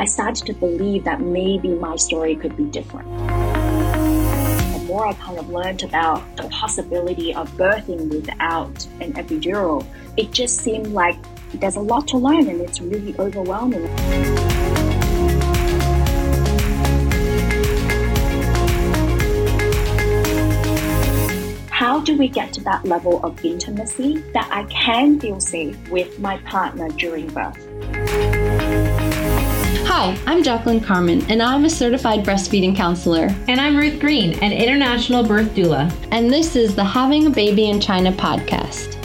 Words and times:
I 0.00 0.06
started 0.06 0.46
to 0.46 0.54
believe 0.54 1.04
that 1.04 1.20
maybe 1.20 1.68
my 1.68 1.94
story 1.96 2.34
could 2.34 2.56
be 2.56 2.64
different. 2.64 3.06
The 3.18 4.82
more 4.86 5.06
I 5.06 5.12
kind 5.12 5.38
of 5.38 5.50
learned 5.50 5.82
about 5.82 6.24
the 6.38 6.44
possibility 6.44 7.34
of 7.34 7.50
birthing 7.58 8.08
without 8.08 8.86
an 9.02 9.12
epidural, 9.12 9.84
it 10.16 10.30
just 10.32 10.62
seemed 10.62 10.86
like 10.86 11.18
there's 11.52 11.76
a 11.76 11.80
lot 11.80 12.08
to 12.08 12.16
learn 12.16 12.48
and 12.48 12.62
it's 12.62 12.80
really 12.80 13.14
overwhelming. 13.18 13.86
how 21.68 21.98
do 21.98 22.16
we 22.16 22.28
get 22.28 22.52
to 22.52 22.60
that 22.60 22.84
level 22.84 23.24
of 23.24 23.42
intimacy 23.42 24.18
that 24.34 24.46
I 24.52 24.64
can 24.64 25.18
feel 25.18 25.40
safe 25.40 25.76
with 25.90 26.18
my 26.20 26.36
partner 26.38 26.88
during 26.90 27.26
birth? 27.28 27.99
Hi, 29.92 30.16
I'm 30.24 30.44
Jacquelyn 30.44 30.84
Carmen, 30.84 31.28
and 31.28 31.42
I'm 31.42 31.64
a 31.64 31.68
certified 31.68 32.24
breastfeeding 32.24 32.76
counselor. 32.76 33.34
And 33.48 33.60
I'm 33.60 33.76
Ruth 33.76 33.98
Green, 33.98 34.34
an 34.34 34.52
international 34.52 35.24
birth 35.24 35.52
doula. 35.52 35.92
And 36.12 36.32
this 36.32 36.54
is 36.54 36.76
the 36.76 36.84
Having 36.84 37.26
a 37.26 37.30
Baby 37.30 37.70
in 37.70 37.80
China 37.80 38.12
podcast. 38.12 38.99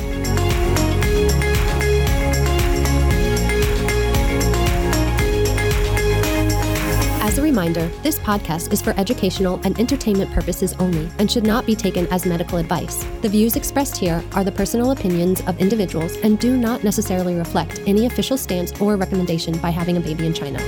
Reminder 7.55 7.87
this 8.03 8.19
podcast 8.19 8.73
is 8.73 8.81
for 8.81 8.89
educational 8.99 9.61
and 9.63 9.79
entertainment 9.79 10.29
purposes 10.31 10.73
only 10.73 11.09
and 11.19 11.31
should 11.31 11.45
not 11.45 11.65
be 11.65 11.73
taken 11.73 12.05
as 12.07 12.25
medical 12.25 12.57
advice. 12.57 13.05
The 13.21 13.29
views 13.29 13.55
expressed 13.55 13.95
here 13.95 14.21
are 14.33 14.43
the 14.43 14.51
personal 14.51 14.91
opinions 14.91 15.39
of 15.47 15.57
individuals 15.59 16.17
and 16.17 16.37
do 16.37 16.57
not 16.57 16.83
necessarily 16.83 17.35
reflect 17.35 17.79
any 17.87 18.07
official 18.07 18.37
stance 18.37 18.77
or 18.81 18.97
recommendation 18.97 19.57
by 19.59 19.69
having 19.69 19.95
a 19.95 20.01
baby 20.01 20.25
in 20.25 20.33
China. 20.33 20.59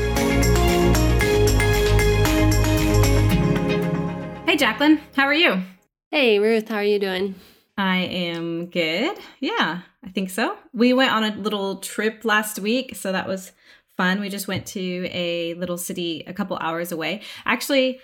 Hey, 4.46 4.56
Jacquelyn, 4.56 5.02
how 5.14 5.26
are 5.26 5.34
you? 5.34 5.64
Hey, 6.10 6.40
Ruth, 6.40 6.70
how 6.70 6.78
are 6.78 6.86
you 6.86 7.00
doing? 7.00 7.36
I 7.78 7.98
am 7.98 8.68
good. 8.68 9.18
Yeah, 9.42 9.82
I 10.06 10.10
think 10.12 10.30
so. 10.30 10.58
We 10.74 10.94
went 10.94 11.12
on 11.12 11.26
a 11.26 11.36
little 11.36 11.80
trip 11.80 12.24
last 12.24 12.60
week, 12.60 12.96
so 12.96 13.12
that 13.12 13.28
was 13.28 13.52
fun. 13.98 14.20
We 14.20 14.30
just 14.30 14.48
went 14.48 14.66
to 14.68 15.10
a 15.12 15.56
little 15.56 15.78
city 15.78 16.24
a 16.28 16.34
couple 16.34 16.58
hours 16.58 16.92
away. 16.92 17.22
Actually, 17.46 18.00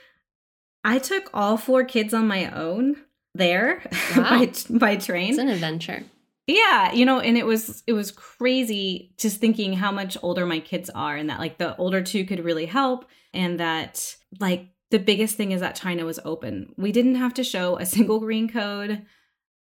I 0.84 1.00
took 1.00 1.30
all 1.34 1.58
four 1.58 1.84
kids 1.86 2.14
on 2.14 2.28
my 2.28 2.52
own 2.52 2.98
there 3.36 3.82
wow. 4.18 4.30
by 4.30 4.52
by 4.70 4.96
train. 4.98 5.30
It's 5.30 5.40
an 5.40 5.50
adventure. 5.50 6.04
Yeah, 6.46 6.92
you 6.92 7.06
know, 7.06 7.20
and 7.20 7.38
it 7.38 7.46
was 7.46 7.84
it 7.88 7.94
was 7.94 8.12
crazy 8.12 9.14
just 9.18 9.40
thinking 9.40 9.74
how 9.74 9.92
much 9.92 10.18
older 10.22 10.46
my 10.46 10.60
kids 10.60 10.90
are 10.90 11.16
and 11.16 11.30
that 11.30 11.40
like 11.40 11.58
the 11.58 11.76
older 11.78 12.02
two 12.02 12.26
could 12.26 12.44
really 12.44 12.66
help 12.66 13.06
and 13.34 13.60
that 13.60 14.16
like 14.40 14.68
the 14.92 15.00
biggest 15.00 15.38
thing 15.38 15.52
is 15.52 15.62
that 15.62 15.76
China 15.76 16.06
was 16.06 16.20
open. 16.26 16.74
We 16.78 16.92
didn't 16.92 17.16
have 17.16 17.34
to 17.36 17.44
show 17.44 17.78
a 17.78 17.86
single 17.86 18.20
green 18.20 18.50
code. 18.50 19.06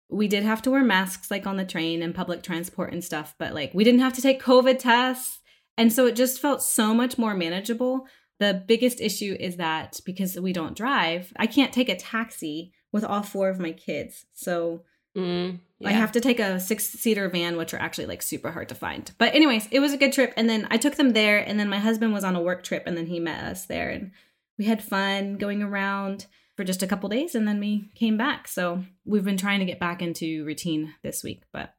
We 0.09 0.27
did 0.27 0.43
have 0.43 0.61
to 0.63 0.71
wear 0.71 0.83
masks 0.83 1.29
like 1.29 1.45
on 1.45 1.57
the 1.57 1.65
train 1.65 2.01
and 2.01 2.15
public 2.15 2.41
transport 2.41 2.93
and 2.93 3.03
stuff, 3.03 3.35
but 3.37 3.53
like 3.53 3.73
we 3.73 3.83
didn't 3.83 3.99
have 3.99 4.13
to 4.13 4.21
take 4.21 4.41
COVID 4.41 4.79
tests. 4.79 5.40
And 5.81 5.91
so 5.91 6.05
it 6.05 6.15
just 6.15 6.39
felt 6.39 6.61
so 6.61 6.93
much 6.93 7.17
more 7.17 7.33
manageable. 7.33 8.05
The 8.37 8.63
biggest 8.67 9.01
issue 9.01 9.35
is 9.39 9.57
that 9.57 9.99
because 10.05 10.39
we 10.39 10.53
don't 10.53 10.77
drive, 10.77 11.33
I 11.37 11.47
can't 11.47 11.73
take 11.73 11.89
a 11.89 11.95
taxi 11.95 12.71
with 12.91 13.03
all 13.03 13.23
four 13.23 13.49
of 13.49 13.59
my 13.59 13.71
kids. 13.71 14.27
So 14.31 14.83
mm, 15.17 15.57
yeah. 15.79 15.89
I 15.89 15.93
have 15.93 16.11
to 16.11 16.21
take 16.21 16.39
a 16.39 16.59
six 16.59 16.85
seater 16.85 17.27
van, 17.29 17.57
which 17.57 17.73
are 17.73 17.81
actually 17.81 18.05
like 18.05 18.21
super 18.21 18.51
hard 18.51 18.69
to 18.69 18.75
find. 18.75 19.11
But, 19.17 19.33
anyways, 19.33 19.69
it 19.71 19.79
was 19.79 19.91
a 19.91 19.97
good 19.97 20.13
trip. 20.13 20.35
And 20.37 20.47
then 20.47 20.67
I 20.69 20.77
took 20.77 20.97
them 20.97 21.13
there. 21.13 21.39
And 21.39 21.59
then 21.59 21.67
my 21.67 21.79
husband 21.79 22.13
was 22.13 22.23
on 22.23 22.35
a 22.35 22.41
work 22.43 22.61
trip 22.61 22.83
and 22.85 22.95
then 22.95 23.07
he 23.07 23.19
met 23.19 23.43
us 23.43 23.65
there. 23.65 23.89
And 23.89 24.11
we 24.59 24.65
had 24.65 24.83
fun 24.83 25.37
going 25.37 25.63
around 25.63 26.27
for 26.55 26.63
just 26.63 26.83
a 26.83 26.87
couple 26.87 27.09
days 27.09 27.33
and 27.33 27.47
then 27.47 27.59
we 27.59 27.89
came 27.95 28.17
back. 28.17 28.47
So 28.47 28.83
we've 29.03 29.25
been 29.25 29.35
trying 29.35 29.61
to 29.61 29.65
get 29.65 29.79
back 29.79 30.03
into 30.03 30.45
routine 30.45 30.93
this 31.01 31.23
week. 31.23 31.41
But 31.51 31.73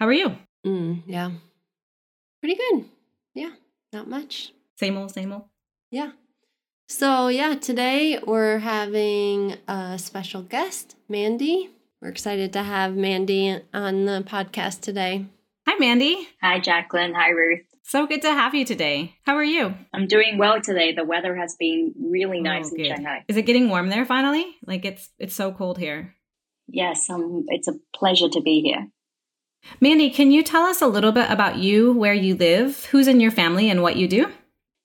how 0.00 0.08
are 0.08 0.12
you? 0.12 0.36
Mm, 0.66 1.04
yeah. 1.06 1.30
Pretty 2.40 2.56
good. 2.56 2.86
Yeah, 3.34 3.52
not 3.92 4.08
much. 4.08 4.52
Same 4.76 4.96
old, 4.96 5.12
same 5.12 5.32
old. 5.32 5.44
Yeah. 5.90 6.12
So, 6.88 7.28
yeah, 7.28 7.54
today 7.54 8.18
we're 8.26 8.58
having 8.58 9.56
a 9.66 9.98
special 9.98 10.42
guest, 10.42 10.96
Mandy. 11.08 11.70
We're 12.02 12.08
excited 12.08 12.52
to 12.52 12.62
have 12.62 12.94
Mandy 12.94 13.58
on 13.72 14.04
the 14.04 14.22
podcast 14.26 14.80
today. 14.80 15.26
Hi, 15.66 15.76
Mandy. 15.78 16.28
Hi, 16.42 16.60
Jacquelyn. 16.60 17.14
Hi, 17.14 17.30
Ruth. 17.30 17.60
So 17.84 18.06
good 18.06 18.22
to 18.22 18.32
have 18.32 18.54
you 18.54 18.64
today. 18.64 19.14
How 19.24 19.36
are 19.36 19.44
you? 19.44 19.74
I'm 19.94 20.06
doing 20.06 20.36
well 20.36 20.60
today. 20.60 20.92
The 20.92 21.04
weather 21.04 21.34
has 21.36 21.56
been 21.58 21.94
really 21.98 22.38
oh, 22.38 22.42
nice 22.42 22.70
oh, 22.72 22.76
in 22.76 22.84
Shanghai. 22.84 23.24
Is 23.28 23.36
it 23.36 23.42
getting 23.42 23.68
warm 23.68 23.88
there 23.88 24.04
finally? 24.04 24.46
Like 24.66 24.84
it's 24.84 25.10
it's 25.18 25.34
so 25.34 25.52
cold 25.52 25.78
here. 25.78 26.14
Yes, 26.68 27.08
um, 27.10 27.44
it's 27.48 27.68
a 27.68 27.74
pleasure 27.94 28.28
to 28.28 28.40
be 28.40 28.60
here. 28.60 28.88
Mandy, 29.80 30.10
can 30.10 30.30
you 30.30 30.42
tell 30.42 30.62
us 30.62 30.82
a 30.82 30.86
little 30.86 31.12
bit 31.12 31.30
about 31.30 31.58
you, 31.58 31.92
where 31.92 32.14
you 32.14 32.34
live, 32.34 32.86
who's 32.86 33.08
in 33.08 33.20
your 33.20 33.30
family, 33.30 33.70
and 33.70 33.82
what 33.82 33.96
you 33.96 34.08
do? 34.08 34.30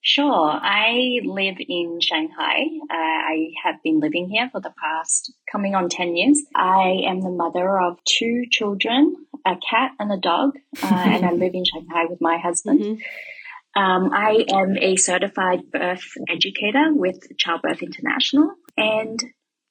Sure. 0.02 0.58
I 0.62 1.20
live 1.26 1.58
in 1.60 2.00
Shanghai. 2.00 2.62
Uh, 2.90 2.94
I 2.94 3.50
have 3.64 3.76
been 3.84 4.00
living 4.00 4.30
here 4.30 4.50
for 4.52 4.62
the 4.62 4.74
past 4.82 5.34
coming 5.52 5.76
on 5.76 5.90
10 5.90 6.16
years. 6.16 6.42
I 6.56 7.02
am 7.06 7.22
the 7.22 7.30
mother 7.30 7.78
of 7.80 7.98
two 8.08 8.44
children, 8.50 9.16
a 9.46 9.56
cat 9.70 9.92
and 10.00 10.12
a 10.12 10.18
dog, 10.18 10.52
uh, 10.82 10.88
and 11.06 11.26
I 11.26 11.32
live 11.32 11.54
in 11.54 11.66
Shanghai 11.66 12.06
with 12.10 12.22
my 12.22 12.38
husband. 12.38 12.80
Mm-hmm. 12.80 13.82
Um, 13.82 14.12
I 14.14 14.46
am 14.50 14.78
a 14.78 14.96
certified 14.96 15.72
birth 15.72 16.06
educator 16.30 16.94
with 16.94 17.20
Childbirth 17.38 17.84
International. 17.84 18.52
And 18.78 19.22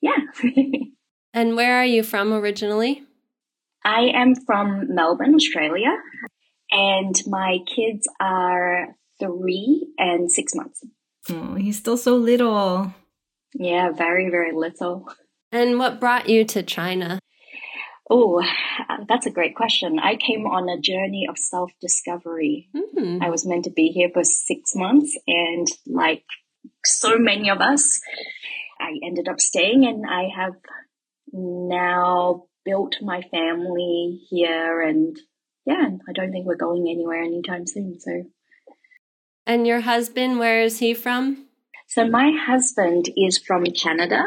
yeah. 0.03 0.19
and 1.33 1.57
where 1.57 1.79
are 1.79 1.87
you 1.87 2.03
from 2.03 2.35
originally? 2.35 3.06
I 3.87 4.11
am 4.15 4.35
from 4.35 4.93
Melbourne, 4.93 5.37
Australia, 5.37 5.97
and 6.73 7.15
my 7.29 7.59
kids 7.73 8.09
are 8.21 8.89
three 9.21 9.87
and 9.97 10.31
six 10.31 10.57
months. 10.57 10.85
Oh, 11.31 11.55
he's 11.55 11.79
still 11.79 11.97
so 11.97 12.17
little. 12.17 12.93
Yeah, 13.55 13.93
very, 13.93 14.29
very 14.29 14.53
little. 14.53 15.09
And 15.53 15.79
what 15.79 16.01
brought 16.01 16.29
you 16.29 16.45
to 16.47 16.65
China? 16.65 17.21
Oh, 18.11 18.43
that's 19.09 19.27
a 19.27 19.31
great 19.31 19.55
question. 19.55 20.01
I 20.01 20.17
came 20.17 20.47
on 20.47 20.69
a 20.69 20.81
journey 20.81 21.29
of 21.31 21.39
self 21.39 21.71
discovery. 21.81 22.69
Mm-hmm. 22.75 23.23
I 23.23 23.31
was 23.31 23.47
meant 23.47 23.65
to 23.65 23.71
be 23.71 23.89
here 23.89 24.11
for 24.13 24.25
six 24.25 24.73
months, 24.75 25.17
and 25.29 25.69
like 25.87 26.25
so 26.85 27.19
many 27.19 27.51
of 27.51 27.61
us, 27.61 28.01
I 28.81 28.99
ended 29.05 29.29
up 29.29 29.41
staying, 29.41 29.87
and 29.87 30.05
I 30.05 30.29
have 30.37 30.55
now 31.33 32.47
built 32.67 32.97
my 33.01 33.23
family 33.31 34.21
here 34.29 34.83
and 34.83 35.17
yeah, 35.65 35.89
I 36.09 36.13
don't 36.13 36.31
think 36.31 36.47
we're 36.47 36.57
going 36.57 36.89
anywhere 36.89 37.23
anytime 37.23 37.67
soon. 37.67 37.99
So 37.99 38.25
And 39.47 39.67
your 39.67 39.81
husband, 39.81 40.39
where 40.39 40.61
is 40.63 40.79
he 40.79 40.93
from? 40.93 41.47
So 41.89 42.07
my 42.07 42.33
husband 42.33 43.07
is 43.17 43.39
from 43.39 43.65
Canada. 43.67 44.25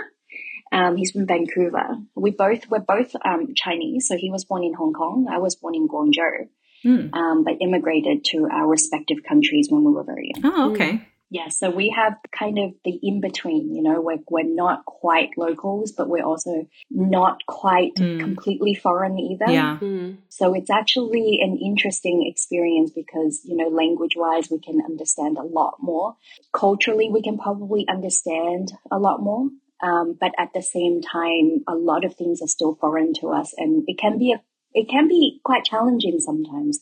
Um, 0.71 0.97
he's 0.97 1.11
from 1.11 1.25
Vancouver. 1.25 1.97
We 2.15 2.31
both 2.31 2.69
we're 2.69 2.79
both 2.79 3.15
um, 3.25 3.53
Chinese. 3.55 4.07
So 4.07 4.15
he 4.17 4.31
was 4.31 4.45
born 4.45 4.63
in 4.63 4.73
Hong 4.73 4.93
Kong. 4.93 5.27
I 5.29 5.39
was 5.39 5.55
born 5.55 5.75
in 5.75 5.87
Guangzhou, 5.87 6.47
mm. 6.85 7.13
um, 7.13 7.43
but 7.43 7.55
immigrated 7.59 8.23
to 8.25 8.47
our 8.51 8.67
respective 8.67 9.17
countries 9.27 9.67
when 9.69 9.83
we 9.83 9.91
were 9.91 10.03
very 10.03 10.31
young. 10.33 10.51
Oh, 10.53 10.71
okay. 10.71 11.07
Yeah, 11.31 11.49
so 11.49 11.69
we 11.69 11.93
have 11.95 12.15
kind 12.37 12.57
of 12.57 12.71
the 12.83 12.99
in 13.03 13.21
between, 13.21 13.75
you 13.75 13.83
know, 13.83 14.01
we're, 14.01 14.17
we're 14.29 14.43
not 14.43 14.85
quite 14.85 15.29
locals, 15.37 15.91
but 15.91 16.09
we're 16.09 16.25
also 16.25 16.67
not 16.89 17.45
quite 17.47 17.93
mm. 17.95 18.19
completely 18.19 18.73
foreign 18.73 19.19
either. 19.19 19.51
Yeah. 19.51 19.77
Mm. 19.79 20.17
So 20.29 20.55
it's 20.55 20.71
actually 20.71 21.39
an 21.41 21.59
interesting 21.63 22.27
experience 22.27 22.91
because, 22.95 23.41
you 23.45 23.55
know, 23.55 23.67
language 23.67 24.13
wise, 24.15 24.49
we 24.49 24.59
can 24.59 24.81
understand 24.83 25.37
a 25.37 25.43
lot 25.43 25.75
more. 25.79 26.15
Culturally, 26.51 27.09
we 27.11 27.21
can 27.21 27.37
probably 27.37 27.85
understand 27.87 28.71
a 28.89 28.97
lot 28.97 29.21
more. 29.21 29.49
Um, 29.83 30.17
but 30.19 30.31
at 30.37 30.49
the 30.55 30.63
same 30.63 31.01
time, 31.01 31.63
a 31.67 31.75
lot 31.75 32.05
of 32.05 32.15
things 32.15 32.41
are 32.41 32.47
still 32.47 32.75
foreign 32.81 33.13
to 33.21 33.27
us 33.29 33.53
and 33.55 33.83
it 33.87 33.99
can 33.99 34.17
be 34.17 34.33
a, 34.33 34.41
it 34.73 34.89
can 34.89 35.07
be 35.07 35.39
quite 35.43 35.63
challenging 35.63 36.19
sometimes. 36.19 36.79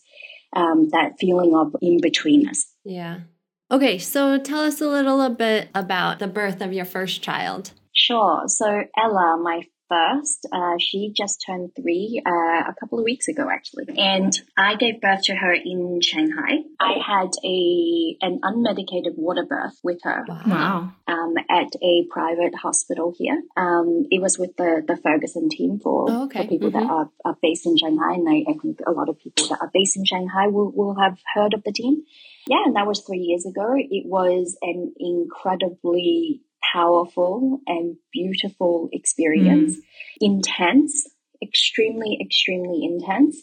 Um, 0.56 0.88
that 0.94 1.20
feeling 1.20 1.54
of 1.54 1.76
in 1.82 2.00
betweenness. 2.00 2.60
Yeah. 2.86 3.20
Okay, 3.69 3.98
so 3.98 4.38
tell 4.38 4.62
us 4.62 4.80
a 4.80 4.88
little 4.88 5.30
bit 5.30 5.69
about 5.75 6.19
the 6.19 6.28
birth 6.28 6.62
of 6.62 6.72
your 6.72 6.86
first 6.86 7.22
child. 7.22 7.72
Sure. 7.94 8.44
So 8.48 8.84
Ella, 8.98 9.38
my 9.42 9.64
first. 9.90 10.48
Uh, 10.52 10.75
she 10.80 11.12
just 11.16 11.44
turned 11.46 11.72
three 11.75 12.22
uh, 12.25 12.69
a 12.69 12.75
couple 12.80 13.00
of 13.00 13.06
weeks 13.06 13.28
ago, 13.28 13.48
actually, 13.52 13.86
and 13.98 14.34
I 14.58 14.75
gave 14.75 15.02
birth 15.02 15.24
to 15.24 15.36
her 15.36 15.54
in 15.54 16.00
Shanghai. 16.02 16.60
I 16.80 16.96
had 17.06 17.30
a 17.44 18.18
an 18.22 18.40
unmedicated 18.44 19.16
water 19.16 19.46
birth 19.48 19.80
with 19.84 20.00
her. 20.04 20.25
Wow. 20.28 20.92
Um, 21.08 21.34
at 21.50 21.74
a 21.81 22.06
private 22.10 22.56
hospital 22.56 23.14
here. 23.18 23.42
Um, 23.56 24.06
it 24.12 24.22
was 24.22 24.38
with 24.38 24.56
the, 24.58 24.84
the 24.86 24.98
Ferguson 24.98 25.50
team 25.50 25.80
for, 25.81 26.06
oh, 26.10 26.24
okay. 26.25 26.44
for 26.44 26.50
people 26.50 26.72
mm-hmm. 26.72 26.80
that 26.80 26.92
are, 26.92 27.10
are 27.24 27.38
based 27.42 27.66
in 27.66 27.78
Shanghai, 27.78 28.14
and 28.14 28.28
I, 28.28 28.52
I 28.52 28.54
think 28.62 28.80
a 28.86 28.92
lot 28.92 29.10
of 29.10 29.19
people 29.19 29.48
that 29.48 29.60
are 29.62 29.72
based 29.74 29.98
in 29.98 30.06
Shanghai 30.06 30.48
will, 30.48 30.72
will 30.72 30.96
have 31.00 31.18
heard 31.34 31.54
of 31.54 31.64
the 31.64 31.72
team. 31.72 32.04
Yeah, 32.48 32.64
and 32.66 32.76
that 32.76 32.88
was 32.88 33.02
three 33.02 33.20
years 33.20 33.46
ago. 33.46 33.76
It 33.76 34.06
was 34.06 34.58
an 34.62 34.94
incredibly 35.00 36.42
powerful 36.74 37.60
and 37.68 37.98
beautiful 38.12 38.90
experience. 38.92 39.76
Mm. 39.76 39.82
Intense, 40.22 41.08
extremely, 41.42 42.18
extremely 42.22 42.84
intense. 42.84 43.38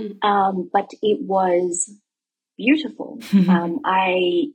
Mm. 0.00 0.24
Um, 0.24 0.70
but 0.72 0.90
it 1.02 1.18
was 1.20 1.92
beautiful. 2.56 3.20
um, 3.32 3.80
I 3.84 4.46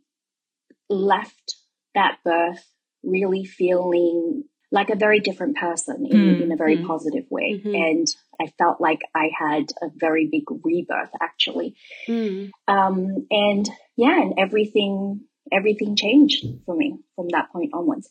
left 0.90 1.56
that 1.94 2.18
birth 2.24 2.66
really 3.04 3.46
feeling 3.46 4.44
like 4.72 4.90
a 4.90 4.96
very 4.96 5.20
different 5.20 5.56
person 5.58 6.06
in, 6.10 6.18
mm. 6.18 6.42
in 6.44 6.52
a 6.52 6.58
very 6.58 6.78
mm. 6.78 6.88
positive 6.88 7.26
way. 7.30 7.62
Mm-hmm. 7.64 7.76
And 7.76 8.08
I 8.42 8.52
felt 8.58 8.82
like 8.82 9.00
I 9.16 9.30
had 9.38 9.72
a 9.82 9.88
very 9.96 10.28
big 10.30 10.44
rebirth 10.64 11.12
actually. 11.22 11.76
Mm. 12.08 12.52
Um, 12.68 13.28
and 13.32 13.70
yeah, 13.96 14.22
and 14.22 14.34
everything 14.38 15.22
everything 15.52 15.96
changed 15.96 16.46
for 16.66 16.76
me 16.76 16.98
from 17.16 17.28
that 17.30 17.52
point 17.52 17.72
onwards. 17.74 18.10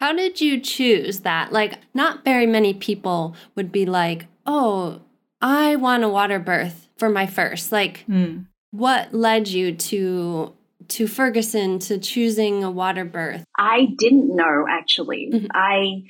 How 0.00 0.12
did 0.12 0.40
you 0.40 0.60
choose 0.60 1.20
that? 1.20 1.52
Like, 1.52 1.78
not 1.94 2.22
very 2.22 2.46
many 2.46 2.74
people 2.74 3.34
would 3.54 3.72
be 3.72 3.86
like, 3.86 4.26
oh, 4.44 5.00
I 5.40 5.76
want 5.76 6.04
a 6.04 6.08
water 6.08 6.38
birth 6.38 6.88
for 6.98 7.08
my 7.08 7.26
first. 7.26 7.72
Like, 7.72 8.04
mm. 8.06 8.46
what 8.70 9.14
led 9.14 9.48
you 9.48 9.74
to 9.74 10.52
to 10.88 11.08
Ferguson 11.08 11.78
to 11.80 11.98
choosing 11.98 12.62
a 12.62 12.70
water 12.70 13.04
birth? 13.04 13.44
I 13.58 13.88
didn't 13.96 14.34
know 14.34 14.66
actually. 14.68 15.30
Mm-hmm. 15.32 15.46
I 15.52 16.04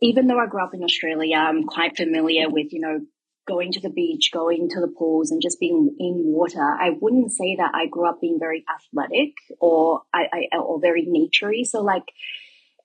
even 0.00 0.26
though 0.26 0.38
I 0.38 0.46
grew 0.46 0.62
up 0.62 0.74
in 0.74 0.82
Australia, 0.82 1.36
I'm 1.36 1.64
quite 1.64 1.96
familiar 1.96 2.48
with, 2.48 2.72
you 2.72 2.80
know, 2.80 3.00
going 3.46 3.72
to 3.72 3.80
the 3.80 3.90
beach, 3.90 4.30
going 4.32 4.68
to 4.70 4.80
the 4.80 4.88
pools 4.88 5.30
and 5.30 5.42
just 5.42 5.58
being 5.60 5.94
in 5.98 6.22
water. 6.24 6.60
I 6.60 6.90
wouldn't 7.00 7.32
say 7.32 7.56
that 7.56 7.72
I 7.74 7.86
grew 7.86 8.08
up 8.08 8.20
being 8.20 8.38
very 8.38 8.64
athletic 8.72 9.34
or 9.58 10.02
I, 10.12 10.26
I 10.52 10.56
or 10.56 10.80
very 10.80 11.06
naturey. 11.06 11.64
So 11.64 11.82
like 11.82 12.04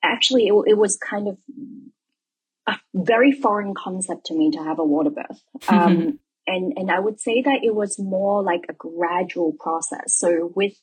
actually 0.04 0.48
it, 0.48 0.54
it, 0.68 0.78
was 0.78 0.98
kind 0.98 1.28
of 1.28 1.38
a 2.68 2.75
very 2.94 3.31
foreign 3.31 3.74
concept 3.75 4.28
to 4.28 4.36
me 4.36 4.52
to 4.52 4.63
have 4.63 4.80
a 4.80 4.86
water 4.86 5.12
birth. 5.12 5.42
Um, 5.68 6.19
and, 6.48 6.74
and 6.75 6.92
I 6.92 7.00
would 7.00 7.19
say 7.19 7.42
that 7.42 7.62
it 7.63 7.74
was 7.74 7.98
more 7.98 8.44
like 8.44 8.66
a 8.69 8.74
gradual 8.74 9.54
process. 9.60 10.16
So 10.16 10.51
with 10.56 10.74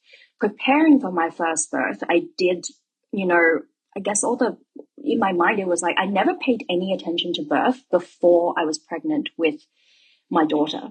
preparing 0.40 0.98
for 1.00 1.12
my 1.12 1.30
first 1.30 1.70
birth, 1.70 2.02
I 2.08 2.22
did, 2.36 2.66
you 3.12 3.26
know, 3.26 3.60
I 3.96 4.00
guess 4.00 4.24
all 4.24 4.36
the, 4.36 4.56
in 5.04 5.18
my 5.18 5.32
mind, 5.32 5.60
it 5.60 5.66
was 5.66 5.82
like 5.82 5.96
I 5.98 6.06
never 6.06 6.34
paid 6.34 6.64
any 6.70 6.92
attention 6.92 7.32
to 7.34 7.42
birth 7.42 7.82
before 7.90 8.54
I 8.58 8.64
was 8.64 8.78
pregnant 8.78 9.30
with 9.36 9.60
my 10.30 10.46
daughter. 10.46 10.90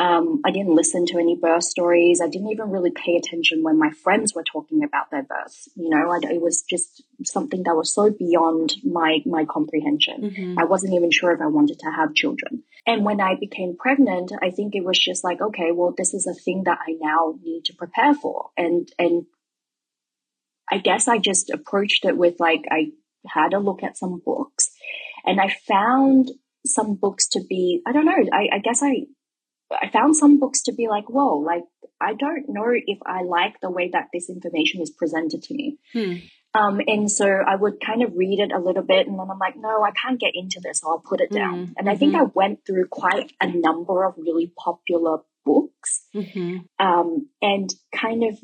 Um, 0.00 0.40
I 0.44 0.52
didn't 0.52 0.76
listen 0.76 1.06
to 1.06 1.18
any 1.18 1.34
birth 1.34 1.64
stories. 1.64 2.20
I 2.20 2.28
didn't 2.28 2.50
even 2.50 2.70
really 2.70 2.92
pay 2.92 3.16
attention 3.16 3.64
when 3.64 3.80
my 3.80 3.90
friends 3.90 4.32
were 4.32 4.44
talking 4.44 4.84
about 4.84 5.10
their 5.10 5.24
births. 5.24 5.68
You 5.74 5.90
know, 5.90 6.12
I, 6.12 6.18
it 6.32 6.40
was 6.40 6.62
just 6.62 7.02
something 7.24 7.64
that 7.64 7.74
was 7.74 7.92
so 7.92 8.08
beyond 8.08 8.76
my 8.84 9.18
my 9.26 9.44
comprehension. 9.44 10.22
Mm-hmm. 10.22 10.58
I 10.58 10.64
wasn't 10.64 10.94
even 10.94 11.10
sure 11.10 11.32
if 11.32 11.40
I 11.40 11.46
wanted 11.46 11.80
to 11.80 11.90
have 11.90 12.14
children. 12.14 12.62
And 12.86 13.04
when 13.04 13.20
I 13.20 13.34
became 13.40 13.76
pregnant, 13.76 14.30
I 14.40 14.50
think 14.50 14.76
it 14.76 14.84
was 14.84 14.98
just 14.98 15.24
like, 15.24 15.40
okay, 15.40 15.72
well, 15.72 15.92
this 15.96 16.14
is 16.14 16.28
a 16.28 16.34
thing 16.34 16.62
that 16.66 16.78
I 16.80 16.94
now 17.00 17.34
need 17.42 17.64
to 17.64 17.74
prepare 17.74 18.14
for, 18.14 18.50
and 18.56 18.88
and 19.00 19.26
I 20.70 20.78
guess 20.78 21.08
I 21.08 21.18
just 21.18 21.50
approached 21.50 22.04
it 22.04 22.16
with 22.16 22.38
like, 22.38 22.64
I 22.70 22.92
had 23.32 23.52
a 23.54 23.58
look 23.58 23.82
at 23.82 23.96
some 23.96 24.20
books 24.24 24.70
and 25.24 25.40
I 25.40 25.54
found 25.66 26.30
some 26.66 26.94
books 26.94 27.28
to 27.30 27.40
be, 27.48 27.82
I 27.86 27.92
don't 27.92 28.04
know, 28.04 28.12
I, 28.32 28.56
I 28.56 28.58
guess 28.58 28.82
I, 28.82 29.06
I 29.70 29.90
found 29.90 30.16
some 30.16 30.40
books 30.40 30.62
to 30.64 30.72
be 30.72 30.88
like, 30.88 31.08
whoa, 31.08 31.38
like, 31.38 31.64
I 32.00 32.14
don't 32.14 32.46
know 32.48 32.70
if 32.70 32.98
I 33.04 33.22
like 33.22 33.60
the 33.60 33.70
way 33.70 33.90
that 33.92 34.08
this 34.12 34.30
information 34.30 34.80
is 34.80 34.90
presented 34.90 35.42
to 35.42 35.54
me. 35.54 35.78
Hmm. 35.92 36.14
Um, 36.54 36.80
and 36.86 37.10
so 37.10 37.26
I 37.26 37.56
would 37.56 37.74
kind 37.84 38.02
of 38.02 38.14
read 38.16 38.40
it 38.40 38.52
a 38.52 38.58
little 38.58 38.82
bit 38.82 39.06
and 39.06 39.18
then 39.18 39.26
I'm 39.30 39.38
like, 39.38 39.56
no, 39.56 39.82
I 39.82 39.90
can't 39.90 40.18
get 40.18 40.32
into 40.34 40.60
this. 40.62 40.80
So 40.80 40.88
I'll 40.88 40.98
put 40.98 41.20
it 41.20 41.30
down. 41.30 41.58
Mm-hmm. 41.58 41.72
And 41.76 41.90
I 41.90 41.96
think 41.96 42.14
mm-hmm. 42.14 42.22
I 42.22 42.32
went 42.34 42.60
through 42.66 42.86
quite 42.90 43.32
a 43.40 43.48
number 43.48 44.04
of 44.04 44.14
really 44.16 44.50
popular 44.56 45.18
books 45.44 46.06
mm-hmm. 46.14 46.58
um, 46.84 47.28
and 47.42 47.70
kind 47.94 48.24
of 48.24 48.38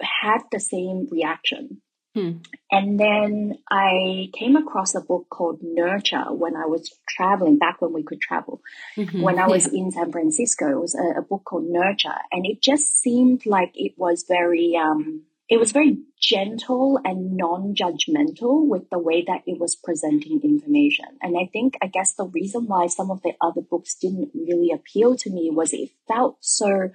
had 0.00 0.40
the 0.50 0.60
same 0.60 1.06
reaction. 1.10 1.80
Hmm. 2.14 2.38
And 2.70 2.98
then 2.98 3.58
I 3.68 4.30
came 4.38 4.54
across 4.54 4.94
a 4.94 5.00
book 5.00 5.26
called 5.28 5.58
Nurture 5.62 6.32
when 6.32 6.54
I 6.54 6.66
was 6.66 6.94
traveling 7.08 7.58
back 7.58 7.82
when 7.82 7.92
we 7.92 8.04
could 8.04 8.20
travel. 8.20 8.60
Mm-hmm. 8.96 9.20
When 9.20 9.38
I 9.40 9.48
was 9.48 9.66
yeah. 9.66 9.80
in 9.80 9.90
San 9.90 10.12
Francisco, 10.12 10.70
it 10.70 10.80
was 10.80 10.94
a, 10.94 11.18
a, 11.18 11.22
book 11.22 11.42
called 11.44 11.64
Nurture, 11.66 12.14
and 12.30 12.46
it 12.46 12.62
just 12.62 13.00
seemed 13.00 13.46
like 13.46 13.72
it 13.74 13.94
was 13.96 14.24
very, 14.28 14.76
um, 14.80 15.22
it 15.48 15.58
was 15.58 15.72
very 15.72 15.98
gentle 16.20 17.00
and 17.04 17.36
non-judgmental 17.36 18.66
with 18.68 18.88
the 18.90 18.98
way 18.98 19.24
that 19.26 19.42
it 19.46 19.58
was 19.58 19.74
presenting 19.74 20.40
information. 20.44 21.06
And 21.20 21.36
I 21.36 21.50
think, 21.52 21.74
I 21.82 21.88
guess 21.88 22.14
the 22.14 22.26
reason 22.26 22.66
why 22.66 22.86
some 22.86 23.10
of 23.10 23.22
the 23.22 23.32
other 23.40 23.60
books 23.60 23.96
didn't 23.96 24.30
really 24.34 24.70
appeal 24.72 25.16
to 25.16 25.30
me 25.30 25.50
was 25.52 25.72
it 25.72 25.90
felt 26.06 26.36
so 26.40 26.90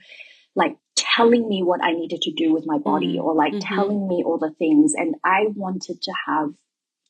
like 0.56 0.78
telling 1.20 1.48
me 1.48 1.64
what 1.64 1.84
I 1.84 1.92
needed 1.92 2.22
to 2.24 2.32
do 2.32 2.54
with 2.54 2.66
my 2.66 2.78
body 2.78 3.16
mm-hmm. 3.18 3.26
or 3.26 3.36
like 3.36 3.54
mm-hmm. 3.54 3.76
telling 3.76 4.08
me 4.08 4.24
all 4.26 4.38
the 4.38 4.52
things. 4.58 4.94
And 4.96 5.16
I 5.24 5.46
wanted 5.56 6.02
to 6.02 6.14
have 6.28 6.50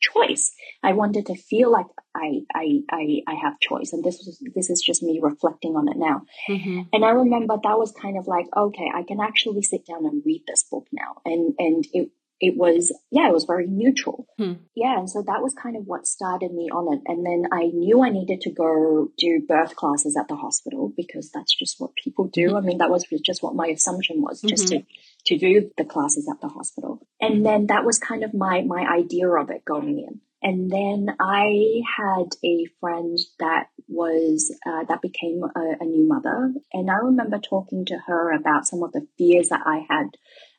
choice. 0.01 0.51
I 0.81 0.93
wanted 0.93 1.25
to 1.27 1.35
feel 1.35 1.71
like 1.71 1.85
I, 2.15 2.41
I, 2.55 2.79
I, 2.91 3.21
I 3.27 3.35
have 3.35 3.59
choice. 3.59 3.91
And 3.93 4.03
this 4.03 4.17
was, 4.25 4.41
this 4.55 4.69
is 4.69 4.81
just 4.81 5.03
me 5.03 5.19
reflecting 5.21 5.75
on 5.75 5.89
it 5.89 5.97
now. 5.97 6.21
Mm-hmm. 6.49 6.81
And 6.93 7.05
I 7.05 7.09
remember 7.09 7.55
that 7.61 7.77
was 7.77 7.91
kind 7.91 8.17
of 8.17 8.27
like, 8.27 8.45
okay, 8.55 8.89
I 8.93 9.03
can 9.03 9.19
actually 9.19 9.61
sit 9.61 9.85
down 9.85 10.05
and 10.05 10.23
read 10.25 10.43
this 10.47 10.63
book 10.63 10.87
now. 10.91 11.15
And, 11.25 11.53
and 11.59 11.85
it, 11.93 12.09
it 12.39 12.55
was, 12.57 12.91
yeah, 13.11 13.27
it 13.27 13.33
was 13.33 13.43
very 13.43 13.67
neutral. 13.67 14.27
Hmm. 14.37 14.53
Yeah. 14.75 14.97
And 14.97 15.09
so 15.09 15.21
that 15.27 15.41
was 15.41 15.53
kind 15.53 15.75
of 15.75 15.83
what 15.85 16.07
started 16.07 16.53
me 16.53 16.69
on 16.69 16.93
it. 16.93 17.01
And 17.05 17.25
then 17.25 17.49
I 17.51 17.65
knew 17.65 18.03
I 18.03 18.09
needed 18.09 18.41
to 18.41 18.51
go 18.51 19.09
do 19.17 19.41
birth 19.47 19.75
classes 19.75 20.15
at 20.17 20.27
the 20.27 20.35
hospital 20.35 20.93
because 20.95 21.31
that's 21.31 21.53
just 21.53 21.79
what 21.79 21.95
people 22.01 22.27
do. 22.27 22.47
Mm-hmm. 22.47 22.55
I 22.55 22.61
mean, 22.61 22.77
that 22.77 22.89
was 22.89 23.05
just 23.25 23.43
what 23.43 23.55
my 23.55 23.67
assumption 23.67 24.21
was, 24.21 24.41
just 24.41 24.67
mm-hmm. 24.67 24.83
to, 25.25 25.37
to 25.37 25.37
do 25.37 25.71
the 25.77 25.83
classes 25.83 26.29
at 26.31 26.39
the 26.41 26.47
hospital. 26.47 27.05
And 27.19 27.45
then 27.45 27.67
that 27.67 27.85
was 27.85 27.99
kind 27.99 28.23
of 28.23 28.33
my, 28.33 28.61
my 28.61 28.87
idea 28.87 29.29
of 29.29 29.49
it 29.49 29.65
going 29.65 29.99
in. 29.99 30.21
And 30.41 30.71
then 30.71 31.13
I 31.19 31.81
had 31.97 32.29
a 32.45 32.65
friend 32.79 33.17
that 33.39 33.67
was, 33.89 34.55
uh, 34.65 34.85
that 34.87 35.01
became 35.01 35.41
a, 35.43 35.83
a, 35.83 35.85
new 35.85 36.07
mother. 36.07 36.53
And 36.71 36.89
I 36.89 36.95
remember 36.95 37.39
talking 37.39 37.85
to 37.87 37.97
her 38.07 38.31
about 38.31 38.65
some 38.65 38.81
of 38.81 38.93
the 38.93 39.05
fears 39.17 39.49
that 39.49 39.63
I 39.65 39.85
had 39.89 40.11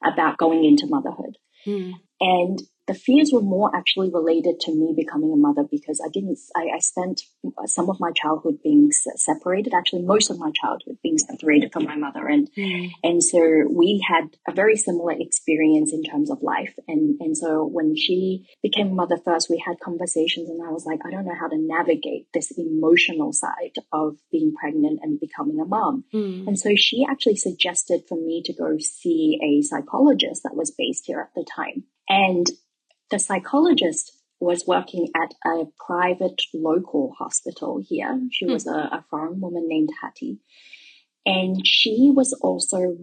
about 0.04 0.36
going 0.36 0.64
into 0.66 0.86
motherhood. 0.86 1.38
Mm. 1.66 1.92
And 2.20 2.62
the 2.90 2.98
fears 2.98 3.30
were 3.32 3.40
more 3.40 3.70
actually 3.72 4.10
related 4.10 4.58
to 4.58 4.74
me 4.74 4.92
becoming 4.96 5.32
a 5.32 5.36
mother 5.36 5.62
because 5.70 6.02
I 6.04 6.10
didn't, 6.10 6.40
I, 6.56 6.70
I 6.74 6.80
spent 6.80 7.22
some 7.66 7.88
of 7.88 8.00
my 8.00 8.10
childhood 8.10 8.58
being 8.64 8.90
separated, 8.90 9.74
actually 9.74 10.02
most 10.02 10.28
of 10.28 10.40
my 10.40 10.50
childhood 10.60 10.98
being 11.00 11.16
separated 11.16 11.72
from 11.72 11.84
my 11.84 11.94
mother. 11.94 12.26
And, 12.26 12.50
mm. 12.58 12.90
and 13.04 13.22
so 13.22 13.38
we 13.70 14.04
had 14.04 14.24
a 14.48 14.52
very 14.52 14.76
similar 14.76 15.12
experience 15.12 15.92
in 15.92 16.02
terms 16.02 16.32
of 16.32 16.42
life. 16.42 16.74
And, 16.88 17.16
and 17.20 17.36
so 17.36 17.64
when 17.64 17.94
she 17.94 18.48
became 18.60 18.96
mother 18.96 19.18
first, 19.24 19.48
we 19.48 19.62
had 19.64 19.78
conversations 19.78 20.50
and 20.50 20.60
I 20.60 20.72
was 20.72 20.84
like, 20.84 20.98
I 21.06 21.12
don't 21.12 21.26
know 21.26 21.38
how 21.38 21.46
to 21.46 21.56
navigate 21.56 22.26
this 22.34 22.50
emotional 22.58 23.32
side 23.32 23.76
of 23.92 24.16
being 24.32 24.52
pregnant 24.52 24.98
and 25.04 25.20
becoming 25.20 25.60
a 25.60 25.64
mom. 25.64 26.02
Mm. 26.12 26.48
And 26.48 26.58
so 26.58 26.70
she 26.74 27.06
actually 27.08 27.36
suggested 27.36 28.02
for 28.08 28.16
me 28.16 28.42
to 28.46 28.52
go 28.52 28.78
see 28.80 29.38
a 29.40 29.62
psychologist 29.62 30.42
that 30.42 30.56
was 30.56 30.72
based 30.76 31.04
here 31.06 31.20
at 31.20 31.32
the 31.36 31.46
time. 31.54 31.84
And 32.08 32.50
the 33.10 33.18
psychologist 33.18 34.12
was 34.40 34.66
working 34.66 35.08
at 35.14 35.34
a 35.46 35.64
private 35.86 36.40
local 36.54 37.14
hospital 37.18 37.82
here. 37.86 38.20
She 38.32 38.46
hmm. 38.46 38.52
was 38.52 38.66
a, 38.66 38.70
a, 38.70 39.04
foreign 39.10 39.40
woman 39.40 39.68
named 39.68 39.90
Hattie. 40.00 40.38
And 41.26 41.60
she 41.66 42.10
was 42.14 42.32
also 42.40 42.96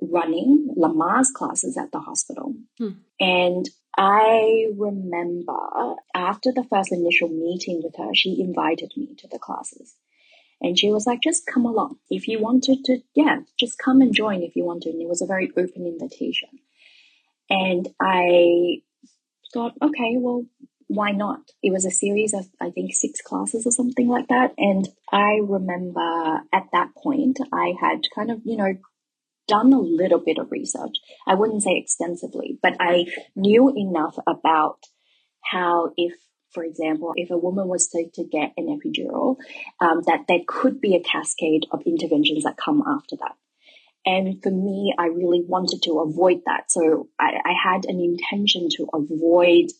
running 0.00 0.74
Lamaze 0.76 1.32
classes 1.32 1.78
at 1.78 1.92
the 1.92 2.00
hospital. 2.00 2.54
Hmm. 2.78 2.90
And 3.20 3.68
I 3.96 4.66
remember 4.76 5.94
after 6.14 6.50
the 6.50 6.64
first 6.68 6.92
initial 6.92 7.28
meeting 7.28 7.80
with 7.84 7.94
her, 7.96 8.12
she 8.14 8.40
invited 8.40 8.92
me 8.96 9.14
to 9.18 9.28
the 9.28 9.38
classes. 9.38 9.94
And 10.60 10.78
she 10.78 10.90
was 10.90 11.06
like, 11.06 11.20
just 11.22 11.46
come 11.46 11.64
along. 11.64 11.96
If 12.10 12.26
you 12.26 12.40
wanted 12.40 12.84
to, 12.84 12.98
yeah, 13.14 13.40
just 13.58 13.78
come 13.78 14.00
and 14.00 14.14
join 14.14 14.42
if 14.42 14.56
you 14.56 14.64
wanted. 14.64 14.94
And 14.94 15.02
it 15.02 15.08
was 15.08 15.20
a 15.22 15.26
very 15.26 15.50
open 15.56 15.86
invitation. 15.86 16.48
And 17.50 17.88
I 18.00 18.82
thought, 19.52 19.74
okay, 19.82 20.16
well, 20.16 20.46
why 20.88 21.12
not? 21.12 21.40
It 21.62 21.72
was 21.72 21.84
a 21.84 21.90
series 21.90 22.34
of, 22.34 22.46
I 22.60 22.70
think, 22.70 22.94
six 22.94 23.20
classes 23.20 23.66
or 23.66 23.72
something 23.72 24.08
like 24.08 24.28
that. 24.28 24.52
And 24.58 24.88
I 25.10 25.40
remember 25.42 26.40
at 26.52 26.66
that 26.72 26.90
point, 26.96 27.38
I 27.52 27.74
had 27.80 28.02
kind 28.14 28.30
of, 28.30 28.40
you 28.44 28.56
know, 28.56 28.74
done 29.48 29.72
a 29.72 29.80
little 29.80 30.20
bit 30.20 30.38
of 30.38 30.50
research. 30.50 30.96
I 31.26 31.34
wouldn't 31.34 31.62
say 31.62 31.76
extensively, 31.76 32.58
but 32.62 32.74
I 32.78 33.06
knew 33.34 33.72
enough 33.74 34.16
about 34.26 34.78
how 35.42 35.92
if 35.96 36.14
for 36.52 36.64
example, 36.64 37.12
if 37.16 37.30
a 37.30 37.38
woman 37.38 37.66
was 37.66 37.88
to, 37.88 38.08
to 38.14 38.24
get 38.24 38.52
an 38.56 38.66
epidural, 38.66 39.36
um, 39.80 40.02
that 40.06 40.26
there 40.28 40.40
could 40.46 40.80
be 40.80 40.94
a 40.94 41.02
cascade 41.02 41.66
of 41.72 41.82
interventions 41.86 42.44
that 42.44 42.56
come 42.56 42.82
after 42.86 43.16
that. 43.16 43.36
And 44.04 44.42
for 44.42 44.50
me, 44.50 44.94
I 44.98 45.06
really 45.06 45.42
wanted 45.46 45.82
to 45.84 46.00
avoid 46.00 46.40
that. 46.46 46.70
So 46.70 47.08
I, 47.20 47.34
I 47.44 47.52
had 47.52 47.84
an 47.84 48.00
intention 48.00 48.68
to 48.76 48.88
avoid 48.92 49.70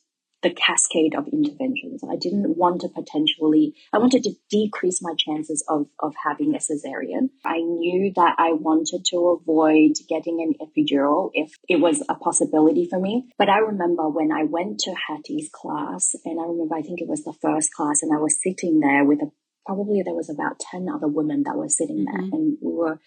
the 0.43 0.51
cascade 0.51 1.15
of 1.15 1.29
interventions. 1.29 2.03
I 2.09 2.17
didn't 2.17 2.57
want 2.57 2.81
to 2.81 2.89
potentially, 2.89 3.75
I 3.93 3.99
wanted 3.99 4.25
to 4.25 4.35
decrease 4.51 5.01
my 5.01 5.15
chances 5.17 5.65
of, 5.69 5.87
of 6.01 6.15
having 6.25 6.55
a 6.55 6.59
cesarean. 6.59 7.31
I 7.45 7.59
knew 7.59 8.13
that 8.17 8.35
I 8.39 8.53
wanted 8.53 9.05
to 9.07 9.39
avoid 9.41 9.93
getting 10.09 10.41
an 10.43 10.55
epidural 10.61 11.31
if 11.33 11.53
it 11.69 11.77
was 11.77 12.03
a 12.09 12.17
possibility 12.17 12.89
for 12.91 12.99
me. 12.99 13.31
But 13.39 13.49
I 13.49 13.59
remember 13.59 14.09
when 14.09 14.33
I 14.33 14.43
went 14.43 14.81
to 14.81 14.95
Hattie's 15.09 15.49
class, 15.53 16.15
and 16.25 16.41
I 16.41 16.45
remember 16.45 16.75
I 16.75 16.83
think 16.83 17.01
it 17.01 17.09
was 17.09 17.23
the 17.25 17.35
first 17.41 17.73
class, 17.73 18.03
and 18.03 18.13
I 18.13 18.21
was 18.21 18.43
sitting 18.43 18.81
there 18.81 19.05
with 19.05 19.23
a 19.23 19.31
probably 19.65 20.03
there 20.03 20.15
was 20.15 20.29
about 20.29 20.59
10 20.59 20.89
other 20.93 21.07
women 21.07 21.45
that 21.45 21.57
were 21.57 21.69
sitting 21.69 22.05
mm-hmm. 22.05 22.31
there 22.31 22.39
and 22.41 22.59
we 22.61 22.73
were 22.73 22.99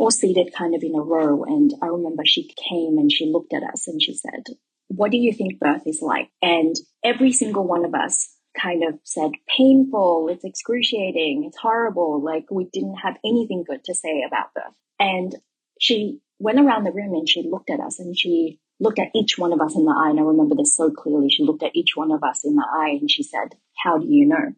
all 0.00 0.10
seated 0.10 0.52
kind 0.56 0.74
of 0.74 0.82
in 0.82 0.94
a 0.94 1.02
row 1.02 1.44
and 1.44 1.72
i 1.82 1.86
remember 1.86 2.22
she 2.24 2.52
came 2.68 2.98
and 2.98 3.12
she 3.12 3.26
looked 3.26 3.52
at 3.52 3.62
us 3.62 3.86
and 3.86 4.02
she 4.02 4.14
said 4.14 4.44
what 4.90 5.12
do 5.12 5.16
you 5.16 5.32
think 5.32 5.60
birth 5.60 5.86
is 5.86 6.02
like? 6.02 6.30
And 6.42 6.74
every 7.04 7.32
single 7.32 7.64
one 7.66 7.84
of 7.84 7.94
us 7.94 8.28
kind 8.60 8.82
of 8.82 8.98
said, 9.04 9.30
painful, 9.56 10.28
it's 10.30 10.44
excruciating, 10.44 11.44
it's 11.46 11.56
horrible. 11.56 12.20
Like 12.22 12.46
we 12.50 12.68
didn't 12.72 12.96
have 12.96 13.16
anything 13.24 13.64
good 13.66 13.84
to 13.84 13.94
say 13.94 14.24
about 14.26 14.52
birth. 14.52 14.74
And 14.98 15.34
she 15.78 16.18
went 16.40 16.58
around 16.58 16.84
the 16.84 16.92
room 16.92 17.14
and 17.14 17.28
she 17.28 17.48
looked 17.48 17.70
at 17.70 17.78
us 17.78 18.00
and 18.00 18.18
she 18.18 18.58
looked 18.80 18.98
at 18.98 19.12
each 19.14 19.38
one 19.38 19.52
of 19.52 19.60
us 19.60 19.76
in 19.76 19.84
the 19.84 19.92
eye. 19.96 20.10
And 20.10 20.18
I 20.18 20.22
remember 20.22 20.56
this 20.56 20.74
so 20.74 20.90
clearly. 20.90 21.30
She 21.30 21.44
looked 21.44 21.62
at 21.62 21.76
each 21.76 21.92
one 21.94 22.10
of 22.10 22.24
us 22.24 22.44
in 22.44 22.56
the 22.56 22.66
eye 22.68 22.98
and 23.00 23.08
she 23.08 23.22
said, 23.22 23.54
how 23.84 23.98
do 23.98 24.06
you 24.08 24.26
know? 24.26 24.54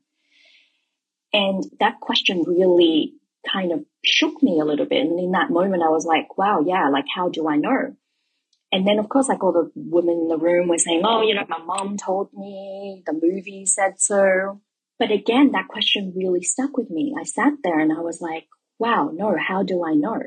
And 1.35 1.63
that 1.79 2.01
question 2.01 2.43
really 2.47 3.13
kind 3.51 3.73
of 3.73 3.85
shook 4.05 4.43
me 4.43 4.61
a 4.61 4.65
little 4.65 4.87
bit. 4.87 5.01
And 5.01 5.19
in 5.19 5.33
that 5.33 5.51
moment, 5.51 5.83
I 5.83 5.91
was 5.91 6.05
like, 6.05 6.37
wow, 6.37 6.63
yeah, 6.67 6.89
like, 6.89 7.07
how 7.15 7.29
do 7.29 7.49
I 7.49 7.57
know? 7.57 7.97
And 8.71 8.87
then, 8.87 8.99
of 8.99 9.09
course, 9.09 9.29
like 9.29 9.45
all 9.45 9.53
the 9.53 9.71
women 9.75 10.21
in 10.23 10.29
the 10.29 10.39
room 10.39 10.69
were 10.69 10.79
saying, 10.79 11.03
oh, 11.05 11.23
you 11.23 11.35
know, 11.35 11.45
my 11.49 11.59
mom 11.59 11.97
told 11.99 12.33
me, 12.33 13.03
the 13.05 13.13
movie 13.13 13.67
said 13.67 14.01
so. 14.01 14.61
But 14.99 15.11
again, 15.11 15.53
that 15.53 15.69
question 15.69 16.15
really 16.17 16.43
stuck 16.43 16.77
with 16.77 16.89
me. 16.89 17.15
I 17.19 17.25
sat 17.25 17.55
there 17.63 17.81
and 17.81 17.93
I 17.93 18.01
was 18.01 18.21
like, 18.21 18.47
wow, 18.79 19.11
no, 19.13 19.37
how 19.37 19.63
do 19.63 19.85
I 19.85 19.95
know? 19.95 20.21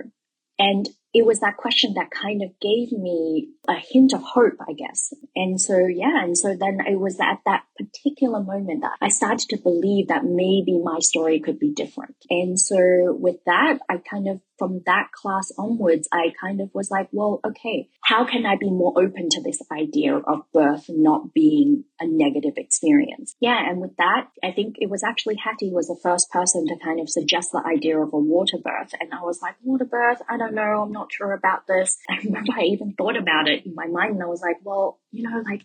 And 0.60 0.88
it 1.16 1.26
was 1.26 1.40
that 1.40 1.56
question 1.56 1.94
that 1.94 2.12
kind 2.12 2.44
of 2.44 2.50
gave 2.60 2.92
me 2.92 3.48
a 3.70 3.76
hint 3.76 4.12
of 4.12 4.22
hope, 4.22 4.58
I 4.68 4.74
guess. 4.74 5.14
And 5.34 5.60
so, 5.62 5.78
yeah. 5.88 6.22
And 6.22 6.38
so 6.38 6.58
then 6.60 6.80
it 6.86 7.00
was 7.00 7.18
at 7.22 7.40
that 7.46 7.64
particular 7.80 8.44
moment 8.44 8.82
that 8.82 8.98
I 9.02 9.08
started 9.08 9.48
to 9.52 9.58
believe 9.58 10.10
that 10.10 10.26
maybe 10.26 10.78
my 10.78 11.00
story 11.00 11.40
could 11.40 11.58
be 11.58 11.72
different. 11.72 12.18
And 12.30 12.60
so 12.60 13.16
with 13.18 13.38
that, 13.46 13.80
I 13.90 14.00
kind 14.00 14.28
of 14.28 14.42
from 14.58 14.82
that 14.86 15.10
class 15.12 15.52
onwards, 15.58 16.08
I 16.12 16.34
kind 16.40 16.62
of 16.62 16.70
was 16.74 16.90
like, 16.90 17.10
well, 17.12 17.40
okay, 17.46 17.90
how 18.04 18.26
can 18.26 18.46
I 18.46 18.56
be 18.56 18.70
more 18.70 18.94
open 18.98 19.30
to 19.30 19.42
this 19.42 19.60
idea 19.72 20.16
of 20.16 20.44
birth 20.54 20.86
not 20.90 21.34
being 21.34 21.84
a 22.00 22.06
negative 22.08 22.54
experience? 22.58 23.36
Yeah. 23.40 23.58
And 23.70 23.82
with 23.82 23.96
that, 23.98 24.28
I 24.44 24.52
think 24.52 24.76
it 24.80 24.90
was 24.90 25.04
actually 25.04 25.36
Hattie 25.36 25.72
was 25.72 25.88
the 25.88 26.00
first 26.02 26.30
person 26.32 26.68
to 26.68 26.76
kind 26.84 27.00
of 27.00 27.10
suggest 27.10 27.52
the 27.52 27.64
idea 27.66 28.00
of 28.00 28.14
a 28.14 28.20
water 28.20 28.58
birth. 28.64 28.94
And 29.00 29.14
I 29.14 29.22
was 29.22 29.40
like, 29.42 29.56
water 29.64 29.86
birth? 29.86 30.22
I 30.30 30.38
don't 30.38 30.56
know. 30.56 30.84
I'm 30.84 30.92
not 30.92 31.12
sure 31.12 31.34
about 31.34 31.68
this. 31.68 31.98
I 32.10 32.18
remember 32.24 32.54
I 32.58 32.64
even 32.64 32.94
thought 32.94 33.18
about 33.18 33.48
it 33.48 33.66
in 33.66 33.76
my 33.76 33.88
mind 33.88 34.16
and 34.16 34.24
I 34.24 34.28
was 34.28 34.42
like, 34.42 34.58
well, 34.64 35.00
you 35.12 35.30
know, 35.30 35.42
like, 35.46 35.62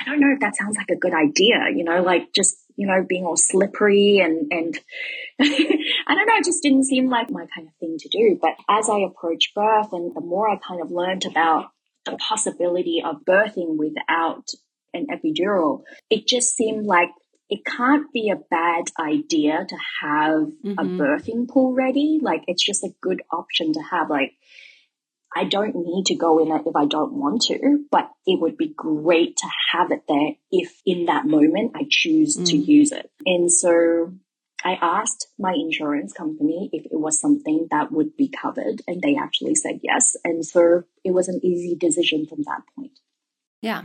I 0.00 0.04
don't 0.04 0.20
know 0.20 0.32
if 0.32 0.40
that 0.40 0.56
sounds 0.56 0.76
like 0.76 0.90
a 0.90 0.98
good 0.98 1.14
idea, 1.14 1.70
you 1.74 1.84
know, 1.84 2.02
like 2.02 2.32
just, 2.34 2.56
you 2.76 2.86
know, 2.86 3.04
being 3.06 3.24
all 3.24 3.36
slippery 3.36 4.18
and, 4.18 4.50
and 4.50 4.78
I 5.40 6.14
don't 6.14 6.26
know, 6.26 6.36
it 6.36 6.44
just 6.44 6.62
didn't 6.62 6.84
seem 6.84 7.08
like 7.08 7.30
my 7.30 7.46
kind 7.54 7.68
of 7.68 7.74
thing 7.80 7.96
to 7.98 8.08
do. 8.08 8.38
But 8.40 8.54
as 8.68 8.88
I 8.88 9.00
approached 9.00 9.54
birth 9.54 9.92
and 9.92 10.14
the 10.14 10.20
more 10.20 10.48
I 10.48 10.56
kind 10.56 10.80
of 10.80 10.90
learned 10.90 11.24
about 11.24 11.70
the 12.04 12.16
possibility 12.16 13.02
of 13.04 13.24
birthing 13.24 13.76
without 13.76 14.48
an 14.92 15.06
epidural, 15.06 15.82
it 16.10 16.26
just 16.26 16.54
seemed 16.54 16.86
like 16.86 17.10
it 17.50 17.64
can't 17.64 18.12
be 18.12 18.30
a 18.30 18.40
bad 18.50 18.84
idea 18.98 19.66
to 19.68 19.76
have 20.02 20.48
mm-hmm. 20.64 20.78
a 20.78 20.84
birthing 20.84 21.48
pool 21.48 21.74
ready. 21.74 22.18
Like 22.20 22.44
it's 22.48 22.64
just 22.64 22.84
a 22.84 22.94
good 23.00 23.22
option 23.30 23.72
to 23.74 23.80
have. 23.80 24.10
Like 24.10 24.32
I 25.34 25.44
don't 25.44 25.74
need 25.74 26.06
to 26.06 26.14
go 26.14 26.38
in 26.38 26.52
it 26.52 26.66
if 26.66 26.76
I 26.76 26.86
don't 26.86 27.14
want 27.14 27.42
to, 27.42 27.84
but 27.90 28.10
it 28.26 28.40
would 28.40 28.56
be 28.56 28.72
great 28.76 29.36
to 29.38 29.48
have 29.72 29.90
it 29.90 30.04
there 30.08 30.34
if 30.52 30.80
in 30.86 31.06
that 31.06 31.26
moment 31.26 31.72
I 31.74 31.86
choose 31.88 32.36
mm. 32.36 32.46
to 32.46 32.56
use 32.56 32.92
it. 32.92 33.10
And 33.26 33.50
so 33.50 34.14
I 34.64 34.78
asked 34.80 35.28
my 35.38 35.52
insurance 35.52 36.12
company 36.12 36.70
if 36.72 36.86
it 36.86 36.98
was 36.98 37.20
something 37.20 37.68
that 37.70 37.92
would 37.92 38.16
be 38.16 38.28
covered, 38.28 38.80
and 38.86 39.02
they 39.02 39.16
actually 39.16 39.54
said 39.56 39.80
yes. 39.82 40.16
And 40.24 40.44
so 40.44 40.84
it 41.04 41.12
was 41.12 41.28
an 41.28 41.40
easy 41.42 41.76
decision 41.76 42.26
from 42.26 42.42
that 42.46 42.62
point. 42.76 42.98
Yeah. 43.60 43.82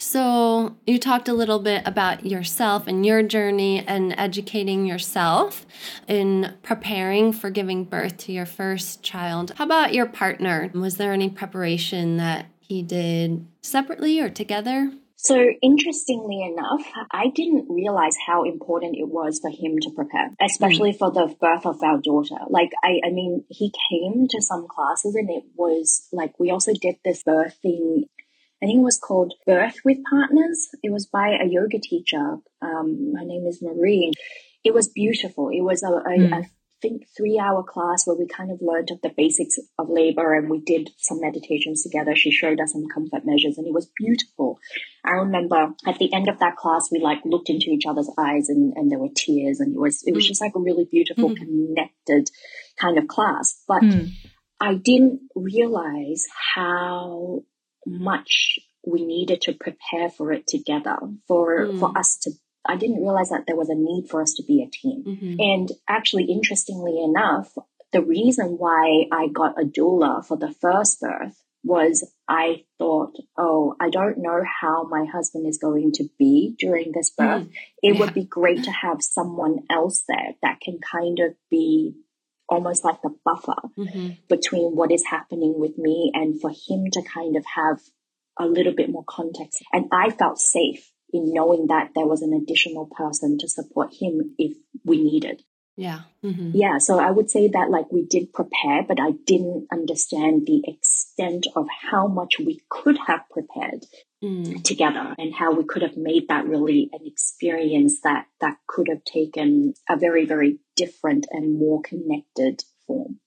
So, 0.00 0.76
you 0.86 1.00
talked 1.00 1.28
a 1.28 1.34
little 1.34 1.58
bit 1.58 1.82
about 1.84 2.24
yourself 2.24 2.86
and 2.86 3.04
your 3.04 3.24
journey 3.24 3.84
and 3.84 4.14
educating 4.16 4.86
yourself 4.86 5.66
in 6.06 6.54
preparing 6.62 7.32
for 7.32 7.50
giving 7.50 7.82
birth 7.82 8.16
to 8.18 8.32
your 8.32 8.46
first 8.46 9.02
child. 9.02 9.52
How 9.56 9.64
about 9.64 9.94
your 9.94 10.06
partner? 10.06 10.70
Was 10.72 10.98
there 10.98 11.12
any 11.12 11.28
preparation 11.28 12.16
that 12.18 12.46
he 12.60 12.80
did 12.80 13.44
separately 13.60 14.20
or 14.20 14.30
together? 14.30 14.92
So, 15.16 15.36
interestingly 15.60 16.42
enough, 16.44 16.86
I 17.10 17.26
didn't 17.34 17.66
realize 17.68 18.16
how 18.24 18.44
important 18.44 18.94
it 18.96 19.08
was 19.08 19.40
for 19.40 19.50
him 19.50 19.80
to 19.80 19.90
prepare, 19.90 20.30
especially 20.40 20.92
mm. 20.92 20.98
for 20.98 21.10
the 21.10 21.34
birth 21.40 21.66
of 21.66 21.82
our 21.82 21.98
daughter. 21.98 22.36
Like, 22.48 22.70
I, 22.84 23.00
I 23.04 23.10
mean, 23.10 23.44
he 23.48 23.72
came 23.90 24.28
to 24.30 24.40
some 24.40 24.68
classes 24.68 25.16
and 25.16 25.28
it 25.28 25.42
was 25.56 26.06
like, 26.12 26.38
we 26.38 26.52
also 26.52 26.72
did 26.80 26.98
this 27.04 27.24
birthing 27.24 28.04
I 28.62 28.66
think 28.66 28.80
it 28.80 28.84
was 28.84 28.98
called 28.98 29.34
Birth 29.46 29.76
with 29.84 29.98
Partners. 30.10 30.68
It 30.82 30.90
was 30.90 31.06
by 31.06 31.28
a 31.28 31.46
yoga 31.46 31.78
teacher. 31.80 32.38
Um, 32.60 33.12
her 33.16 33.24
name 33.24 33.46
is 33.46 33.62
Marie. 33.62 34.12
It 34.64 34.74
was 34.74 34.88
beautiful. 34.88 35.50
It 35.50 35.60
was 35.60 35.82
a, 35.82 35.88
a, 35.88 36.18
mm. 36.18 36.44
a 36.44 36.50
think 36.80 37.04
three 37.16 37.38
hour 37.38 37.62
class 37.62 38.06
where 38.06 38.16
we 38.16 38.26
kind 38.26 38.50
of 38.50 38.58
learned 38.60 38.90
of 38.90 39.00
the 39.02 39.12
basics 39.16 39.58
of 39.78 39.88
labor 39.88 40.34
and 40.34 40.50
we 40.50 40.60
did 40.60 40.90
some 40.96 41.20
meditations 41.20 41.82
together. 41.82 42.14
She 42.14 42.30
showed 42.30 42.60
us 42.60 42.72
some 42.72 42.86
comfort 42.92 43.24
measures 43.24 43.58
and 43.58 43.66
it 43.66 43.72
was 43.72 43.90
beautiful. 43.96 44.58
I 45.04 45.12
remember 45.12 45.74
at 45.86 45.98
the 45.98 46.12
end 46.12 46.28
of 46.28 46.38
that 46.38 46.56
class, 46.56 46.88
we 46.90 47.00
like 47.00 47.18
looked 47.24 47.50
into 47.50 47.70
each 47.70 47.86
other's 47.86 48.10
eyes 48.18 48.48
and, 48.48 48.72
and 48.76 48.90
there 48.90 48.98
were 48.98 49.08
tears 49.14 49.60
and 49.60 49.74
it 49.74 49.78
was, 49.78 50.02
it 50.06 50.14
was 50.14 50.24
mm. 50.24 50.28
just 50.28 50.40
like 50.40 50.54
a 50.54 50.60
really 50.60 50.86
beautiful, 50.90 51.30
mm. 51.30 51.36
connected 51.36 52.30
kind 52.78 52.98
of 52.98 53.08
class. 53.08 53.62
But 53.66 53.82
mm. 53.82 54.10
I 54.60 54.74
didn't 54.74 55.20
realize 55.34 56.24
how 56.54 57.42
much 57.88 58.58
we 58.86 59.04
needed 59.04 59.42
to 59.42 59.52
prepare 59.52 60.08
for 60.08 60.32
it 60.32 60.46
together 60.46 60.98
for 61.26 61.66
mm. 61.66 61.78
for 61.78 61.96
us 61.96 62.18
to 62.22 62.32
I 62.66 62.76
didn't 62.76 63.02
realize 63.02 63.30
that 63.30 63.44
there 63.46 63.56
was 63.56 63.70
a 63.70 63.74
need 63.74 64.08
for 64.10 64.20
us 64.20 64.34
to 64.34 64.42
be 64.42 64.62
a 64.62 64.70
team. 64.70 65.04
Mm-hmm. 65.06 65.36
And 65.38 65.72
actually 65.88 66.24
interestingly 66.24 67.02
enough, 67.02 67.56
the 67.92 68.02
reason 68.02 68.56
why 68.58 69.06
I 69.10 69.28
got 69.28 69.60
a 69.60 69.64
doula 69.64 70.24
for 70.26 70.36
the 70.36 70.52
first 70.60 71.00
birth 71.00 71.42
was 71.64 72.08
I 72.28 72.64
thought, 72.78 73.14
oh, 73.36 73.74
I 73.80 73.90
don't 73.90 74.18
know 74.18 74.42
how 74.60 74.84
my 74.84 75.06
husband 75.06 75.46
is 75.46 75.58
going 75.58 75.92
to 75.92 76.04
be 76.18 76.54
during 76.58 76.92
this 76.92 77.10
birth. 77.10 77.44
Mm. 77.44 77.52
It 77.82 77.94
yeah. 77.94 78.00
would 78.00 78.14
be 78.14 78.24
great 78.24 78.64
to 78.64 78.70
have 78.70 79.02
someone 79.02 79.60
else 79.70 80.04
there 80.06 80.34
that 80.42 80.60
can 80.60 80.78
kind 80.78 81.18
of 81.20 81.34
be 81.50 81.94
almost 82.48 82.84
like 82.84 83.00
the 83.02 83.14
buffer 83.24 83.56
mm-hmm. 83.76 84.10
between 84.28 84.74
what 84.74 84.92
is 84.92 85.04
happening 85.08 85.54
with 85.56 85.76
me 85.78 86.10
and 86.14 86.40
for 86.40 86.50
him 86.50 86.86
to 86.92 87.02
kind 87.02 87.36
of 87.36 87.44
have 87.54 87.80
a 88.38 88.46
little 88.46 88.74
bit 88.74 88.90
more 88.90 89.04
context. 89.06 89.62
And 89.72 89.86
I 89.92 90.10
felt 90.10 90.38
safe 90.38 90.90
in 91.12 91.32
knowing 91.32 91.66
that 91.68 91.90
there 91.94 92.06
was 92.06 92.22
an 92.22 92.32
additional 92.32 92.86
person 92.86 93.38
to 93.38 93.48
support 93.48 93.92
him 93.98 94.34
if 94.38 94.56
we 94.84 95.02
needed. 95.02 95.42
Yeah. 95.76 96.00
Mm-hmm. 96.24 96.50
Yeah. 96.54 96.78
So 96.78 96.98
I 96.98 97.12
would 97.12 97.30
say 97.30 97.46
that 97.48 97.70
like 97.70 97.92
we 97.92 98.04
did 98.04 98.32
prepare, 98.32 98.82
but 98.86 98.98
I 99.00 99.12
didn't 99.24 99.68
understand 99.72 100.44
the 100.44 100.60
extent 100.66 101.46
of 101.54 101.66
how 101.92 102.08
much 102.08 102.34
we 102.40 102.60
could 102.68 102.98
have 103.06 103.20
prepared 103.30 103.84
mm. 104.22 104.60
together 104.64 105.14
and 105.16 105.32
how 105.32 105.54
we 105.54 105.62
could 105.64 105.82
have 105.82 105.96
made 105.96 106.26
that 106.28 106.46
really 106.46 106.90
an 106.92 107.06
experience 107.06 108.00
that 108.02 108.26
that 108.40 108.56
could 108.66 108.88
have 108.88 109.04
taken 109.04 109.74
a 109.88 109.96
very, 109.96 110.26
very 110.26 110.58
different 110.78 111.26
and 111.30 111.58
more 111.58 111.82
connected 111.82 112.64
form. 112.86 113.18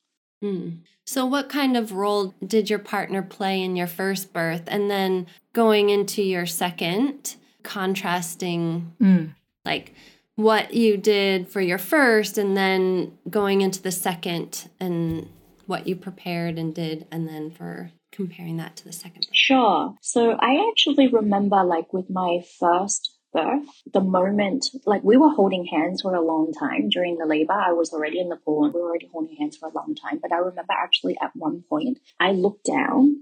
Mm. 0.44 0.80
So, 1.06 1.26
what 1.26 1.50
kind 1.50 1.76
of 1.76 1.92
role 1.92 2.34
did 2.46 2.70
your 2.70 2.80
partner 2.80 3.22
play 3.22 3.62
in 3.62 3.76
your 3.76 3.88
first 3.88 4.34
birth? 4.34 4.64
And 4.68 4.90
then 4.90 5.28
going 5.54 5.90
into 5.90 6.24
your 6.24 6.46
second, 6.46 7.36
contrasting 7.64 8.94
mm. 9.00 9.36
like 9.66 9.94
what 10.36 10.74
you 10.74 10.98
did 10.98 11.48
for 11.48 11.62
your 11.62 11.78
first 11.78 12.38
and 12.38 12.56
then 12.56 13.18
going 13.30 13.62
into 13.62 13.82
the 13.82 13.92
second 13.92 14.70
and 14.80 15.28
what 15.68 15.88
you 15.88 15.96
prepared 15.96 16.58
and 16.58 16.74
did 16.74 17.06
and 17.12 17.28
then 17.28 17.52
for 17.52 17.92
comparing 18.12 18.58
that 18.58 18.76
to 18.76 18.84
the 18.84 18.92
second 18.92 19.24
sure 19.32 19.96
so 20.02 20.32
i 20.32 20.68
actually 20.70 21.08
remember 21.08 21.64
like 21.64 21.94
with 21.94 22.10
my 22.10 22.40
first 22.60 23.18
birth 23.34 23.66
the 23.94 24.02
moment 24.02 24.68
like 24.86 25.04
we 25.04 25.18
were 25.18 25.30
holding 25.30 25.66
hands 25.66 26.02
for 26.02 26.14
a 26.14 26.22
long 26.22 26.52
time 26.52 26.90
during 26.90 27.18
the 27.18 27.26
labor 27.26 27.54
i 27.54 27.72
was 27.72 27.94
already 27.94 28.20
in 28.20 28.30
the 28.30 28.36
pool 28.36 28.66
and 28.66 28.74
we 28.74 28.82
were 28.82 28.90
already 28.90 29.10
holding 29.12 29.36
hands 29.38 29.58
for 29.58 29.70
a 29.70 29.74
long 29.74 29.96
time 29.96 30.20
but 30.22 30.32
i 30.32 30.38
remember 30.38 30.74
actually 30.74 31.16
at 31.22 31.32
one 31.36 31.64
point 31.70 32.00
i 32.20 32.32
looked 32.32 32.66
down 32.66 33.16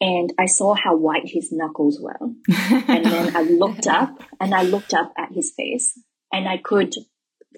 and 0.00 0.32
I 0.38 0.46
saw 0.46 0.74
how 0.74 0.96
white 0.96 1.26
his 1.26 1.52
knuckles 1.52 2.00
were. 2.00 2.18
and 2.18 3.04
then 3.04 3.36
I 3.36 3.42
looked 3.42 3.86
up 3.86 4.22
and 4.40 4.54
I 4.54 4.62
looked 4.62 4.94
up 4.94 5.12
at 5.18 5.32
his 5.32 5.52
face 5.54 5.98
and 6.32 6.48
I 6.48 6.56
could 6.56 6.94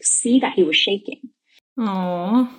see 0.00 0.40
that 0.40 0.54
he 0.54 0.64
was 0.64 0.76
shaking. 0.76 1.20
Aww. 1.78 2.50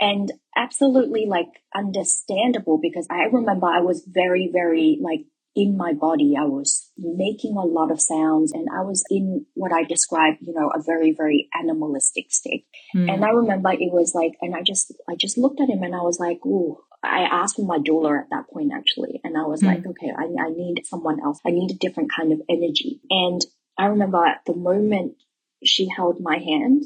And 0.00 0.32
absolutely 0.56 1.26
like 1.26 1.62
understandable 1.74 2.78
because 2.80 3.06
I 3.10 3.24
remember 3.32 3.66
I 3.66 3.80
was 3.80 4.04
very, 4.06 4.50
very 4.52 4.98
like 5.00 5.20
in 5.54 5.76
my 5.76 5.92
body. 5.92 6.34
I 6.38 6.44
was 6.44 6.90
making 6.96 7.56
a 7.56 7.64
lot 7.64 7.90
of 7.90 8.00
sounds 8.00 8.52
and 8.52 8.68
I 8.74 8.82
was 8.82 9.04
in 9.10 9.46
what 9.54 9.72
I 9.72 9.84
describe, 9.84 10.34
you 10.40 10.54
know, 10.54 10.70
a 10.74 10.82
very, 10.82 11.12
very 11.12 11.48
animalistic 11.58 12.32
state. 12.32 12.66
Mm. 12.94 13.12
And 13.12 13.24
I 13.24 13.30
remember 13.30 13.70
it 13.72 13.92
was 13.92 14.14
like, 14.14 14.32
and 14.40 14.54
I 14.54 14.62
just, 14.62 14.92
I 15.08 15.14
just 15.14 15.38
looked 15.38 15.60
at 15.60 15.68
him 15.68 15.82
and 15.82 15.94
I 15.94 16.00
was 16.00 16.18
like, 16.18 16.44
ooh, 16.46 16.78
I 17.02 17.22
asked 17.22 17.56
for 17.56 17.66
my 17.66 17.78
doula 17.78 18.20
at 18.20 18.30
that 18.30 18.48
point 18.50 18.72
actually. 18.74 19.20
And 19.24 19.36
I 19.36 19.42
was 19.42 19.62
mm. 19.62 19.66
like, 19.66 19.86
okay, 19.86 20.12
I, 20.16 20.24
I 20.24 20.50
need 20.50 20.82
someone 20.84 21.20
else. 21.20 21.38
I 21.46 21.50
need 21.50 21.70
a 21.70 21.78
different 21.78 22.10
kind 22.12 22.32
of 22.32 22.40
energy. 22.48 23.00
And 23.10 23.44
I 23.78 23.86
remember 23.86 24.24
at 24.24 24.42
the 24.46 24.54
moment 24.54 25.16
she 25.64 25.88
held 25.88 26.20
my 26.20 26.38
hand, 26.38 26.84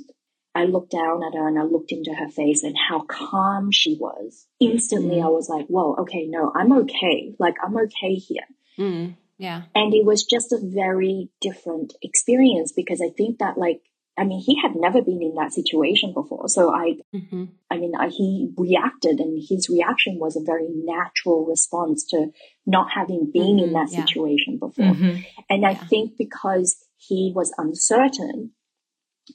I 0.57 0.65
looked 0.65 0.93
down 0.93 1.23
at 1.23 1.35
her 1.35 1.47
and 1.47 1.59
I 1.59 1.65
looked 1.65 1.93
into 1.93 2.15
her 2.15 2.31
face 2.31 2.63
and 2.63 2.75
how 2.89 3.03
calm 3.03 3.71
she 3.71 3.99
was. 4.01 4.47
Instantly, 4.59 5.17
mm. 5.17 5.25
I 5.25 5.29
was 5.29 5.51
like, 5.51 5.67
whoa, 5.67 5.97
okay, 6.01 6.27
no, 6.27 6.51
I'm 6.57 6.73
okay. 6.73 7.35
Like, 7.39 7.57
I'm 7.63 7.77
okay 7.77 8.15
here. 8.15 8.47
Mm. 8.79 9.17
Yeah. 9.39 9.63
And 9.75 9.93
it 9.93 10.05
was 10.05 10.25
just 10.25 10.53
a 10.53 10.61
very 10.63 11.29
different 11.41 11.95
experience 12.03 12.73
because 12.73 13.03
I 13.03 13.11
think 13.11 13.39
that, 13.39 13.59
like, 13.59 13.83
I 14.19 14.25
mean, 14.25 14.41
he 14.41 14.59
had 14.61 14.75
never 14.75 15.03
been 15.03 15.21
in 15.21 15.35
that 15.35 15.53
situation 15.53 16.15
before. 16.15 16.49
So 16.49 16.75
I, 16.75 16.95
mm-hmm. 17.15 17.45
I 17.71 17.77
mean, 17.77 17.93
I, 17.99 18.09
he 18.09 18.51
reacted 18.57 19.21
and 19.21 19.43
his 19.47 19.69
reaction 19.69 20.19
was 20.19 20.37
a 20.37 20.45
very 20.45 20.69
natural 20.71 21.45
response 21.45 22.07
to 22.11 22.29
not 22.65 22.89
having 22.95 23.31
been 23.31 23.57
mm-hmm. 23.57 23.65
in 23.65 23.73
that 23.75 23.91
situation 23.91 24.59
before. 24.59 24.87
Mm-hmm. 24.87 25.21
And 25.51 25.63
yeah. 25.63 25.69
I 25.69 25.75
think 25.75 26.17
because 26.17 26.77
he 26.97 27.33
was 27.35 27.53
uncertain, 27.59 28.53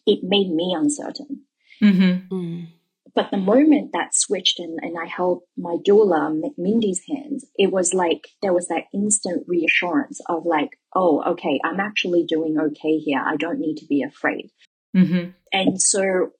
it 0.07 0.19
made 0.23 0.49
me 0.49 0.75
uncertain. 0.75 1.41
Mm-hmm. 1.81 2.35
Mm. 2.35 2.67
But 3.13 3.31
the 3.31 3.37
moment 3.37 3.91
that 3.93 4.15
switched 4.15 4.59
and, 4.59 4.79
and 4.81 4.97
I 4.97 5.05
held 5.05 5.41
my 5.57 5.77
doula, 5.85 6.33
Mindy's 6.57 7.01
hands, 7.09 7.45
it 7.57 7.71
was 7.71 7.93
like 7.93 8.27
there 8.41 8.53
was 8.53 8.67
that 8.67 8.85
instant 8.93 9.45
reassurance 9.47 10.21
of 10.27 10.45
like, 10.45 10.69
oh, 10.95 11.23
okay, 11.33 11.59
I'm 11.63 11.79
actually 11.79 12.25
doing 12.25 12.57
okay 12.57 12.97
here. 12.97 13.21
I 13.25 13.35
don't 13.35 13.59
need 13.59 13.77
to 13.77 13.85
be 13.85 14.03
afraid. 14.03 14.49
Mm-hmm. 14.95 15.31
And 15.53 15.81
so 15.81 16.31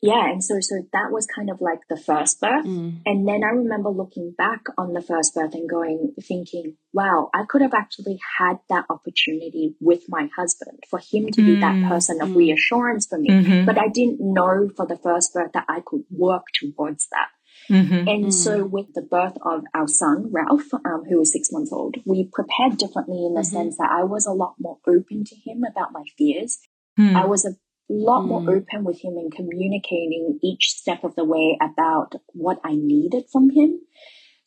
yeah, 0.00 0.30
and 0.30 0.42
so 0.42 0.60
so 0.60 0.82
that 0.92 1.10
was 1.10 1.26
kind 1.26 1.50
of 1.50 1.60
like 1.60 1.80
the 1.88 1.96
first 1.96 2.40
birth. 2.40 2.64
Mm. 2.64 3.00
And 3.04 3.26
then 3.26 3.42
I 3.42 3.48
remember 3.48 3.90
looking 3.90 4.32
back 4.36 4.64
on 4.76 4.92
the 4.92 5.02
first 5.02 5.34
birth 5.34 5.54
and 5.54 5.68
going 5.68 6.14
thinking, 6.22 6.76
wow, 6.92 7.30
I 7.34 7.44
could 7.48 7.62
have 7.62 7.74
actually 7.74 8.20
had 8.38 8.58
that 8.68 8.84
opportunity 8.90 9.74
with 9.80 10.02
my 10.08 10.28
husband 10.36 10.84
for 10.88 11.00
him 11.00 11.30
to 11.32 11.40
mm. 11.40 11.46
be 11.46 11.60
that 11.60 11.74
mm. 11.74 11.88
person 11.88 12.22
of 12.22 12.28
mm. 12.28 12.36
reassurance 12.36 13.06
for 13.06 13.18
me. 13.18 13.28
Mm-hmm. 13.28 13.64
But 13.64 13.76
I 13.76 13.88
didn't 13.88 14.20
know 14.20 14.70
for 14.76 14.86
the 14.86 14.96
first 14.96 15.34
birth 15.34 15.52
that 15.54 15.66
I 15.68 15.82
could 15.84 16.04
work 16.10 16.44
towards 16.54 17.08
that. 17.10 17.28
Mm-hmm. 17.68 18.08
And 18.08 18.24
mm. 18.26 18.32
so 18.32 18.64
with 18.64 18.94
the 18.94 19.02
birth 19.02 19.36
of 19.44 19.64
our 19.74 19.88
son, 19.88 20.30
Ralph, 20.30 20.72
um, 20.74 21.04
who 21.08 21.18
was 21.18 21.32
six 21.32 21.50
months 21.50 21.72
old, 21.72 21.96
we 22.06 22.30
prepared 22.32 22.78
differently 22.78 23.26
in 23.26 23.34
the 23.34 23.40
mm-hmm. 23.40 23.56
sense 23.56 23.78
that 23.78 23.90
I 23.90 24.04
was 24.04 24.26
a 24.26 24.32
lot 24.32 24.54
more 24.60 24.78
open 24.86 25.24
to 25.24 25.34
him 25.34 25.64
about 25.68 25.92
my 25.92 26.04
fears. 26.16 26.58
Hmm. 26.96 27.16
I 27.16 27.26
was 27.26 27.44
a 27.44 27.54
lot 27.92 28.22
more 28.22 28.40
mm. 28.40 28.56
open 28.56 28.84
with 28.84 29.00
him 29.02 29.16
and 29.16 29.34
communicating 29.34 30.38
each 30.42 30.70
step 30.70 31.04
of 31.04 31.14
the 31.16 31.24
way 31.24 31.58
about 31.60 32.14
what 32.28 32.60
I 32.64 32.74
needed 32.74 33.24
from 33.32 33.50
him. 33.50 33.80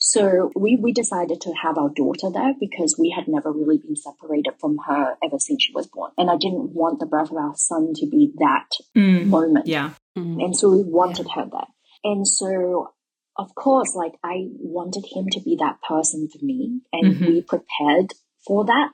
So 0.04 0.52
we, 0.56 0.78
we 0.82 0.94
decided 0.94 1.42
to 1.42 1.54
have 1.62 1.78
our 1.78 1.90
daughter 1.90 2.32
there 2.34 2.54
because 2.60 2.98
we 2.98 3.14
had 3.16 3.28
never 3.28 3.52
really 3.52 3.78
been 3.78 3.96
separated 3.96 4.54
from 4.60 4.78
her 4.88 5.16
ever 5.24 5.38
since 5.38 5.64
she 5.64 5.74
was 5.74 5.86
born. 5.86 6.12
And 6.18 6.30
I 6.30 6.38
didn't 6.38 6.74
want 6.74 7.00
the 7.00 7.06
birth 7.06 7.30
of 7.30 7.38
our 7.38 7.54
son 7.56 7.94
to 7.98 8.08
be 8.08 8.32
that 8.40 8.70
mm. 8.98 9.28
moment. 9.28 9.68
Yeah. 9.68 9.92
Mm. 10.18 10.44
And 10.44 10.58
so 10.58 10.72
we 10.72 10.82
wanted 10.84 11.28
yeah. 11.28 11.44
her 11.44 11.50
there. 11.52 11.68
And 12.04 12.28
so, 12.28 12.94
of 13.38 13.54
course, 13.54 13.94
like 13.94 14.14
I 14.24 14.48
wanted 14.58 15.06
him 15.06 15.28
to 15.34 15.40
be 15.40 15.58
that 15.60 15.78
person 15.88 16.28
for 16.28 16.44
me 16.44 16.82
and 16.92 17.14
mm-hmm. 17.14 17.26
we 17.26 17.42
prepared 17.44 18.14
for 18.48 18.66
that. 18.66 18.94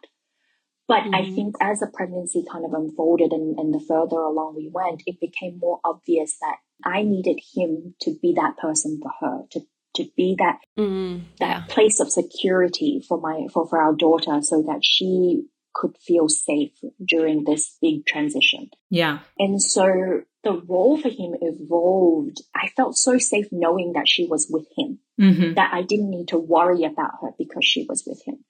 But 0.87 1.03
mm-hmm. 1.03 1.15
I 1.15 1.23
think 1.35 1.55
as 1.61 1.79
the 1.79 1.87
pregnancy 1.87 2.45
kind 2.49 2.65
of 2.65 2.73
unfolded 2.73 3.31
and, 3.31 3.57
and 3.59 3.73
the 3.73 3.83
further 3.85 4.17
along 4.17 4.55
we 4.55 4.69
went, 4.71 5.03
it 5.05 5.19
became 5.19 5.59
more 5.59 5.79
obvious 5.83 6.37
that 6.39 6.57
I 6.85 7.03
needed 7.03 7.39
him 7.53 7.95
to 8.01 8.15
be 8.21 8.33
that 8.35 8.57
person 8.57 8.99
for 9.01 9.11
her, 9.19 9.43
to 9.51 9.61
to 9.95 10.05
be 10.15 10.35
that 10.37 10.59
mm, 10.77 11.21
that 11.39 11.69
place 11.69 11.99
of 11.99 12.11
security 12.11 13.03
for 13.07 13.19
my 13.19 13.47
for, 13.51 13.67
for 13.67 13.81
our 13.81 13.93
daughter 13.93 14.41
so 14.41 14.61
that 14.61 14.81
she 14.83 15.47
could 15.73 15.95
feel 15.97 16.27
safe 16.27 16.73
during 17.05 17.43
this 17.43 17.77
big 17.81 18.05
transition. 18.05 18.69
Yeah. 18.89 19.19
And 19.37 19.61
so 19.61 20.23
the 20.43 20.61
role 20.67 20.97
for 20.97 21.09
him 21.09 21.35
evolved. 21.41 22.41
I 22.55 22.69
felt 22.75 22.97
so 22.97 23.17
safe 23.17 23.47
knowing 23.51 23.93
that 23.93 24.07
she 24.07 24.25
was 24.25 24.47
with 24.49 24.67
him, 24.77 24.99
mm-hmm. 25.19 25.53
that 25.55 25.71
I 25.73 25.81
didn't 25.81 26.09
need 26.09 26.29
to 26.29 26.37
worry 26.37 26.83
about 26.83 27.11
her 27.21 27.29
because 27.37 27.65
she 27.65 27.85
was 27.87 28.03
with 28.05 28.21
him. 28.25 28.45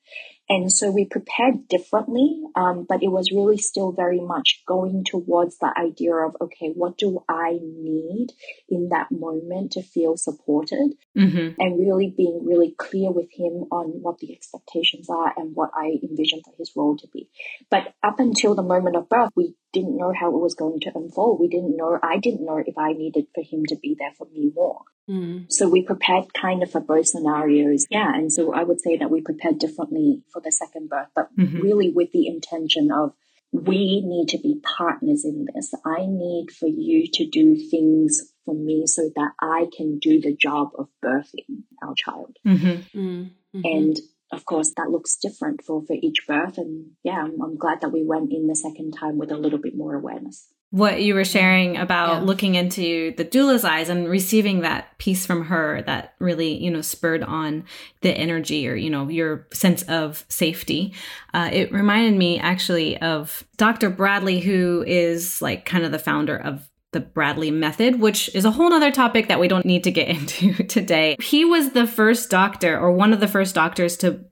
And 0.50 0.72
so 0.72 0.92
we 0.92 1.04
prepared 1.04 1.68
differently, 1.68 2.42
um, 2.56 2.86
but 2.88 3.04
it 3.04 3.10
was 3.10 3.32
really 3.34 3.58
still 3.58 3.92
very 3.92 4.22
much 4.22 4.64
going 4.66 5.04
towards 5.04 5.58
the 5.58 5.74
idea 5.78 6.16
of, 6.16 6.38
okay, 6.40 6.70
what 6.74 6.98
do 6.98 7.24
I 7.28 7.60
need 7.62 8.28
in 8.70 8.90
that 8.90 9.12
moment 9.12 9.74
to 9.74 9.84
feel 9.84 10.16
supported? 10.16 10.94
Mm-hmm. 11.18 11.60
And 11.60 11.80
really 11.80 12.14
being 12.16 12.46
really 12.46 12.74
clear 12.78 13.12
with 13.12 13.28
him 13.32 13.66
on 13.72 14.02
what 14.02 14.20
the 14.20 14.34
expectations 14.34 15.10
are 15.10 15.34
and 15.36 15.54
what 15.54 15.72
I 15.76 16.00
envision 16.02 16.42
for 16.46 16.54
his 16.58 16.72
role 16.78 16.98
to 16.98 17.08
be. 17.12 17.30
But 17.70 17.94
up 18.02 18.20
until 18.20 18.56
the 18.56 18.64
moment 18.64 18.96
of 18.96 19.10
birth, 19.10 19.32
we 19.36 19.54
didn't 19.74 19.98
know 19.98 20.14
how 20.18 20.30
it 20.30 20.42
was 20.42 20.56
going 20.56 20.80
to 20.82 20.92
unfold. 20.96 21.40
We 21.40 21.48
didn't 21.48 21.76
know, 21.76 22.00
I 22.02 22.18
didn't 22.18 22.46
know 22.46 22.62
if 22.66 22.78
I 22.78 22.94
needed 22.94 23.26
for 23.34 23.44
him 23.44 23.66
to 23.68 23.76
be 23.76 23.96
there 24.00 24.14
for 24.18 24.28
me 24.28 24.52
more. 24.56 24.82
Mm. 25.10 25.52
So 25.52 25.70
we 25.70 25.84
prepared 25.84 26.34
kind 26.34 26.64
of 26.64 26.72
for 26.72 26.82
both 26.82 27.08
scenarios. 27.08 27.86
Yeah. 27.90 28.14
And 28.14 28.32
so 28.32 28.54
I 28.54 28.64
would 28.64 28.82
say 28.82 28.98
that 28.98 29.12
we 29.12 29.22
prepared 29.22 29.60
differently 29.60 30.24
for 30.32 30.42
the 30.42 30.52
second 30.52 30.90
birth, 30.90 31.08
but 31.16 31.30
mm-hmm. 31.38 31.62
really 31.62 31.92
with 31.92 32.12
the 32.12 32.28
intention 32.28 32.92
of 32.92 33.14
we 33.52 34.02
need 34.06 34.30
to 34.30 34.38
be 34.38 34.62
partners 34.78 35.24
in 35.24 35.48
this. 35.54 35.74
I 35.86 36.06
need 36.06 36.48
for 36.52 36.68
you 36.68 37.08
to 37.14 37.30
do 37.30 37.56
things 37.70 38.22
for 38.46 38.54
me 38.54 38.86
so 38.88 39.10
that 39.16 39.32
I 39.42 39.68
can 39.76 40.00
do 40.00 40.20
the 40.20 40.36
job 40.36 40.70
of 40.78 40.88
birthing 41.04 41.64
our 41.82 41.94
child. 41.96 42.36
Mm-hmm. 42.46 43.00
Mm-hmm. 43.00 43.62
And 43.64 43.98
of 44.32 44.46
course, 44.46 44.74
that 44.78 44.90
looks 44.90 45.18
different 45.18 45.64
for, 45.64 45.84
for 45.86 45.96
each 46.02 46.26
birth. 46.28 46.58
And 46.58 46.92
yeah, 47.04 47.24
I'm, 47.24 47.42
I'm 47.42 47.58
glad 47.58 47.82
that 47.82 47.92
we 47.92 48.04
went 48.04 48.32
in 48.32 48.48
the 48.48 48.56
second 48.56 48.92
time 48.92 49.18
with 49.18 49.32
a 49.32 49.38
little 49.38 49.60
bit 49.60 49.76
more 49.76 49.96
awareness 49.96 50.48
what 50.70 51.02
you 51.02 51.14
were 51.14 51.24
sharing 51.24 51.78
about 51.78 52.10
yeah. 52.10 52.20
looking 52.20 52.56
into 52.56 53.14
the 53.16 53.24
doula's 53.24 53.64
eyes 53.64 53.88
and 53.88 54.10
receiving 54.10 54.62
that 54.62 54.98
piece 54.98 55.26
from 55.26 55.46
her 55.46 55.82
that 55.84 56.14
really 56.20 56.62
you 56.62 56.70
know 56.70 56.82
spurred 56.82 57.24
on 57.24 57.64
the 58.02 58.12
energy 58.12 58.68
or 58.68 58.76
you 58.76 58.90
know 58.90 59.08
your 59.08 59.48
sense 59.54 59.84
of 59.84 60.26
safety 60.28 60.94
uh, 61.34 61.50
it 61.54 61.72
reminded 61.72 62.18
me 62.18 62.38
actually 62.38 63.00
of 63.02 63.46
dr 63.56 63.90
bradley 63.92 64.42
who 64.42 64.84
is 64.86 65.42
like 65.42 65.64
kind 65.64 65.86
of 65.86 65.92
the 65.92 66.00
founder 66.00 66.36
of 66.36 66.70
the 66.98 67.06
Bradley 67.06 67.52
method, 67.52 68.00
which 68.00 68.34
is 68.34 68.44
a 68.44 68.50
whole 68.50 68.74
other 68.74 68.92
topic 68.92 69.28
that 69.28 69.40
we 69.40 69.48
don't 69.48 69.68
need 69.68 69.84
to 69.84 69.92
get 69.92 70.08
into 70.18 70.64
today. 70.64 71.16
He 71.22 71.46
was 71.46 71.72
the 71.72 71.86
first 71.86 72.32
doctor 72.32 72.78
or 72.78 72.92
one 72.92 73.14
of 73.14 73.20
the 73.20 73.28
first 73.28 73.54
doctors 73.54 73.96
to 73.98 74.26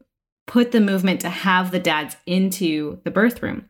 put 0.48 0.72
the 0.72 0.82
movement 0.82 1.22
to 1.22 1.30
have 1.30 1.70
the 1.70 1.80
dads 1.80 2.18
into 2.26 3.00
the 3.04 3.12
birth 3.12 3.44
room 3.44 3.70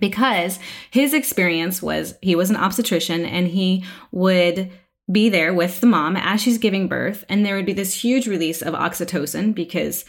because 0.00 0.60
his 0.90 1.14
experience 1.14 1.82
was 1.82 2.14
he 2.22 2.34
was 2.34 2.50
an 2.50 2.56
obstetrician 2.56 3.24
and 3.24 3.48
he 3.48 3.84
would 4.10 4.70
be 5.10 5.28
there 5.28 5.52
with 5.52 5.80
the 5.80 5.86
mom 5.86 6.16
as 6.16 6.40
she's 6.40 6.58
giving 6.58 6.88
birth 6.88 7.24
and 7.28 7.44
there 7.44 7.54
would 7.54 7.66
be 7.66 7.72
this 7.72 8.02
huge 8.02 8.26
release 8.26 8.62
of 8.62 8.74
oxytocin 8.74 9.54
because 9.54 10.04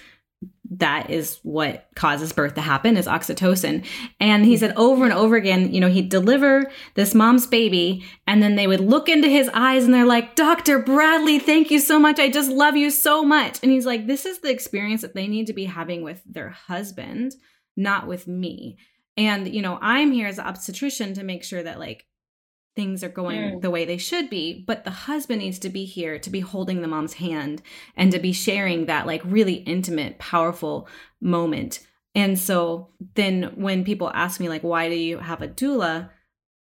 that 0.79 1.09
is 1.09 1.39
what 1.43 1.87
causes 1.95 2.31
birth 2.31 2.55
to 2.55 2.61
happen 2.61 2.97
is 2.97 3.07
oxytocin. 3.07 3.85
And 4.19 4.45
he 4.45 4.57
said 4.57 4.73
over 4.75 5.03
and 5.03 5.13
over 5.13 5.35
again 5.35 5.73
you 5.73 5.79
know 5.79 5.89
he'd 5.89 6.09
deliver 6.09 6.71
this 6.95 7.13
mom's 7.13 7.47
baby 7.47 8.05
and 8.27 8.41
then 8.41 8.55
they 8.55 8.67
would 8.67 8.81
look 8.81 9.09
into 9.09 9.27
his 9.27 9.49
eyes 9.53 9.85
and 9.85 9.93
they're 9.93 10.05
like 10.05 10.35
dr 10.35 10.79
bradley 10.79 11.39
thank 11.39 11.71
you 11.71 11.79
so 11.79 11.99
much. 11.99 12.19
I 12.19 12.29
just 12.29 12.51
love 12.51 12.75
you 12.75 12.89
so 12.89 13.23
much. 13.23 13.59
And 13.63 13.71
he's 13.71 13.85
like 13.85 14.07
this 14.07 14.25
is 14.25 14.39
the 14.39 14.51
experience 14.51 15.01
that 15.01 15.15
they 15.15 15.27
need 15.27 15.47
to 15.47 15.53
be 15.53 15.65
having 15.65 16.03
with 16.03 16.21
their 16.25 16.49
husband 16.49 17.33
not 17.75 18.07
with 18.07 18.27
me. 18.27 18.77
And, 19.17 19.53
you 19.53 19.61
know, 19.61 19.77
I'm 19.81 20.11
here 20.11 20.27
as 20.27 20.39
an 20.39 20.45
obstetrician 20.45 21.13
to 21.15 21.23
make 21.23 21.43
sure 21.43 21.61
that 21.61 21.79
like 21.79 22.05
things 22.75 23.03
are 23.03 23.09
going 23.09 23.39
mm. 23.39 23.61
the 23.61 23.69
way 23.69 23.85
they 23.85 23.97
should 23.97 24.29
be, 24.29 24.63
but 24.65 24.83
the 24.83 24.91
husband 24.91 25.41
needs 25.41 25.59
to 25.59 25.69
be 25.69 25.85
here 25.85 26.17
to 26.19 26.29
be 26.29 26.39
holding 26.39 26.81
the 26.81 26.87
mom's 26.87 27.13
hand 27.13 27.61
and 27.95 28.11
to 28.11 28.19
be 28.19 28.33
sharing 28.33 28.85
that 28.85 29.05
like 29.05 29.21
really 29.23 29.55
intimate, 29.55 30.19
powerful 30.19 30.87
moment. 31.21 31.79
And 32.15 32.37
so 32.37 32.89
then 33.15 33.53
when 33.55 33.83
people 33.83 34.11
ask 34.13 34.39
me 34.39 34.49
like 34.49 34.63
why 34.63 34.89
do 34.89 34.95
you 34.95 35.19
have 35.19 35.41
a 35.41 35.47
doula? 35.47 36.09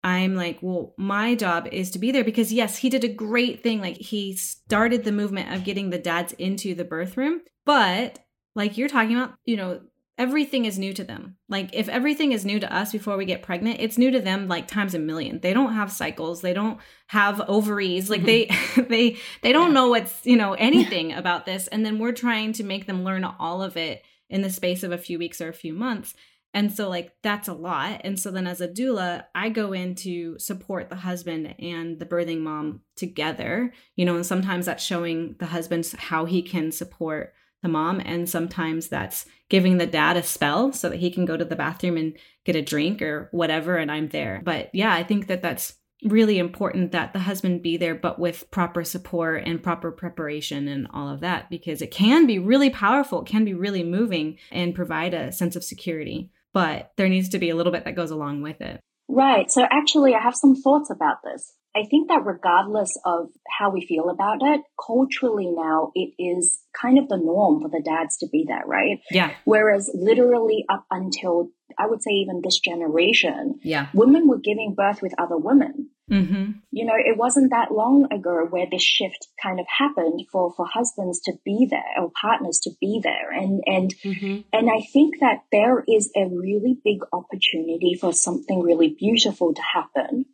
I'm 0.03 0.35
like, 0.35 0.59
well, 0.61 0.95
my 0.99 1.35
job 1.35 1.67
is 1.73 1.91
to 1.93 1.99
be 1.99 2.13
there 2.13 2.25
because 2.25 2.53
yes, 2.53 2.77
he 2.77 2.91
did 2.91 3.05
a 3.05 3.09
great 3.09 3.63
thing. 3.63 3.81
Like 3.81 3.97
he 3.97 4.37
started 4.37 5.05
the 5.05 5.13
movement 5.13 5.55
of 5.55 5.65
getting 5.65 5.89
the 5.89 5.99
dads 5.99 6.35
into 6.35 6.75
the 6.75 6.85
birth 6.85 7.17
room, 7.17 7.41
but 7.65 8.19
like 8.55 8.77
you're 8.77 8.89
talking 8.89 9.17
about, 9.17 9.35
you 9.47 9.57
know, 9.57 9.81
everything 10.17 10.65
is 10.65 10.79
new 10.79 10.93
to 10.93 11.05
them. 11.05 11.37
Like 11.49 11.71
if 11.73 11.89
everything 11.89 12.33
is 12.33 12.45
new 12.45 12.61
to 12.61 12.75
us 12.75 12.93
before 12.93 13.17
we 13.17 13.25
get 13.25 13.43
pregnant, 13.43 13.81
it's 13.81 13.99
new 13.99 14.11
to 14.11 14.21
them 14.21 14.49
like 14.49 14.69
times 14.69 14.95
a 14.95 14.99
million. 14.99 15.41
They 15.41 15.53
don't 15.53 15.75
have 15.75 15.91
cycles, 15.91 16.41
they 16.41 16.53
don't 16.53 16.79
have 17.09 17.41
ovaries, 17.49 18.09
like 18.09 18.25
they 18.25 18.47
mm-hmm. 18.47 18.83
they 18.89 19.17
they 19.43 19.53
don't 19.53 19.75
know 19.75 19.89
what's, 19.89 20.25
you 20.25 20.37
know, 20.37 20.55
anything 20.55 21.13
about 21.13 21.47
this 21.47 21.67
and 21.69 21.85
then 21.85 21.99
we're 21.99 22.13
trying 22.13 22.53
to 22.55 22.65
make 22.65 22.87
them 22.87 23.05
learn 23.05 23.25
all 23.25 23.63
of 23.63 23.77
it 23.77 24.03
in 24.31 24.43
the 24.43 24.51
space 24.51 24.83
of 24.83 24.93
a 24.93 24.99
few 24.99 25.19
weeks 25.19 25.41
or 25.41 25.49
a 25.49 25.55
few 25.55 25.73
months. 25.73 26.15
And 26.53 26.73
so 26.73 26.89
like 26.89 27.13
that's 27.23 27.49
a 27.49 27.53
lot. 27.53 28.03
And 28.05 28.19
so 28.19 28.31
then 28.31 28.47
as 28.47 28.61
a 28.61 28.69
doula, 28.69 29.25
I 29.35 29.49
go 29.49 29.73
in 29.73 29.97
to 29.97 30.39
support 30.39 30.89
the 30.89 30.97
husband 30.97 31.57
and 31.59 31.99
the 31.99 32.07
birthing 32.07 32.41
mom 32.41 32.83
together, 32.95 33.73
you 33.97 34.05
know, 34.05 34.15
and 34.15 34.25
sometimes 34.25 34.67
that's 34.67 34.85
showing 34.85 35.35
the 35.41 35.47
husband 35.47 35.93
how 35.99 36.25
he 36.25 36.43
can 36.43 36.71
support 36.71 37.35
the 37.65 37.69
mom 37.69 38.01
and 38.05 38.29
sometimes 38.29 38.87
that's 38.87 39.27
giving 39.49 39.79
the 39.79 39.87
dad 39.87 40.17
a 40.17 40.23
spell 40.23 40.73
so 40.73 40.89
that 40.89 41.01
he 41.01 41.11
can 41.11 41.25
go 41.25 41.37
to 41.37 41.45
the 41.45 41.57
bathroom 41.57 41.97
and 41.97 42.17
get 42.45 42.55
a 42.55 42.63
drink 42.63 43.03
or 43.03 43.29
whatever 43.33 43.77
and 43.77 43.91
I'm 43.91 44.09
there. 44.09 44.41
But 44.45 44.71
yeah, 44.73 44.95
I 44.95 45.03
think 45.03 45.27
that 45.27 45.43
that's 45.43 45.75
really 46.05 46.39
important 46.39 46.93
that 46.93 47.15
the 47.15 47.19
husband 47.19 47.63
be 47.63 47.79
there 47.79 47.95
but 47.95 48.19
with 48.19 48.51
proper 48.51 48.85
support 48.85 49.43
and 49.47 49.63
proper 49.63 49.91
preparation 49.91 50.69
and 50.69 50.87
all 50.93 51.09
of 51.09 51.21
that 51.21 51.49
because 51.49 51.81
it 51.81 51.91
can 51.91 52.27
be 52.27 52.39
really 52.39 52.69
powerful, 52.69 53.23
it 53.23 53.27
can 53.27 53.45
be 53.45 53.55
really 53.55 53.83
moving 53.83 54.39
and 54.53 54.75
provide 54.75 55.15
a 55.15 55.33
sense 55.33 55.57
of 55.57 55.65
security. 55.65 56.31
But 56.53 56.93
there 56.97 57.09
needs 57.09 57.31
to 57.31 57.39
be 57.39 57.51
a 57.51 57.57
little 57.57 57.73
bit 57.73 57.85
that 57.85 57.97
goes 57.97 58.11
along 58.11 58.43
with 58.43 58.61
it. 58.61 58.79
Right. 59.09 59.51
So 59.51 59.67
actually 59.71 60.15
I 60.15 60.21
have 60.21 60.37
some 60.37 60.55
thoughts 60.55 60.91
about 60.91 61.23
this. 61.25 61.55
I 61.77 61.85
think 61.91 62.09
that 62.09 62.25
regardless 62.25 62.97
of 63.05 63.31
how 63.59 63.71
we 63.71 63.85
feel 63.85 64.09
about 64.09 64.39
it, 64.43 64.61
culturally 64.85 65.51
now 65.51 65.91
it 65.95 66.15
is 66.19 66.61
kind 66.81 66.99
of 66.99 67.09
the 67.09 67.17
norm 67.17 67.63
for 67.63 67.69
the 67.69 67.83
dads 67.85 68.17
to 68.19 68.29
be 68.31 68.45
there, 68.47 68.63
right? 68.65 69.01
Yeah. 69.11 69.33
Whereas 69.45 69.91
literally 69.93 70.65
up 70.71 70.85
until 70.91 71.51
I 71.79 71.87
would 71.87 72.03
say 72.03 72.13
even 72.13 72.41
this 72.45 72.61
generation, 72.61 73.59
yeah, 73.63 73.89
women 73.95 74.29
were 74.29 74.39
giving 74.39 74.75
birth 74.77 75.03
with 75.03 75.15
other 75.19 75.37
women. 75.37 75.91
Mm-hmm. 76.11 76.53
You 76.71 76.85
know, 76.85 76.95
it 76.97 77.17
wasn't 77.17 77.51
that 77.51 77.73
long 77.73 78.07
ago 78.13 78.47
where 78.49 78.67
this 78.71 78.83
shift 78.83 79.27
kind 79.43 79.59
of 79.59 79.67
happened 79.67 80.21
for 80.31 80.53
for 80.55 80.67
husbands 80.67 81.21
to 81.23 81.33
be 81.45 81.67
there 81.69 82.03
or 82.03 82.13
partners 82.21 82.61
to 82.65 82.71
be 82.81 83.01
there, 83.03 83.33
and 83.33 83.63
and 83.67 83.95
mm-hmm. 84.05 84.41
and 84.53 84.71
I 84.71 84.83
think 84.93 85.21
that 85.21 85.45
there 85.51 85.83
is 85.89 86.13
a 86.15 86.27
really 86.27 86.79
big 86.85 87.01
opportunity 87.13 87.97
for 87.99 88.13
something 88.13 88.61
really 88.61 88.95
beautiful 88.97 89.55
to 89.55 89.63
happen, 89.63 90.27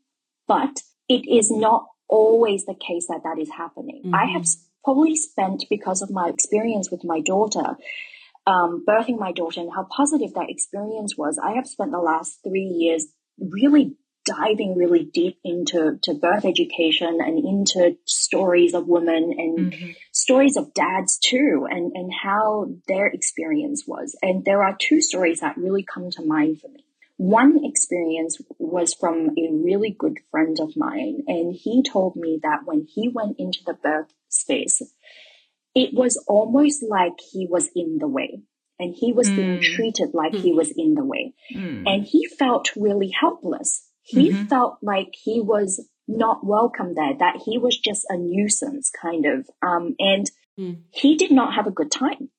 but 0.46 0.83
it 1.11 1.29
is 1.29 1.51
not 1.51 1.87
always 2.09 2.64
the 2.64 2.75
case 2.75 3.07
that 3.09 3.25
that 3.25 3.38
is 3.38 3.51
happening. 3.51 4.03
Mm-hmm. 4.07 4.14
I 4.14 4.27
have 4.27 4.46
probably 4.85 5.16
spent, 5.16 5.64
because 5.68 6.03
of 6.03 6.11
my 6.11 6.29
experience 6.29 6.90
with 6.90 7.05
my 7.05 7.20
daughter, 7.20 7.77
um, 8.46 8.85
birthing 8.88 9.18
my 9.18 9.33
daughter 9.33 9.61
and 9.61 9.73
how 9.75 9.87
positive 9.90 10.33
that 10.35 10.49
experience 10.49 11.16
was, 11.18 11.38
I 11.38 11.53
have 11.53 11.66
spent 11.66 11.90
the 11.90 11.99
last 11.99 12.38
three 12.42 12.64
years 12.64 13.09
really 13.38 13.96
diving 14.25 14.77
really 14.77 15.05
deep 15.05 15.38
into 15.44 15.99
to 16.03 16.14
birth 16.14 16.44
education 16.44 17.18
and 17.20 17.38
into 17.38 17.96
stories 18.05 18.75
of 18.75 18.87
women 18.87 19.35
and 19.37 19.73
mm-hmm. 19.73 19.90
stories 20.12 20.57
of 20.57 20.75
dads 20.75 21.18
too 21.18 21.66
and, 21.68 21.92
and 21.94 22.12
how 22.12 22.66
their 22.87 23.07
experience 23.07 23.85
was. 23.87 24.16
And 24.23 24.44
there 24.44 24.62
are 24.62 24.77
two 24.79 25.01
stories 25.01 25.40
that 25.40 25.57
really 25.57 25.85
come 25.85 26.11
to 26.12 26.25
mind 26.25 26.61
for 26.61 26.68
me. 26.68 26.85
One 27.20 27.61
experience 27.64 28.40
was 28.59 28.94
from 28.94 29.30
a 29.37 29.52
really 29.52 29.94
good 29.96 30.20
friend 30.30 30.56
of 30.59 30.74
mine, 30.74 31.24
and 31.26 31.54
he 31.54 31.83
told 31.83 32.16
me 32.16 32.40
that 32.42 32.61
when 32.64 32.87
he 32.88 33.11
went 33.11 33.37
into 33.38 33.59
the 33.66 33.74
birth 33.74 34.11
space, 34.30 34.80
it 35.74 35.92
was 35.92 36.16
almost 36.26 36.83
like 36.83 37.12
he 37.30 37.46
was 37.46 37.68
in 37.76 37.98
the 37.98 38.09
way 38.09 38.40
and 38.78 38.94
he 38.98 39.12
was 39.12 39.28
mm. 39.28 39.37
being 39.37 39.61
treated 39.61 40.14
like 40.14 40.33
mm. 40.33 40.40
he 40.40 40.52
was 40.52 40.72
in 40.74 40.94
the 40.94 41.04
way. 41.04 41.35
Mm. 41.54 41.85
And 41.87 42.04
he 42.04 42.26
felt 42.26 42.70
really 42.74 43.11
helpless. 43.11 43.87
He 44.02 44.30
mm-hmm. 44.30 44.46
felt 44.46 44.78
like 44.80 45.12
he 45.12 45.42
was 45.42 45.87
not 46.09 46.38
welcome 46.42 46.94
there, 46.94 47.18
that 47.18 47.42
he 47.44 47.59
was 47.59 47.76
just 47.76 48.06
a 48.09 48.16
nuisance 48.16 48.90
kind 48.90 49.26
of. 49.26 49.46
Um, 49.61 49.94
and 49.98 50.30
mm. 50.59 50.80
he 50.90 51.16
did 51.16 51.30
not 51.30 51.52
have 51.52 51.66
a 51.66 51.70
good 51.70 51.90
time. 51.90 52.30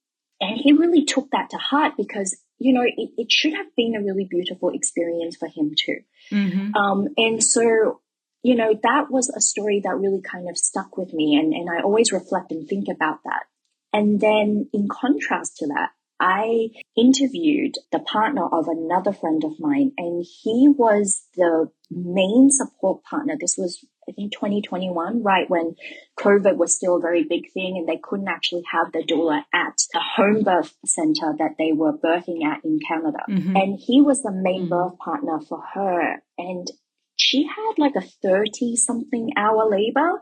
And 0.42 0.60
he 0.60 0.74
really 0.74 1.06
took 1.06 1.30
that 1.32 1.52
to 1.52 1.58
heart 1.58 1.94
because 1.98 2.36
you 2.62 2.74
know, 2.74 2.84
it, 2.84 3.10
it 3.18 3.32
should 3.32 3.54
have 3.54 3.76
been 3.76 3.96
a 3.96 4.04
really 4.04 4.28
beautiful 4.30 4.70
experience 4.70 5.36
for 5.36 5.48
him 5.48 5.74
too. 5.76 5.98
Mm-hmm. 6.32 6.76
Um, 6.76 7.08
and 7.18 7.44
so, 7.44 8.02
you 8.44 8.56
know, 8.56 8.80
that 8.84 9.10
was 9.10 9.30
a 9.30 9.42
story 9.42 9.82
that 9.84 9.98
really 9.98 10.22
kind 10.22 10.48
of 10.48 10.58
stuck 10.58 10.96
with 10.96 11.12
me. 11.12 11.36
And, 11.36 11.54
and 11.54 11.70
I 11.70 11.82
always 11.82 12.12
reflect 12.12 12.52
and 12.52 12.68
think 12.68 12.86
about 12.88 13.20
that. 13.26 13.44
And 13.92 14.22
then 14.22 14.70
in 14.74 14.88
contrast 14.88 15.58
to 15.58 15.68
that, 15.68 15.90
I 16.20 16.70
interviewed 16.96 17.76
the 17.92 18.00
partner 18.00 18.46
of 18.46 18.68
another 18.68 19.12
friend 19.12 19.44
of 19.44 19.60
mine 19.60 19.94
and 19.98 20.24
he 20.24 20.68
was 20.70 21.24
the 21.36 21.72
main 21.90 22.52
support 22.52 23.04
partner. 23.04 23.38
This 23.40 23.56
was, 23.58 23.84
I 24.12 24.14
think 24.14 24.34
2021, 24.34 25.24
right 25.24 25.50
when 25.50 25.76
COVID 26.20 26.58
was 26.58 26.76
still 26.76 26.98
a 26.98 27.02
very 27.02 27.24
big 27.24 27.52
thing 27.54 27.78
and 27.78 27.88
they 27.88 28.00
couldn't 28.02 28.28
actually 28.28 28.64
have 28.70 28.92
the 28.92 29.04
doula 29.04 29.44
at 29.54 29.78
the 29.94 30.02
home 30.02 30.44
birth 30.44 30.74
center 30.86 31.34
that 31.40 31.56
they 31.58 31.72
were 31.72 31.98
birthing 31.98 32.44
at 32.46 32.66
in 32.66 32.80
Canada. 32.86 33.20
Mm-hmm. 33.30 33.56
And 33.56 33.80
he 33.80 34.02
was 34.02 34.22
the 34.22 34.32
main 34.32 34.64
mm-hmm. 34.64 34.70
birth 34.70 34.98
partner 35.00 35.40
for 35.48 35.64
her. 35.74 36.22
And 36.38 36.68
she 37.16 37.48
had 37.48 37.74
like 37.78 37.96
a 37.96 38.02
30 38.02 38.76
something 38.76 39.30
hour 39.38 39.70
labor 39.70 40.20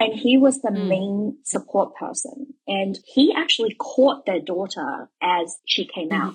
and 0.00 0.14
he 0.14 0.38
was 0.38 0.62
the 0.62 0.70
mm. 0.70 0.88
main 0.88 1.38
support 1.42 1.96
person. 1.96 2.54
And 2.68 2.96
he 3.04 3.34
actually 3.36 3.74
caught 3.78 4.24
their 4.24 4.40
daughter 4.40 5.10
as 5.20 5.58
she 5.66 5.88
came 5.92 6.10
mm. 6.10 6.16
out. 6.16 6.34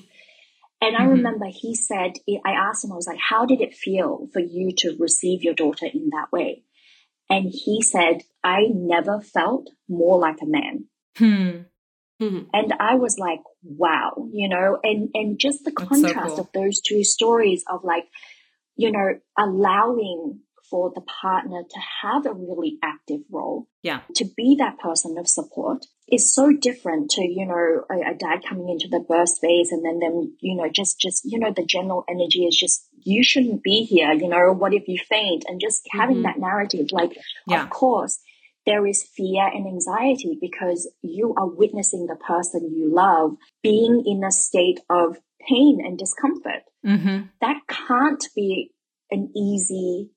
And 0.82 0.98
I 0.98 1.02
mm-hmm. 1.02 1.12
remember 1.12 1.46
he 1.50 1.76
said, 1.76 2.14
I 2.46 2.52
asked 2.52 2.84
him, 2.84 2.92
I 2.92 2.96
was 2.96 3.08
like, 3.08 3.20
how 3.20 3.46
did 3.46 3.62
it 3.62 3.74
feel 3.74 4.28
for 4.34 4.42
you 4.42 4.74
to 4.80 4.98
receive 5.00 5.42
your 5.42 5.54
daughter 5.54 5.86
in 5.86 6.10
that 6.10 6.30
way? 6.30 6.64
And 7.34 7.52
he 7.52 7.82
said, 7.82 8.22
I 8.44 8.68
never 8.72 9.20
felt 9.20 9.70
more 9.90 10.20
like 10.20 10.38
a 10.42 10.46
man. 10.46 10.86
Hmm. 11.18 11.50
Mm-hmm. 12.22 12.44
And 12.54 12.74
I 12.80 12.96
was 12.96 13.18
like, 13.18 13.40
wow, 13.64 14.28
you 14.32 14.48
know, 14.48 14.78
and, 14.84 15.10
and 15.16 15.40
just 15.40 15.66
the 15.66 15.72
contrast 15.72 16.14
so 16.14 16.36
cool. 16.36 16.40
of 16.42 16.50
those 16.54 16.80
two 16.80 17.04
stories 17.04 17.64
of 17.68 17.84
like, 17.84 18.06
you 18.76 18.92
know, 18.92 19.20
allowing 19.38 20.42
for 20.70 20.92
the 20.94 21.02
partner 21.02 21.64
to 21.68 21.80
have 22.04 22.26
a 22.28 22.34
really 22.34 22.78
active 22.84 23.22
role. 23.32 23.68
Yeah. 23.82 24.02
To 24.16 24.26
be 24.38 24.56
that 24.60 24.78
person 24.80 25.18
of 25.18 25.28
support 25.28 25.86
is 26.08 26.34
so 26.34 26.52
different 26.52 27.10
to, 27.12 27.22
you 27.22 27.48
know, 27.48 27.84
a, 27.90 28.12
a 28.12 28.16
dad 28.16 28.44
coming 28.48 28.70
into 28.70 28.88
the 28.90 29.04
birth 29.08 29.30
space 29.30 29.72
and 29.72 29.84
then 29.84 30.00
them, 30.00 30.38
you 30.40 30.56
know, 30.56 30.70
just, 30.72 31.00
just, 31.00 31.24
you 31.26 31.40
know, 31.40 31.52
the 31.52 31.66
general 31.66 32.06
energy 32.08 32.46
is 32.46 32.56
just, 32.56 32.88
you 33.06 33.24
shouldn't 33.24 33.64
be 33.64 33.84
here, 33.84 34.12
you 34.14 34.28
know, 34.28 34.52
what 34.52 34.74
if 34.74 34.88
you 34.88 34.98
faint? 34.98 35.46
And 35.48 35.60
just 35.60 35.84
mm-hmm. 35.84 36.00
having 36.00 36.22
that 36.24 36.40
narrative, 36.40 36.88
like, 36.92 37.18
yeah. 37.48 37.64
of 37.64 37.70
course, 37.70 38.20
there 38.66 38.86
is 38.88 39.04
fear 39.04 39.46
and 39.48 39.68
anxiety 39.68 40.38
because 40.40 40.90
you 41.02 41.34
are 41.38 41.48
witnessing 41.48 42.08
the 42.08 42.16
person 42.16 42.74
you 42.76 42.94
love 42.94 43.36
being 43.62 44.04
in 44.06 44.24
a 44.24 44.32
state 44.32 44.80
of 44.90 45.18
pain 45.48 45.80
and 45.84 45.98
discomfort. 45.98 46.64
Mm-hmm. 46.86 47.28
That 47.42 47.58
can't 47.68 48.24
be 48.36 48.72
an 49.12 49.32
easy 49.36 50.12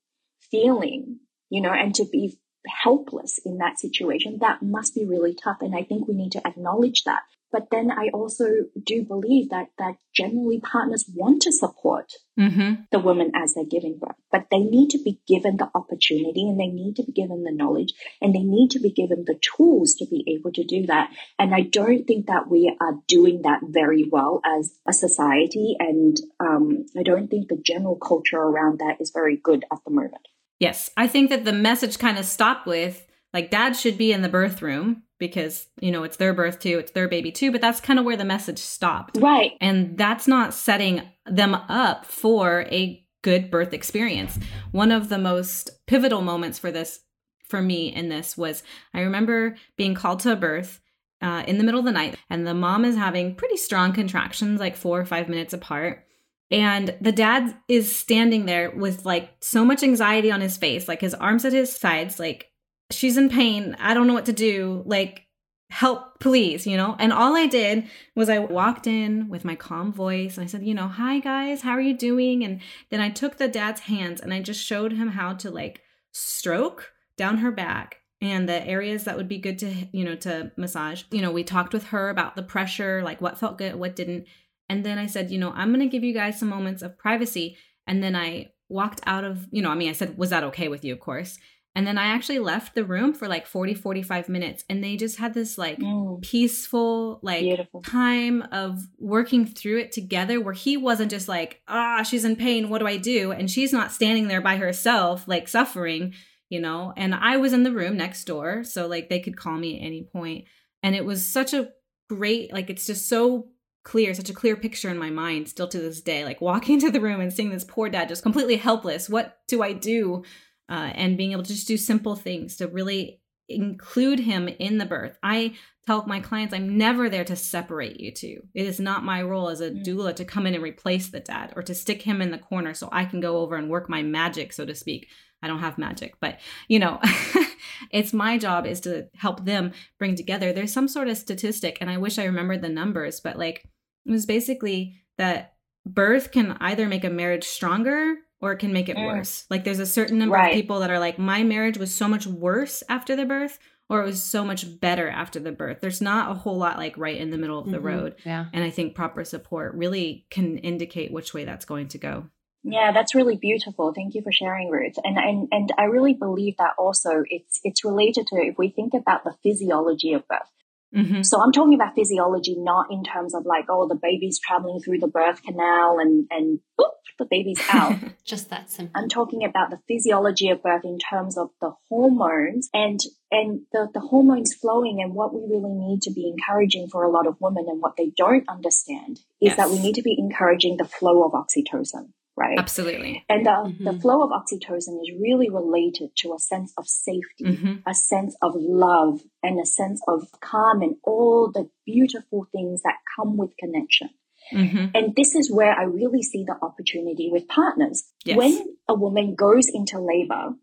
feeling, 0.49 1.19
you 1.49 1.61
know, 1.61 1.73
and 1.73 1.93
to 1.95 2.05
be 2.09 2.37
helpless 2.83 3.39
in 3.45 3.57
that 3.57 3.79
situation, 3.79 4.39
that 4.41 4.61
must 4.61 4.95
be 4.95 5.05
really 5.05 5.35
tough. 5.35 5.57
And 5.61 5.75
I 5.75 5.83
think 5.83 6.07
we 6.07 6.15
need 6.15 6.31
to 6.33 6.45
acknowledge 6.45 7.03
that. 7.03 7.21
But 7.51 7.67
then 7.71 7.91
I 7.91 8.09
also 8.13 8.45
do 8.83 9.03
believe 9.03 9.49
that 9.49 9.67
that 9.77 9.95
generally 10.13 10.59
partners 10.59 11.05
want 11.13 11.41
to 11.43 11.51
support 11.51 12.11
mm-hmm. 12.37 12.81
the 12.91 12.99
woman 12.99 13.31
as 13.35 13.53
they're 13.53 13.63
giving 13.63 13.97
birth, 13.99 14.15
but 14.31 14.47
they 14.51 14.59
need 14.59 14.89
to 14.89 14.99
be 15.03 15.21
given 15.27 15.57
the 15.57 15.69
opportunity 15.73 16.47
and 16.47 16.59
they 16.59 16.67
need 16.67 16.95
to 16.97 17.03
be 17.03 17.13
given 17.13 17.43
the 17.43 17.53
knowledge 17.53 17.93
and 18.21 18.35
they 18.35 18.43
need 18.43 18.71
to 18.71 18.79
be 18.79 18.91
given 18.91 19.23
the 19.25 19.39
tools 19.41 19.95
to 19.95 20.05
be 20.05 20.25
able 20.27 20.51
to 20.51 20.63
do 20.63 20.85
that. 20.87 21.11
And 21.39 21.55
I 21.55 21.61
don't 21.61 22.05
think 22.05 22.27
that 22.27 22.49
we 22.49 22.75
are 22.81 22.95
doing 23.07 23.43
that 23.43 23.61
very 23.63 24.07
well 24.09 24.41
as 24.45 24.77
a 24.87 24.93
society. 24.93 25.75
And 25.79 26.17
um, 26.39 26.85
I 26.97 27.03
don't 27.03 27.29
think 27.29 27.47
the 27.47 27.61
general 27.63 27.95
culture 27.95 28.37
around 28.37 28.79
that 28.79 28.97
is 28.99 29.11
very 29.11 29.37
good 29.37 29.63
at 29.71 29.79
the 29.85 29.91
moment. 29.91 30.27
Yes. 30.59 30.89
I 30.97 31.07
think 31.07 31.29
that 31.29 31.45
the 31.45 31.53
message 31.53 31.99
kind 31.99 32.17
of 32.17 32.25
stopped 32.25 32.65
with 32.65 33.05
like 33.37 33.51
dad 33.51 33.75
should 33.75 33.99
be 33.99 34.11
in 34.11 34.23
the 34.23 34.29
birth 34.29 34.63
room 34.63 35.03
because 35.19 35.67
you 35.79 35.91
know 35.91 36.01
it's 36.01 36.17
their 36.17 36.33
birth 36.33 36.59
too 36.59 36.79
it's 36.79 36.91
their 36.93 37.07
baby 37.07 37.31
too 37.31 37.51
but 37.51 37.61
that's 37.61 37.79
kind 37.79 37.99
of 37.99 38.05
where 38.05 38.17
the 38.17 38.25
message 38.25 38.57
stopped. 38.57 39.15
Right. 39.17 39.51
And 39.61 39.95
that's 39.95 40.27
not 40.27 40.55
setting 40.55 41.03
them 41.27 41.53
up 41.53 42.03
for 42.07 42.61
a 42.71 43.05
good 43.21 43.51
birth 43.51 43.73
experience. 43.73 44.39
One 44.71 44.91
of 44.91 45.09
the 45.09 45.19
most 45.19 45.69
pivotal 45.85 46.21
moments 46.21 46.57
for 46.57 46.71
this 46.71 47.01
for 47.47 47.61
me 47.61 47.93
in 47.93 48.09
this 48.09 48.35
was 48.35 48.63
i 48.93 49.01
remember 49.01 49.55
being 49.77 49.93
called 49.93 50.19
to 50.19 50.33
a 50.33 50.35
birth 50.35 50.81
uh, 51.21 51.43
in 51.47 51.57
the 51.57 51.63
middle 51.63 51.79
of 51.79 51.85
the 51.85 51.91
night 51.91 52.17
and 52.29 52.45
the 52.45 52.53
mom 52.53 52.83
is 52.83 52.97
having 52.97 53.33
pretty 53.35 53.57
strong 53.57 53.93
contractions 53.93 54.59
like 54.59 54.75
four 54.75 54.99
or 54.99 55.05
five 55.05 55.29
minutes 55.29 55.53
apart 55.53 56.03
and 56.51 56.95
the 56.99 57.11
dad 57.11 57.55
is 57.67 57.95
standing 57.95 58.45
there 58.45 58.69
with 58.71 59.05
like 59.05 59.31
so 59.41 59.63
much 59.63 59.81
anxiety 59.81 60.29
on 60.29 60.41
his 60.41 60.57
face 60.57 60.87
like 60.87 61.01
his 61.01 61.13
arms 61.13 61.45
at 61.45 61.53
his 61.53 61.73
sides 61.73 62.19
like 62.19 62.51
she's 62.91 63.17
in 63.17 63.29
pain. 63.29 63.75
I 63.79 63.93
don't 63.93 64.07
know 64.07 64.13
what 64.13 64.25
to 64.25 64.33
do. 64.33 64.83
Like, 64.85 65.27
help, 65.69 66.19
please, 66.19 66.65
you 66.65 66.77
know? 66.77 66.95
And 66.97 67.11
all 67.11 67.35
I 67.35 67.45
did 67.45 67.87
was 68.15 68.29
I 68.29 68.39
walked 68.39 68.87
in 68.87 69.27
with 69.29 69.43
my 69.43 69.55
calm 69.55 69.91
voice 69.91 70.37
and 70.37 70.45
I 70.45 70.47
said, 70.47 70.63
you 70.63 70.73
know, 70.73 70.87
hi 70.87 71.19
guys, 71.19 71.61
how 71.61 71.71
are 71.71 71.81
you 71.81 71.95
doing? 71.95 72.43
And 72.43 72.61
then 72.89 73.01
I 73.01 73.09
took 73.09 73.37
the 73.37 73.47
dad's 73.47 73.81
hands 73.81 74.21
and 74.21 74.33
I 74.33 74.41
just 74.41 74.63
showed 74.63 74.93
him 74.93 75.09
how 75.09 75.33
to 75.33 75.51
like 75.51 75.81
stroke 76.13 76.93
down 77.17 77.39
her 77.39 77.51
back 77.51 77.97
and 78.21 78.47
the 78.47 78.65
areas 78.65 79.03
that 79.03 79.17
would 79.17 79.27
be 79.27 79.37
good 79.37 79.59
to, 79.59 79.73
you 79.91 80.05
know, 80.05 80.15
to 80.15 80.51
massage. 80.57 81.03
You 81.11 81.21
know, 81.21 81.31
we 81.31 81.43
talked 81.43 81.73
with 81.73 81.87
her 81.87 82.09
about 82.09 82.35
the 82.35 82.43
pressure, 82.43 83.03
like 83.03 83.21
what 83.21 83.37
felt 83.37 83.57
good, 83.57 83.75
what 83.75 83.95
didn't. 83.95 84.25
And 84.69 84.85
then 84.85 84.97
I 84.97 85.05
said, 85.05 85.31
you 85.31 85.37
know, 85.37 85.51
I'm 85.51 85.69
going 85.69 85.81
to 85.81 85.91
give 85.91 86.03
you 86.03 86.13
guys 86.13 86.39
some 86.39 86.49
moments 86.49 86.81
of 86.81 86.97
privacy. 86.97 87.57
And 87.85 88.01
then 88.01 88.15
I 88.15 88.51
walked 88.69 89.01
out 89.05 89.23
of, 89.23 89.47
you 89.51 89.61
know, 89.61 89.69
I 89.69 89.75
mean, 89.75 89.89
I 89.89 89.93
said, 89.93 90.17
was 90.17 90.29
that 90.31 90.43
okay 90.45 90.67
with 90.67 90.83
you, 90.83 90.93
of 90.93 90.99
course? 90.99 91.37
And 91.77 91.85
then 91.85 91.99
I 91.99 92.07
actually 92.07 92.39
left 92.39 92.73
the 92.73 92.83
room 92.83 93.13
for 93.13 93.27
like 93.27 93.45
40, 93.45 93.75
45 93.75 94.29
minutes. 94.29 94.65
And 94.67 94.83
they 94.83 94.97
just 94.97 95.19
had 95.19 95.35
this 95.35 95.59
like 95.59 95.77
mm. 95.77 96.19
peaceful, 96.23 97.19
like 97.21 97.41
Beautiful. 97.41 97.83
time 97.83 98.41
of 98.51 98.79
working 98.97 99.45
through 99.45 99.81
it 99.81 99.91
together 99.91 100.41
where 100.41 100.55
he 100.55 100.75
wasn't 100.75 101.11
just 101.11 101.27
like, 101.27 101.61
ah, 101.67 102.01
she's 102.01 102.25
in 102.25 102.35
pain. 102.35 102.69
What 102.69 102.79
do 102.79 102.87
I 102.87 102.97
do? 102.97 103.31
And 103.31 103.47
she's 103.47 103.71
not 103.71 103.91
standing 103.91 104.27
there 104.27 104.41
by 104.41 104.57
herself, 104.57 105.27
like 105.27 105.47
suffering, 105.47 106.15
you 106.49 106.59
know? 106.59 106.93
And 106.97 107.13
I 107.13 107.37
was 107.37 107.53
in 107.53 107.61
the 107.61 107.71
room 107.71 107.95
next 107.95 108.23
door. 108.23 108.63
So 108.63 108.87
like 108.87 109.07
they 109.07 109.19
could 109.19 109.37
call 109.37 109.55
me 109.55 109.77
at 109.77 109.85
any 109.85 110.01
point. 110.01 110.45
And 110.81 110.95
it 110.95 111.05
was 111.05 111.27
such 111.27 111.53
a 111.53 111.69
great, 112.09 112.51
like, 112.51 112.71
it's 112.71 112.87
just 112.87 113.07
so 113.07 113.49
clear, 113.83 114.15
such 114.15 114.31
a 114.31 114.33
clear 114.33 114.55
picture 114.55 114.89
in 114.89 114.97
my 114.97 115.11
mind 115.11 115.47
still 115.47 115.67
to 115.67 115.77
this 115.77 116.01
day. 116.01 116.25
Like 116.25 116.41
walking 116.41 116.73
into 116.81 116.89
the 116.89 117.01
room 117.01 117.21
and 117.21 117.31
seeing 117.31 117.51
this 117.51 117.63
poor 117.63 117.87
dad 117.87 118.09
just 118.09 118.23
completely 118.23 118.55
helpless. 118.55 119.07
What 119.07 119.37
do 119.47 119.61
I 119.61 119.73
do? 119.73 120.23
Uh, 120.69 120.91
and 120.93 121.17
being 121.17 121.31
able 121.31 121.43
to 121.43 121.53
just 121.53 121.67
do 121.67 121.77
simple 121.77 122.15
things 122.15 122.57
to 122.57 122.67
really 122.67 123.21
include 123.49 124.19
him 124.19 124.47
in 124.47 124.77
the 124.77 124.85
birth. 124.85 125.17
I 125.23 125.55
tell 125.85 126.05
my 126.05 126.19
clients 126.19 126.53
I'm 126.53 126.77
never 126.77 127.09
there 127.09 127.23
to 127.23 127.35
separate 127.35 127.99
you 127.99 128.11
two. 128.11 128.41
It 128.53 128.67
is 128.67 128.79
not 128.79 129.05
my 129.05 129.21
role 129.21 129.49
as 129.49 129.61
a 129.61 129.71
mm. 129.71 129.85
doula 129.85 130.15
to 130.15 130.25
come 130.25 130.45
in 130.45 130.53
and 130.53 130.63
replace 130.63 131.09
the 131.09 131.21
dad 131.21 131.53
or 131.55 131.63
to 131.63 131.73
stick 131.73 132.01
him 132.01 132.21
in 132.21 132.31
the 132.31 132.37
corner 132.37 132.73
so 132.73 132.89
I 132.91 133.05
can 133.05 133.21
go 133.21 133.37
over 133.37 133.55
and 133.55 133.69
work 133.69 133.89
my 133.89 134.03
magic, 134.03 134.51
so 134.51 134.65
to 134.65 134.75
speak. 134.75 135.07
I 135.41 135.47
don't 135.47 135.59
have 135.59 135.77
magic, 135.77 136.15
but 136.19 136.39
you 136.67 136.79
know, 136.79 136.99
it's 137.91 138.11
my 138.11 138.39
job 138.39 138.65
is 138.65 138.81
to 138.81 139.07
help 139.15 139.45
them 139.45 139.71
bring 139.99 140.15
together. 140.15 140.51
There's 140.51 140.73
some 140.73 140.87
sort 140.87 141.09
of 141.09 141.17
statistic, 141.17 141.77
and 141.79 141.91
I 141.91 141.97
wish 141.97 142.17
I 142.17 142.25
remembered 142.25 142.63
the 142.63 142.69
numbers, 142.69 143.19
but 143.19 143.37
like 143.37 143.69
it 144.05 144.11
was 144.11 144.25
basically 144.25 145.03
that 145.19 145.53
birth 145.85 146.31
can 146.31 146.57
either 146.59 146.87
make 146.87 147.03
a 147.03 147.09
marriage 147.09 147.43
stronger 147.43 148.15
or 148.41 148.51
it 148.51 148.57
can 148.57 148.73
make 148.73 148.89
it 148.89 148.97
mm. 148.97 149.05
worse. 149.05 149.45
Like 149.49 149.63
there's 149.63 149.79
a 149.79 149.85
certain 149.85 150.19
number 150.19 150.35
right. 150.35 150.51
of 150.51 150.55
people 150.55 150.79
that 150.79 150.91
are 150.91 150.99
like, 150.99 151.17
my 151.17 151.43
marriage 151.43 151.77
was 151.77 151.93
so 151.93 152.07
much 152.07 152.27
worse 152.27 152.83
after 152.89 153.15
the 153.15 153.25
birth, 153.25 153.59
or 153.89 154.01
it 154.01 154.05
was 154.05 154.21
so 154.21 154.43
much 154.43 154.79
better 154.79 155.09
after 155.09 155.39
the 155.39 155.51
birth. 155.51 155.79
There's 155.81 156.01
not 156.01 156.31
a 156.31 156.35
whole 156.35 156.57
lot 156.57 156.77
like 156.77 156.97
right 156.97 157.17
in 157.17 157.31
the 157.31 157.37
middle 157.37 157.59
of 157.59 157.69
the 157.69 157.77
mm-hmm. 157.77 157.87
road. 157.87 158.15
Yeah. 158.25 158.45
And 158.53 158.63
I 158.63 158.69
think 158.69 158.95
proper 158.95 159.23
support 159.23 159.75
really 159.75 160.25
can 160.29 160.57
indicate 160.59 161.11
which 161.11 161.33
way 161.33 161.45
that's 161.45 161.65
going 161.65 161.87
to 161.89 161.97
go. 161.97 162.25
Yeah, 162.63 162.91
that's 162.91 163.15
really 163.15 163.37
beautiful. 163.37 163.93
Thank 163.93 164.13
you 164.13 164.21
for 164.21 164.31
sharing, 164.31 164.69
Ruth. 164.69 164.95
And 165.03 165.17
and 165.17 165.47
and 165.51 165.71
I 165.77 165.83
really 165.83 166.13
believe 166.13 166.57
that 166.57 166.73
also 166.77 167.23
it's 167.29 167.61
it's 167.63 167.85
related 167.85 168.27
to 168.27 168.35
if 168.37 168.57
we 168.57 168.69
think 168.69 168.93
about 168.93 169.23
the 169.23 169.35
physiology 169.41 170.11
of 170.13 170.27
birth. 170.27 170.51
Mm-hmm. 170.95 171.21
So 171.23 171.41
I'm 171.41 171.51
talking 171.51 171.73
about 171.73 171.95
physiology, 171.95 172.55
not 172.57 172.87
in 172.91 173.03
terms 173.03 173.35
of 173.35 173.45
like, 173.45 173.65
oh, 173.69 173.87
the 173.87 173.99
baby's 174.01 174.39
traveling 174.39 174.79
through 174.79 174.99
the 174.99 175.07
birth 175.07 175.43
canal 175.43 175.99
and, 175.99 176.27
and 176.31 176.59
boop, 176.79 176.91
the 177.19 177.25
baby's 177.25 177.61
out. 177.69 177.95
Just 178.25 178.49
that 178.49 178.71
simple. 178.71 178.93
I'm 178.95 179.09
talking 179.09 179.43
about 179.43 179.69
the 179.69 179.79
physiology 179.87 180.49
of 180.49 180.63
birth 180.63 180.85
in 180.85 180.97
terms 180.97 181.37
of 181.37 181.49
the 181.59 181.73
hormones 181.89 182.69
and, 182.73 182.99
and 183.31 183.61
the, 183.73 183.89
the 183.93 183.99
hormones 183.99 184.53
flowing 184.53 185.01
and 185.01 185.13
what 185.13 185.33
we 185.33 185.41
really 185.41 185.73
need 185.73 186.01
to 186.03 186.11
be 186.11 186.27
encouraging 186.27 186.87
for 186.89 187.03
a 187.03 187.11
lot 187.11 187.27
of 187.27 187.35
women 187.41 187.65
and 187.67 187.81
what 187.81 187.97
they 187.97 188.11
don't 188.15 188.47
understand 188.47 189.17
is 189.41 189.49
yes. 189.49 189.57
that 189.57 189.69
we 189.69 189.79
need 189.79 189.95
to 189.95 190.01
be 190.01 190.15
encouraging 190.17 190.77
the 190.77 190.85
flow 190.85 191.23
of 191.25 191.33
oxytocin 191.33 192.11
right? 192.37 192.57
Absolutely. 192.57 193.25
And 193.27 193.45
the, 193.45 193.49
mm-hmm. 193.49 193.83
the 193.83 193.99
flow 193.99 194.23
of 194.23 194.29
oxytocin 194.29 195.01
is 195.01 195.11
really 195.19 195.49
related 195.49 196.11
to 196.17 196.33
a 196.33 196.39
sense 196.39 196.71
of 196.77 196.87
safety, 196.87 197.43
mm-hmm. 197.45 197.73
a 197.85 197.95
sense 197.95 198.37
of 198.41 198.53
love, 198.55 199.21
and 199.41 199.59
a 199.59 199.65
sense 199.65 200.01
of 200.07 200.27
calm 200.39 200.81
and 200.81 200.95
all 201.03 201.51
the 201.51 201.69
beautiful 201.85 202.47
things 202.51 202.83
that 202.83 202.95
come 203.17 203.37
with 203.37 203.57
connection. 203.57 204.09
Mm-hmm. 204.53 204.85
And 204.93 205.15
this 205.15 205.35
is 205.35 205.51
where 205.51 205.73
I 205.73 205.83
really 205.83 206.21
see 206.21 206.45
the 206.45 206.55
opportunity 206.61 207.29
with 207.31 207.47
partners. 207.47 208.03
Yes. 208.23 208.37
When 208.37 208.75
a 208.87 208.93
woman 208.93 209.35
goes 209.35 209.67
into 209.67 209.99
labor, 209.99 210.53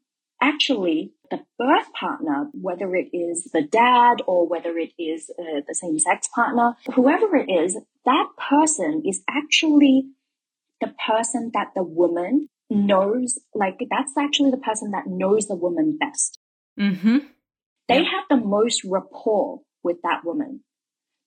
actually 0.40 1.12
the 1.30 1.40
birth 1.58 1.92
partner, 1.98 2.48
whether 2.52 2.94
it 2.94 3.08
is 3.12 3.50
the 3.52 3.62
dad 3.62 4.22
or 4.26 4.46
whether 4.48 4.78
it 4.78 4.92
is 4.98 5.30
uh, 5.38 5.60
the 5.66 5.74
same 5.74 5.98
sex 5.98 6.28
partner, 6.34 6.76
whoever 6.94 7.36
it 7.36 7.50
is, 7.50 7.76
that 8.04 8.26
person 8.38 9.02
is 9.04 9.22
actually 9.28 10.04
the 10.80 10.92
person 11.06 11.50
that 11.54 11.68
the 11.74 11.82
woman 11.82 12.48
knows, 12.70 13.38
like 13.54 13.78
that's 13.90 14.16
actually 14.18 14.50
the 14.50 14.56
person 14.56 14.90
that 14.92 15.06
knows 15.06 15.46
the 15.46 15.56
woman 15.56 15.96
best. 15.98 16.38
Mm-hmm. 16.78 17.18
They 17.88 18.00
yeah. 18.00 18.10
have 18.10 18.24
the 18.30 18.44
most 18.44 18.82
rapport 18.84 19.60
with 19.82 19.98
that 20.02 20.24
woman. 20.24 20.60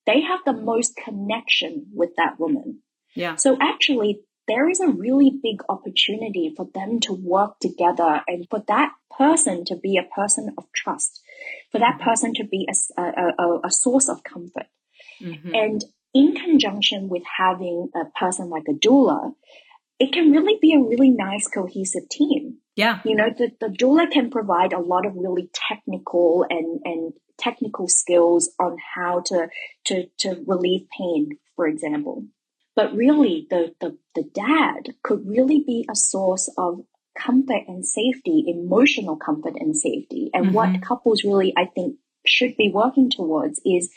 They 0.05 0.21
have 0.21 0.39
the 0.45 0.53
most 0.53 0.95
connection 0.95 1.87
with 1.93 2.11
that 2.17 2.39
woman. 2.39 2.81
Yeah. 3.13 3.35
So 3.35 3.57
actually, 3.61 4.21
there 4.47 4.69
is 4.69 4.79
a 4.79 4.87
really 4.87 5.31
big 5.43 5.61
opportunity 5.67 6.53
for 6.55 6.67
them 6.73 6.99
to 7.01 7.13
work 7.13 7.59
together 7.59 8.21
and 8.27 8.47
for 8.49 8.63
that 8.67 8.93
person 9.17 9.65
to 9.65 9.75
be 9.75 9.97
a 9.97 10.15
person 10.15 10.53
of 10.57 10.65
trust, 10.73 11.21
for 11.71 11.79
that 11.79 11.95
mm-hmm. 11.95 12.09
person 12.09 12.33
to 12.35 12.45
be 12.45 12.67
a, 12.97 13.01
a, 13.01 13.59
a 13.65 13.71
source 13.71 14.07
of 14.07 14.23
comfort. 14.23 14.67
Mm-hmm. 15.21 15.53
And 15.53 15.83
in 16.13 16.33
conjunction 16.35 17.09
with 17.09 17.23
having 17.37 17.89
a 17.95 18.05
person 18.19 18.49
like 18.49 18.65
a 18.69 18.73
doula, 18.73 19.33
it 19.99 20.11
can 20.11 20.31
really 20.31 20.57
be 20.61 20.73
a 20.73 20.79
really 20.79 21.09
nice 21.09 21.47
cohesive 21.47 22.07
team. 22.09 22.57
Yeah. 22.75 22.99
You 23.03 23.15
know, 23.15 23.29
the, 23.35 23.51
the 23.59 23.67
doula 23.67 24.09
can 24.09 24.29
provide 24.29 24.73
a 24.73 24.79
lot 24.79 25.05
of 25.05 25.15
really 25.15 25.49
technical 25.53 26.45
and, 26.49 26.79
and 26.83 27.13
technical 27.37 27.87
skills 27.87 28.51
on 28.59 28.77
how 28.95 29.21
to, 29.27 29.47
to, 29.85 30.05
to 30.19 30.43
relieve 30.45 30.87
pain, 30.97 31.37
for 31.55 31.67
example. 31.67 32.25
But 32.75 32.93
really 32.93 33.47
the, 33.49 33.73
the, 33.81 33.97
the 34.13 34.23
dad 34.23 34.93
could 35.03 35.27
really 35.27 35.63
be 35.65 35.87
a 35.89 35.95
source 35.95 36.51
of 36.57 36.81
comfort 37.17 37.63
and 37.67 37.83
safety, 37.83 38.45
emotional 38.47 39.17
comfort 39.17 39.55
and 39.59 39.75
safety. 39.75 40.29
And 40.33 40.47
mm-hmm. 40.47 40.53
what 40.53 40.81
couples 40.83 41.23
really, 41.23 41.53
I 41.57 41.65
think, 41.65 41.95
should 42.27 42.55
be 42.57 42.69
working 42.71 43.09
towards 43.09 43.59
is 43.65 43.89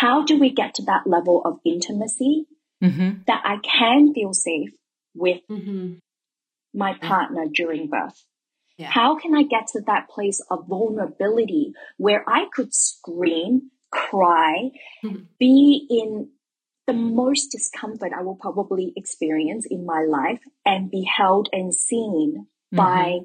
how 0.00 0.24
do 0.24 0.38
we 0.38 0.50
get 0.50 0.74
to 0.74 0.84
that 0.84 1.06
level 1.06 1.42
of 1.44 1.58
intimacy 1.64 2.46
mm-hmm. 2.82 3.22
that 3.26 3.42
I 3.44 3.56
can 3.58 4.14
feel 4.14 4.32
safe 4.32 4.70
with 5.14 5.40
mm-hmm. 5.50 5.94
my 6.72 6.94
partner 6.94 7.44
yeah. 7.44 7.50
during 7.52 7.88
birth? 7.88 8.24
Yeah. 8.76 8.90
How 8.90 9.16
can 9.16 9.34
I 9.34 9.42
get 9.42 9.66
to 9.72 9.80
that 9.88 10.08
place 10.08 10.40
of 10.50 10.68
vulnerability 10.68 11.72
where 11.96 12.24
I 12.28 12.46
could 12.54 12.72
scream, 12.72 13.72
cry, 13.90 14.70
mm-hmm. 15.04 15.22
be 15.40 15.86
in 15.90 16.30
the 16.86 16.92
most 16.92 17.48
discomfort 17.48 18.12
I 18.16 18.22
will 18.22 18.36
probably 18.36 18.92
experience 18.96 19.66
in 19.68 19.84
my 19.84 20.06
life 20.08 20.40
and 20.64 20.92
be 20.92 21.02
held 21.04 21.48
and 21.52 21.74
seen 21.74 22.46
by 22.70 23.04
mm-hmm. 23.04 23.24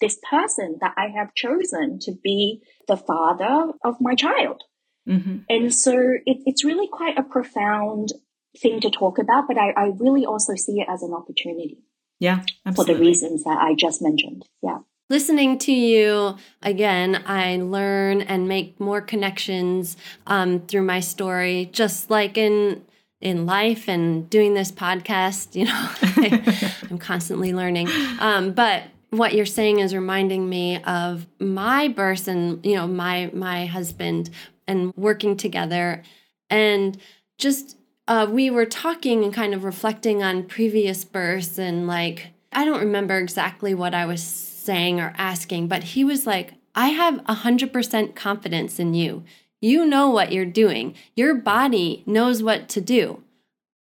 this 0.00 0.18
person 0.30 0.76
that 0.80 0.94
I 0.96 1.08
have 1.18 1.34
chosen 1.34 1.98
to 2.02 2.12
be 2.12 2.62
the 2.86 2.96
father 2.96 3.72
of 3.84 3.96
my 4.00 4.14
child. 4.14 4.62
Mm-hmm. 5.08 5.38
And 5.48 5.74
so 5.74 5.92
it, 6.26 6.38
it's 6.46 6.64
really 6.64 6.88
quite 6.88 7.18
a 7.18 7.22
profound 7.22 8.12
thing 8.58 8.80
to 8.80 8.90
talk 8.90 9.18
about, 9.18 9.46
but 9.48 9.58
I, 9.58 9.70
I 9.70 9.92
really 9.98 10.24
also 10.24 10.54
see 10.54 10.80
it 10.80 10.88
as 10.90 11.02
an 11.02 11.12
opportunity. 11.12 11.78
Yeah, 12.18 12.42
absolutely. 12.64 12.94
For 12.94 12.98
the 12.98 13.04
reasons 13.04 13.44
that 13.44 13.58
I 13.58 13.74
just 13.74 14.00
mentioned. 14.02 14.44
Yeah. 14.62 14.78
Listening 15.08 15.58
to 15.60 15.72
you 15.72 16.36
again, 16.62 17.22
I 17.26 17.58
learn 17.58 18.22
and 18.22 18.48
make 18.48 18.80
more 18.80 19.00
connections 19.00 19.96
um, 20.26 20.60
through 20.66 20.82
my 20.82 21.00
story, 21.00 21.68
just 21.72 22.10
like 22.10 22.36
in 22.36 22.82
in 23.20 23.46
life 23.46 23.88
and 23.88 24.28
doing 24.28 24.54
this 24.54 24.72
podcast. 24.72 25.54
You 25.54 25.66
know, 25.66 25.72
I, 26.02 26.88
am 26.90 26.98
constantly 26.98 27.52
learning. 27.52 27.88
Um, 28.18 28.52
but 28.52 28.84
what 29.10 29.34
you're 29.34 29.46
saying 29.46 29.78
is 29.78 29.94
reminding 29.94 30.48
me 30.48 30.82
of 30.82 31.26
my 31.38 31.86
birth 31.86 32.26
and 32.26 32.64
you 32.66 32.74
know 32.74 32.88
my 32.88 33.30
my 33.32 33.66
husband 33.66 34.30
and 34.66 34.94
working 34.96 35.36
together. 35.36 36.02
And 36.50 36.98
just 37.38 37.76
uh, 38.08 38.26
we 38.30 38.50
were 38.50 38.66
talking 38.66 39.24
and 39.24 39.32
kind 39.32 39.54
of 39.54 39.64
reflecting 39.64 40.22
on 40.22 40.44
previous 40.44 41.04
births 41.04 41.58
and 41.58 41.86
like 41.86 42.28
I 42.52 42.64
don't 42.64 42.80
remember 42.80 43.18
exactly 43.18 43.74
what 43.74 43.94
I 43.94 44.06
was 44.06 44.22
saying 44.22 45.00
or 45.00 45.12
asking, 45.18 45.68
but 45.68 45.82
he 45.82 46.04
was 46.04 46.26
like, 46.26 46.54
I 46.74 46.88
have 46.88 47.16
100% 47.24 48.14
confidence 48.14 48.78
in 48.78 48.94
you. 48.94 49.24
You 49.60 49.86
know 49.86 50.08
what 50.08 50.32
you're 50.32 50.44
doing. 50.44 50.94
Your 51.14 51.34
body 51.34 52.02
knows 52.06 52.42
what 52.42 52.68
to 52.70 52.80
do. 52.80 53.22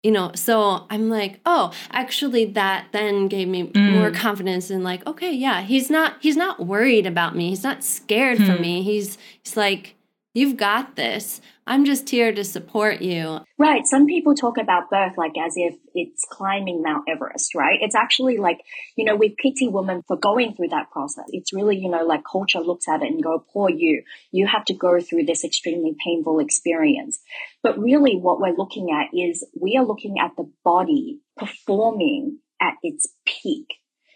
You 0.02 0.12
know, 0.12 0.30
so 0.34 0.86
I'm 0.88 1.10
like, 1.10 1.40
oh, 1.44 1.72
actually 1.90 2.44
that 2.44 2.86
then 2.92 3.26
gave 3.26 3.48
me 3.48 3.64
mm. 3.64 3.92
more 3.92 4.12
confidence 4.12 4.70
in 4.70 4.84
like, 4.84 5.04
okay, 5.04 5.32
yeah, 5.32 5.62
he's 5.62 5.90
not 5.90 6.16
he's 6.20 6.36
not 6.36 6.64
worried 6.64 7.06
about 7.06 7.34
me. 7.34 7.48
He's 7.48 7.64
not 7.64 7.82
scared 7.82 8.38
for 8.38 8.54
hmm. 8.54 8.62
me. 8.62 8.82
He's 8.82 9.18
he's 9.42 9.56
like, 9.56 9.95
you've 10.36 10.56
got 10.58 10.96
this. 10.96 11.40
I'm 11.66 11.86
just 11.86 12.10
here 12.10 12.30
to 12.30 12.44
support 12.44 13.00
you. 13.00 13.40
Right. 13.58 13.86
Some 13.86 14.06
people 14.06 14.34
talk 14.34 14.58
about 14.58 14.90
birth 14.90 15.14
like 15.16 15.32
as 15.38 15.54
if 15.56 15.74
it's 15.94 16.24
climbing 16.30 16.82
Mount 16.82 17.08
Everest, 17.08 17.54
right? 17.54 17.78
It's 17.80 17.94
actually 17.94 18.36
like, 18.36 18.60
you 18.96 19.04
know, 19.06 19.16
we 19.16 19.34
pity 19.36 19.66
women 19.66 20.02
for 20.06 20.16
going 20.16 20.54
through 20.54 20.68
that 20.68 20.90
process. 20.90 21.24
It's 21.28 21.54
really, 21.54 21.78
you 21.78 21.88
know, 21.88 22.04
like 22.04 22.20
culture 22.30 22.60
looks 22.60 22.86
at 22.86 23.02
it 23.02 23.10
and 23.10 23.22
go, 23.22 23.44
poor 23.50 23.70
you. 23.70 24.02
You 24.30 24.46
have 24.46 24.66
to 24.66 24.74
go 24.74 25.00
through 25.00 25.24
this 25.24 25.42
extremely 25.42 25.96
painful 26.04 26.38
experience. 26.38 27.18
But 27.62 27.78
really 27.78 28.16
what 28.16 28.38
we're 28.38 28.56
looking 28.56 28.90
at 28.92 29.16
is 29.18 29.44
we 29.58 29.76
are 29.78 29.86
looking 29.86 30.18
at 30.20 30.32
the 30.36 30.52
body 30.62 31.20
performing 31.38 32.40
at 32.60 32.74
its 32.82 33.08
peak. 33.24 33.68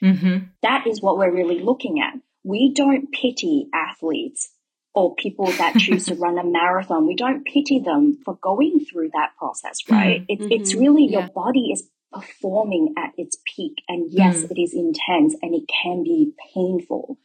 Mm-hmm. 0.03 0.45
That 0.63 0.87
is 0.87 1.01
what 1.01 1.17
we're 1.17 1.35
really 1.35 1.61
looking 1.61 2.01
at. 2.01 2.13
We 2.45 2.75
don't 2.75 3.11
pity 3.11 3.69
athletes 3.75 4.51
or 4.95 5.15
people 5.15 5.47
that 5.47 5.77
choose 5.77 6.07
to 6.07 6.15
run 6.17 6.39
a 6.39 6.45
marathon. 6.45 7.07
We 7.07 7.17
don't 7.17 7.45
pity 7.45 7.81
them 7.85 8.19
for 8.25 8.37
going 8.43 8.85
through 8.91 9.11
that 9.15 9.31
process, 9.39 9.79
hmm. 9.87 9.95
right? 9.95 10.27
Mm-hmm. 10.27 10.45
It, 10.45 10.53
it's 10.53 10.75
really 10.75 11.07
yeah. 11.07 11.21
your 11.21 11.29
body 11.29 11.71
is 11.73 11.89
performing 12.13 12.95
at 12.97 13.13
its 13.17 13.37
peak. 13.47 13.75
And 13.89 14.11
yes, 14.11 14.39
mm. 14.39 14.51
it 14.51 14.61
is 14.61 14.75
intense 14.75 15.37
and 15.43 15.55
it 15.55 15.63
can 15.83 16.03
be 16.03 16.33
painful. 16.55 17.19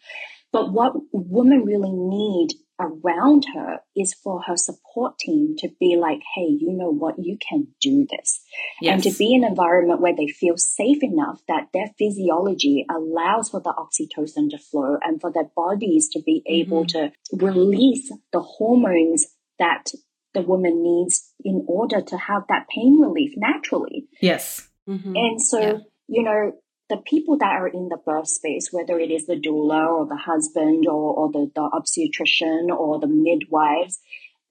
But 0.52 0.72
what 0.72 0.94
women 1.12 1.64
really 1.66 1.92
need 1.92 2.50
around 2.80 3.46
her 3.54 3.80
is 3.96 4.14
for 4.14 4.42
her 4.44 4.58
support 4.58 5.18
team 5.18 5.56
to 5.60 5.70
be 5.80 5.96
like, 5.96 6.20
hey, 6.36 6.48
you 6.48 6.74
know 6.74 6.92
what? 6.92 7.16
You 7.18 7.38
can 7.38 7.68
do 7.82 8.06
this. 8.10 8.42
Yes. 8.82 8.94
And 8.94 9.04
to 9.04 9.18
be 9.18 9.34
in 9.34 9.44
an 9.44 9.52
environment 9.52 10.02
where 10.02 10.16
they 10.16 10.28
feel 10.28 10.58
safe 10.58 11.02
enough 11.02 11.42
that 11.48 11.70
their 11.74 11.88
physiology 11.98 12.86
allows 12.90 13.50
for 13.50 13.62
the 13.62 13.74
oxytocin 13.74 14.50
to 14.50 14.58
flow 14.58 14.98
and 15.02 15.22
for 15.22 15.32
their 15.32 15.50
bodies 15.56 16.10
to 16.10 16.22
be 16.22 16.44
able 16.48 16.86
mm-hmm. 16.86 17.38
to 17.38 17.46
release 17.46 18.12
the 18.32 18.42
hormones 18.42 19.28
that 19.60 19.92
the 20.34 20.42
woman 20.42 20.84
needs 20.84 21.32
in 21.44 21.64
order 21.68 22.02
to 22.02 22.18
have 22.18 22.44
that 22.50 22.68
pain 22.68 23.00
relief 23.00 23.32
naturally. 23.38 24.08
Yes. 24.22 24.68
Mm-hmm. 24.88 25.16
And 25.16 25.42
so, 25.42 25.60
yeah. 25.60 25.78
you 26.08 26.24
know, 26.24 26.52
the 26.90 26.98
people 26.98 27.38
that 27.38 27.52
are 27.52 27.68
in 27.68 27.90
the 27.90 27.98
birth 27.98 28.28
space, 28.28 28.70
whether 28.72 29.00
it 29.00 29.10
is 29.12 29.26
the 29.26 29.40
doula 29.40 29.88
or 29.88 30.06
the 30.06 30.18
husband 30.18 30.86
or, 30.88 31.14
or 31.14 31.32
the, 31.32 31.52
the 31.56 31.62
obstetrician 31.62 32.70
or 32.70 33.00
the 33.00 33.08
midwives, 33.08 34.00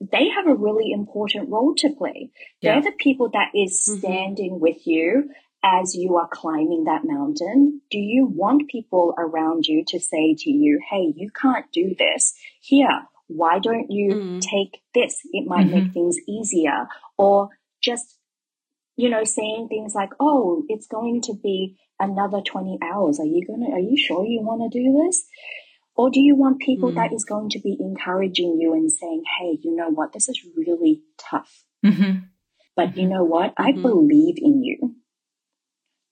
they 0.00 0.28
have 0.28 0.46
a 0.46 0.54
really 0.54 0.90
important 0.92 1.48
role 1.48 1.74
to 1.76 1.90
play. 1.90 2.30
Yeah. 2.60 2.80
They're 2.80 2.90
the 2.90 2.96
people 2.98 3.30
that 3.30 3.50
is 3.54 3.86
mm-hmm. 3.88 3.98
standing 3.98 4.52
mm-hmm. 4.54 4.62
with 4.62 4.86
you 4.86 5.30
as 5.62 5.94
you 5.94 6.16
are 6.16 6.28
climbing 6.28 6.84
that 6.84 7.02
mountain. 7.04 7.80
Do 7.90 7.98
you 7.98 8.26
want 8.26 8.68
people 8.68 9.14
around 9.16 9.66
you 9.66 9.84
to 9.88 10.00
say 10.00 10.34
to 10.38 10.50
you, 10.50 10.80
Hey, 10.90 11.12
you 11.16 11.30
can't 11.30 11.70
do 11.72 11.94
this 11.98 12.34
here. 12.60 13.02
Why 13.28 13.58
don't 13.58 13.90
you 13.90 14.14
mm-hmm. 14.14 14.38
take 14.40 14.82
this? 14.92 15.20
It 15.32 15.46
might 15.46 15.66
make 15.66 15.84
mm-hmm. 15.84 15.92
things 15.92 16.16
easier 16.28 16.88
or 17.16 17.48
just, 17.82 18.18
you 18.96 19.08
know, 19.08 19.24
saying 19.24 19.68
things 19.68 19.94
like, 19.94 20.10
Oh, 20.20 20.64
it's 20.68 20.86
going 20.86 21.22
to 21.22 21.34
be 21.34 21.78
another 22.00 22.40
20 22.40 22.78
hours. 22.82 23.20
Are 23.20 23.26
you 23.26 23.46
gonna, 23.46 23.70
are 23.70 23.80
you 23.80 23.96
sure 23.96 24.24
you 24.24 24.40
want 24.42 24.70
to 24.70 24.78
do 24.78 25.04
this? 25.04 25.24
Or 25.96 26.10
do 26.10 26.20
you 26.20 26.34
want 26.34 26.60
people 26.60 26.90
mm. 26.90 26.94
that 26.96 27.12
is 27.12 27.24
going 27.24 27.50
to 27.50 27.60
be 27.60 27.76
encouraging 27.78 28.58
you 28.60 28.72
and 28.72 28.90
saying, 28.90 29.22
Hey, 29.38 29.58
you 29.62 29.76
know 29.76 29.90
what? 29.90 30.12
This 30.12 30.28
is 30.28 30.40
really 30.56 31.02
tough. 31.18 31.64
Mm-hmm. 31.84 32.26
But 32.74 32.90
mm-hmm. 32.90 33.00
you 33.00 33.08
know 33.08 33.24
what? 33.24 33.54
I 33.56 33.72
mm-hmm. 33.72 33.82
believe 33.82 34.36
in 34.38 34.62
you. 34.62 34.96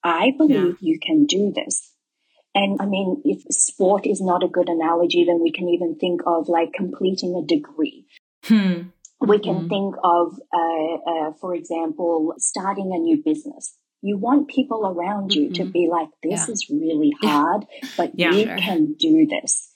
I 0.04 0.32
believe 0.36 0.76
yeah. 0.80 0.92
you 0.92 0.98
can 1.00 1.26
do 1.26 1.52
this. 1.54 1.92
And 2.54 2.80
I 2.80 2.86
mean, 2.86 3.22
if 3.24 3.42
sport 3.50 4.06
is 4.06 4.20
not 4.20 4.44
a 4.44 4.48
good 4.48 4.68
analogy, 4.68 5.24
then 5.24 5.40
we 5.42 5.52
can 5.52 5.68
even 5.68 5.96
think 5.98 6.20
of 6.26 6.48
like 6.48 6.72
completing 6.72 7.34
a 7.34 7.46
degree. 7.46 8.06
Hmm. 8.44 8.90
We 9.20 9.38
can 9.38 9.54
mm 9.54 9.68
think 9.68 9.94
of, 10.02 10.40
uh, 10.52 11.10
uh, 11.10 11.32
for 11.40 11.54
example, 11.54 12.34
starting 12.38 12.90
a 12.92 12.98
new 12.98 13.22
business 13.24 13.78
you 14.02 14.18
want 14.18 14.48
people 14.48 14.86
around 14.86 15.32
you 15.32 15.44
mm-hmm. 15.44 15.64
to 15.64 15.64
be 15.64 15.88
like, 15.90 16.08
this 16.22 16.48
yeah. 16.48 16.52
is 16.52 16.66
really 16.70 17.12
hard, 17.22 17.64
but 17.96 18.12
yeah, 18.14 18.32
you 18.32 18.44
sure. 18.44 18.58
can 18.58 18.94
do 18.94 19.26
this. 19.26 19.68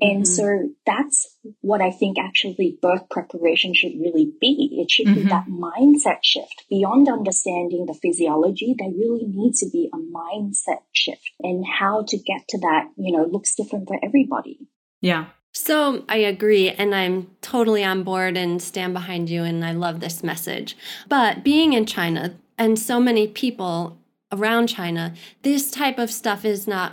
And 0.00 0.22
mm-hmm. 0.22 0.24
so 0.24 0.70
that's 0.86 1.36
what 1.60 1.82
I 1.82 1.90
think 1.90 2.16
actually 2.18 2.78
birth 2.80 3.08
preparation 3.10 3.74
should 3.74 3.92
really 4.00 4.32
be. 4.40 4.78
It 4.80 4.90
should 4.90 5.06
mm-hmm. 5.06 5.22
be 5.22 5.28
that 5.28 5.46
mindset 5.46 6.20
shift. 6.22 6.64
Beyond 6.70 7.08
understanding 7.08 7.84
the 7.86 7.94
physiology, 7.94 8.74
there 8.78 8.88
really 8.88 9.26
needs 9.26 9.60
to 9.60 9.68
be 9.70 9.90
a 9.92 9.98
mindset 9.98 10.80
shift. 10.92 11.30
And 11.40 11.64
how 11.66 12.04
to 12.08 12.16
get 12.16 12.48
to 12.48 12.58
that, 12.60 12.88
you 12.96 13.14
know, 13.16 13.24
looks 13.24 13.54
different 13.54 13.88
for 13.88 13.98
everybody. 14.02 14.58
Yeah. 15.02 15.26
So 15.52 16.04
I 16.08 16.18
agree, 16.18 16.70
and 16.70 16.94
I'm 16.94 17.32
totally 17.42 17.82
on 17.82 18.04
board 18.04 18.36
and 18.36 18.62
stand 18.62 18.94
behind 18.94 19.28
you, 19.28 19.42
and 19.42 19.64
I 19.64 19.72
love 19.72 19.98
this 19.98 20.22
message. 20.22 20.76
But 21.08 21.42
being 21.42 21.72
in 21.72 21.86
China, 21.86 22.36
and 22.60 22.78
so 22.78 23.00
many 23.00 23.26
people 23.26 23.98
around 24.30 24.68
China, 24.68 25.14
this 25.42 25.70
type 25.70 25.98
of 25.98 26.10
stuff 26.10 26.44
is 26.44 26.68
not 26.68 26.92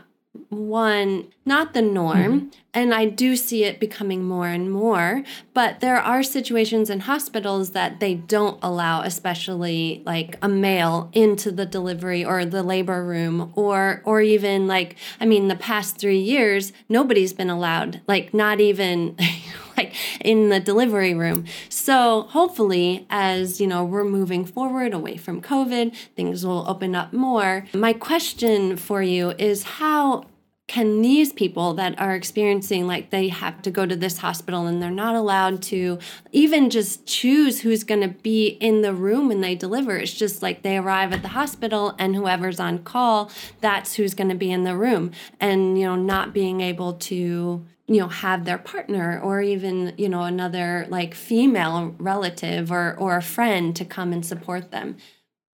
one 0.49 1.27
not 1.45 1.73
the 1.73 1.82
norm 1.82 2.41
mm-hmm. 2.41 2.47
and 2.71 2.93
i 2.93 3.06
do 3.06 3.36
see 3.36 3.63
it 3.63 3.80
becoming 3.80 4.23
more 4.23 4.47
and 4.47 4.71
more 4.71 5.23
but 5.56 5.80
there 5.80 5.97
are 5.97 6.21
situations 6.21 6.91
in 6.91 6.99
hospitals 6.99 7.71
that 7.71 7.99
they 7.99 8.13
don't 8.13 8.60
allow 8.62 9.01
especially 9.01 10.03
like 10.06 10.38
a 10.43 10.47
male 10.47 11.10
into 11.13 11.51
the 11.51 11.65
delivery 11.65 12.23
or 12.23 12.45
the 12.45 12.62
labor 12.62 13.03
room 13.03 13.51
or 13.56 14.03
or 14.06 14.21
even 14.21 14.67
like 14.67 14.95
i 15.19 15.25
mean 15.25 15.47
the 15.47 15.56
past 15.56 15.97
3 15.97 16.19
years 16.19 16.71
nobody's 16.88 17.34
been 17.34 17.49
allowed 17.49 17.99
like 18.08 18.32
not 18.32 18.60
even 18.60 19.17
like 19.77 19.93
in 20.21 20.49
the 20.49 20.59
delivery 20.59 21.13
room. 21.13 21.45
So 21.69 22.23
hopefully 22.23 23.05
as 23.09 23.61
you 23.61 23.67
know 23.67 23.83
we're 23.83 24.03
moving 24.03 24.45
forward 24.45 24.93
away 24.93 25.17
from 25.17 25.41
covid 25.41 25.95
things 26.15 26.45
will 26.45 26.65
open 26.67 26.95
up 26.95 27.13
more. 27.13 27.65
My 27.73 27.93
question 27.93 28.77
for 28.77 29.01
you 29.01 29.31
is 29.31 29.63
how 29.63 30.25
can 30.67 31.01
these 31.01 31.32
people 31.32 31.73
that 31.75 31.97
are 31.97 32.13
experiencing 32.13 32.88
like 32.88 33.10
they 33.10 33.30
have 33.30 33.62
to 33.62 33.71
go 33.71 33.86
to 33.86 33.95
this 33.95 34.17
hospital 34.17 34.67
and 34.67 34.82
they're 34.82 34.91
not 34.91 35.15
allowed 35.15 35.62
to 35.62 35.97
even 36.34 36.69
just 36.69 37.06
choose 37.06 37.62
who's 37.62 37.86
going 37.86 38.01
to 38.01 38.10
be 38.10 38.47
in 38.47 38.82
the 38.82 38.93
room 38.93 39.30
when 39.30 39.39
they 39.39 39.56
deliver. 39.56 39.95
It's 39.95 40.13
just 40.13 40.41
like 40.41 40.63
they 40.63 40.77
arrive 40.77 41.13
at 41.13 41.21
the 41.21 41.30
hospital 41.30 41.95
and 41.97 42.15
whoever's 42.15 42.60
on 42.60 42.80
call 42.80 43.32
that's 43.62 43.95
who's 43.95 44.13
going 44.13 44.30
to 44.30 44.36
be 44.36 44.51
in 44.51 44.65
the 44.65 44.75
room. 44.75 45.12
And 45.39 45.80
you 45.80 45.86
know 45.86 45.95
not 45.95 46.34
being 46.34 46.60
able 46.60 46.93
to 46.93 47.65
you 47.88 47.99
know 48.01 48.10
have 48.10 48.43
their 48.43 48.58
partner 48.58 49.19
or 49.23 49.41
even 49.41 49.93
you 49.97 50.10
know 50.10 50.23
another 50.23 50.86
like 50.89 51.13
female 51.13 51.95
relative 51.97 52.71
or 52.71 52.93
or 52.99 53.15
a 53.15 53.21
friend 53.21 53.73
to 53.77 53.86
come 53.86 54.12
and 54.12 54.25
support 54.25 54.71
them 54.71 54.97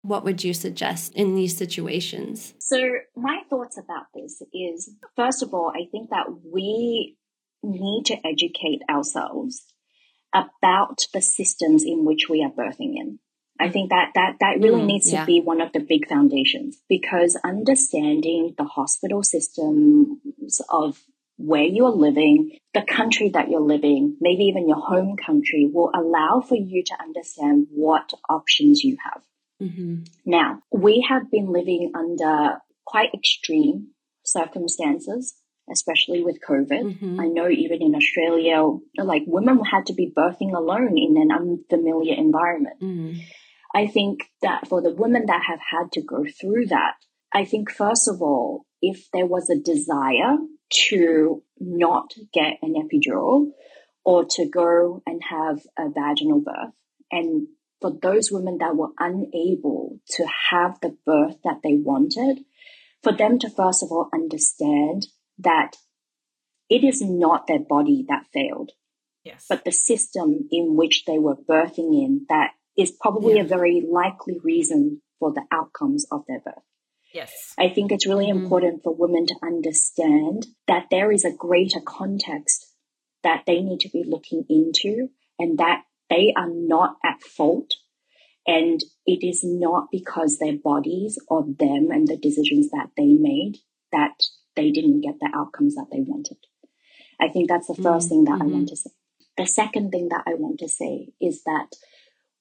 what 0.04 0.24
would 0.26 0.44
you 0.44 0.54
suggest 0.54 1.14
in 1.16 1.34
these 1.34 1.58
situations? 1.58 2.54
So, 2.60 2.78
my 3.16 3.42
thoughts 3.50 3.78
about 3.78 4.08
this 4.14 4.44
is 4.54 4.92
first 5.16 5.42
of 5.42 5.54
all, 5.54 5.72
I 5.74 5.88
think 5.90 6.10
that 6.10 6.26
we 6.46 7.18
need 7.64 8.04
to 8.08 8.18
educate 8.28 8.82
ourselves 8.90 9.64
about 10.36 11.08
the 11.14 11.22
systems 11.22 11.84
in 11.84 12.06
which 12.06 12.28
we 12.30 12.44
are 12.44 12.52
birthing 12.52 12.96
in. 12.98 13.20
I 13.60 13.70
think 13.70 13.92
that 13.92 14.12
that, 14.16 14.38
that 14.42 14.60
really 14.60 14.82
mm, 14.82 14.88
needs 14.88 15.10
to 15.12 15.18
yeah. 15.18 15.26
be 15.26 15.40
one 15.40 15.62
of 15.62 15.72
the 15.72 15.80
big 15.80 16.08
foundations 16.08 16.78
because 16.90 17.38
understanding 17.44 18.56
the 18.58 18.66
hospital 18.66 19.24
systems 19.24 20.60
of 20.70 21.00
where 21.38 21.64
you're 21.64 21.92
living, 21.92 22.58
the 22.74 22.82
country 22.82 23.30
that 23.30 23.50
you're 23.50 23.62
living, 23.62 24.18
maybe 24.20 24.46
even 24.46 24.68
your 24.68 24.82
home 24.82 25.16
country 25.16 25.70
will 25.72 25.92
allow 25.96 26.42
for 26.42 26.56
you 26.56 26.84
to 26.84 26.96
understand 27.00 27.68
what 27.72 28.12
options 28.28 28.84
you 28.84 28.98
have. 29.04 29.22
Mm-hmm. 29.64 30.04
Now, 30.26 30.60
we 30.72 31.06
have 31.08 31.32
been 31.32 31.52
living 31.52 31.92
under 31.96 32.58
quite 32.86 33.14
extreme 33.14 33.90
circumstances, 34.26 35.36
especially 35.72 36.24
with 36.24 36.40
COVID. 36.48 36.70
Mm-hmm. 36.70 37.20
I 37.20 37.28
know 37.28 37.50
even 37.50 37.82
in 37.82 37.96
Australia, 37.96 38.64
like 38.98 39.24
women 39.26 39.64
had 39.64 39.86
to 39.88 39.94
be 39.94 40.12
birthing 40.16 40.54
alone 40.54 40.98
in 40.98 41.16
an 41.18 41.32
unfamiliar 41.32 42.16
environment. 42.16 42.80
Mm-hmm. 42.82 43.20
I 43.76 43.88
think 43.88 44.30
that 44.42 44.68
for 44.68 44.82
the 44.82 44.94
women 44.94 45.26
that 45.28 45.44
have 45.48 45.60
had 45.72 45.92
to 45.94 46.02
go 46.02 46.26
through 46.40 46.68
that, 46.68 46.94
I 47.34 47.46
think 47.46 47.72
first 47.72 48.08
of 48.08 48.22
all, 48.22 48.66
if 48.82 49.08
there 49.12 49.26
was 49.26 49.50
a 49.50 49.60
desire 49.60 50.38
to 50.90 51.42
not 51.60 52.14
get 52.34 52.58
an 52.62 52.74
epidural, 52.76 53.52
or 54.06 54.26
to 54.26 54.50
go 54.50 55.02
and 55.06 55.22
have 55.30 55.60
a 55.78 55.90
vaginal 55.90 56.42
birth. 56.42 56.74
And 57.12 57.48
for 57.84 57.92
those 58.02 58.32
women 58.32 58.60
that 58.60 58.78
were 58.78 58.94
unable 58.98 60.00
to 60.08 60.26
have 60.52 60.80
the 60.80 60.96
birth 61.06 61.36
that 61.44 61.60
they 61.66 61.76
wanted, 61.76 62.40
for 63.04 63.12
them 63.12 63.38
to 63.40 63.50
first 63.50 63.84
of 63.84 63.92
all 63.92 64.08
understand 64.14 65.06
that 65.40 65.76
it 66.70 66.86
is 66.86 67.02
not 67.02 67.46
their 67.46 67.60
body 67.60 68.06
that 68.08 68.26
failed. 68.34 68.72
Yes. 69.26 69.48
But 69.50 69.66
the 69.66 69.74
system 69.74 70.48
in 70.50 70.78
which 70.78 71.04
they 71.06 71.20
were 71.20 71.36
birthing 71.36 72.06
in 72.06 72.26
that 72.30 72.52
is 72.78 72.92
probably 72.92 73.36
yeah. 73.36 73.42
a 73.42 73.48
very 73.48 73.84
likely 73.86 74.40
reason 74.42 75.02
for 75.20 75.34
the 75.34 75.44
outcomes 75.52 76.06
of 76.10 76.24
their 76.26 76.40
birth. 76.40 76.64
Yes. 77.14 77.54
I 77.60 77.68
think 77.68 77.92
it's 77.92 78.08
really 78.08 78.28
mm-hmm. 78.28 78.46
important 78.46 78.84
for 78.84 78.96
women 78.96 79.26
to 79.26 79.36
understand 79.44 80.48
that 80.70 80.86
there 80.90 81.12
is 81.12 81.26
a 81.26 81.36
greater 81.36 81.82
context 81.86 82.66
that 83.24 83.44
they 83.46 83.60
need 83.60 83.82
to 83.82 83.90
be 83.90 84.06
looking 84.08 84.46
into 84.50 85.10
and 85.38 85.58
that 85.58 85.84
they 86.10 86.34
are 86.36 86.50
not 86.50 86.98
at 87.04 87.22
fault. 87.22 87.74
And 88.46 88.82
it 89.06 89.26
is 89.26 89.42
not 89.44 89.88
because 89.92 90.38
their 90.38 90.58
bodies 90.62 91.18
or 91.28 91.44
them 91.44 91.90
and 91.92 92.08
the 92.08 92.18
decisions 92.18 92.70
that 92.72 92.90
they 92.98 93.08
made 93.08 93.60
that 93.92 94.24
they 94.56 94.72
didn't 94.72 95.02
get 95.02 95.16
the 95.20 95.30
outcomes 95.34 95.76
that 95.76 95.88
they 95.92 96.02
wanted. 96.02 96.38
I 97.20 97.30
think 97.30 97.50
that's 97.50 97.68
the 97.68 97.74
1st 97.74 97.84
mm-hmm. 97.84 98.08
thing 98.10 98.24
that 98.26 98.32
mm-hmm. 98.40 98.42
I 98.42 98.54
want 98.54 98.70
to 98.70 98.76
say. 98.76 98.90
The 99.38 99.46
second 99.46 99.92
thing 99.92 100.10
that 100.10 100.24
I 100.28 100.34
want 100.36 100.60
to 100.60 100.68
say 100.68 101.10
is 101.22 101.44
that 101.44 101.70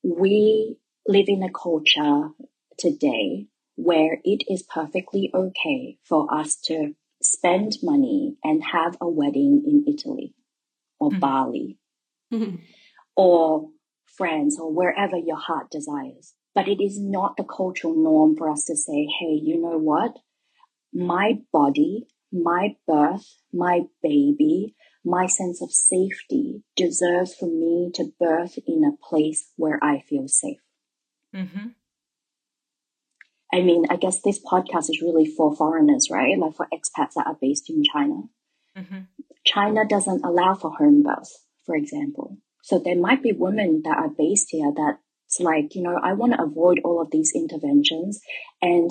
we 0.03 0.77
live 1.07 1.27
in 1.29 1.43
a 1.43 1.51
culture 1.51 2.31
today 2.79 3.47
where 3.77 4.19
it 4.25 4.45
is 4.49 4.63
perfectly 4.63 5.31
okay 5.35 5.99
for 6.05 6.33
us 6.33 6.57
to 6.57 6.95
spend 7.23 7.77
money 7.83 8.37
and 8.43 8.63
have 8.73 8.97
a 9.01 9.09
wedding 9.09 9.63
in 9.65 9.93
Italy 9.93 10.35
or 10.99 11.11
mm-hmm. 11.11 11.21
Bali 11.21 11.79
mm-hmm. 12.33 12.57
Or 13.17 13.69
friends 14.17 14.59
or 14.61 14.73
wherever 14.73 15.17
your 15.17 15.37
heart 15.37 15.71
desires. 15.71 16.35
But 16.55 16.69
it 16.69 16.83
is 16.83 17.01
not 17.01 17.37
the 17.37 17.45
cultural 17.45 17.95
norm 17.95 18.37
for 18.37 18.51
us 18.51 18.65
to 18.65 18.77
say, 18.77 19.07
hey, 19.21 19.41
you 19.43 19.61
know 19.61 19.79
what? 19.79 20.19
My 20.93 21.39
body, 21.53 22.07
my 22.31 22.77
birth, 22.87 23.27
my 23.53 23.83
baby, 24.03 24.75
my 25.05 25.27
sense 25.27 25.63
of 25.63 25.73
safety 25.73 26.63
deserves 26.77 27.35
for 27.35 27.47
me 27.47 27.91
to 27.95 28.13
birth 28.21 28.59
in 28.67 28.85
a 28.85 28.97
place 29.09 29.51
where 29.57 29.79
I 29.83 30.01
feel 30.01 30.29
safe. 30.29 30.61
Mm-hmm. 31.35 31.69
I 33.55 33.61
mean, 33.61 33.85
I 33.91 33.97
guess 33.97 34.21
this 34.23 34.41
podcast 34.43 34.91
is 34.91 35.03
really 35.03 35.27
for 35.27 35.55
foreigners, 35.55 36.09
right? 36.11 36.39
Like 36.39 36.55
for 36.55 36.69
expats 36.73 37.15
that 37.17 37.27
are 37.27 37.37
based 37.41 37.69
in 37.69 37.83
China. 37.85 38.23
Mm-hmm. 38.77 39.01
China 39.45 39.87
doesn't 39.87 40.25
allow 40.25 40.55
for 40.55 40.71
home 40.71 41.03
birth, 41.03 41.31
for 41.67 41.75
example. 41.77 42.39
So 42.63 42.79
there 42.79 42.97
might 42.97 43.23
be 43.23 43.33
women 43.33 43.83
that 43.85 43.99
are 43.99 44.09
based 44.09 44.49
here 44.51 44.73
that's 44.75 45.41
like, 45.41 45.75
you 45.75 45.83
know, 45.83 45.99
I 46.03 46.15
want 46.15 46.33
to 46.33 46.43
avoid 46.43 46.81
all 46.85 47.01
of 47.03 47.11
these 47.11 47.33
interventions 47.35 48.21
and 48.61 48.91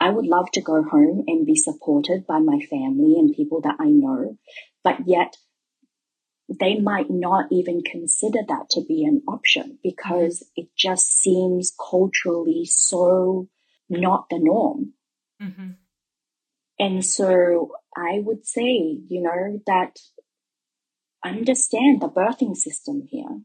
I 0.00 0.10
would 0.10 0.26
love 0.26 0.50
to 0.52 0.60
go 0.60 0.82
home 0.82 1.24
and 1.28 1.46
be 1.46 1.54
supported 1.54 2.26
by 2.26 2.40
my 2.40 2.58
family 2.68 3.14
and 3.16 3.34
people 3.34 3.60
that 3.60 3.76
I 3.78 3.86
know, 3.86 4.36
but 4.82 5.06
yet 5.06 5.36
they 6.48 6.80
might 6.80 7.08
not 7.08 7.46
even 7.52 7.82
consider 7.82 8.40
that 8.48 8.68
to 8.70 8.82
be 8.86 9.04
an 9.04 9.22
option 9.28 9.78
because 9.82 10.40
mm-hmm. 10.40 10.62
it 10.62 10.68
just 10.76 11.06
seems 11.06 11.72
culturally 11.90 12.64
so 12.64 13.48
not 13.88 14.26
the 14.28 14.40
norm. 14.40 14.94
Mm-hmm. 15.40 15.70
And 16.78 17.04
so 17.04 17.70
I 17.96 18.18
would 18.18 18.44
say, 18.44 18.98
you 19.08 19.22
know, 19.22 19.60
that 19.66 19.98
understand 21.24 22.00
the 22.00 22.08
birthing 22.08 22.56
system 22.56 23.06
here. 23.08 23.40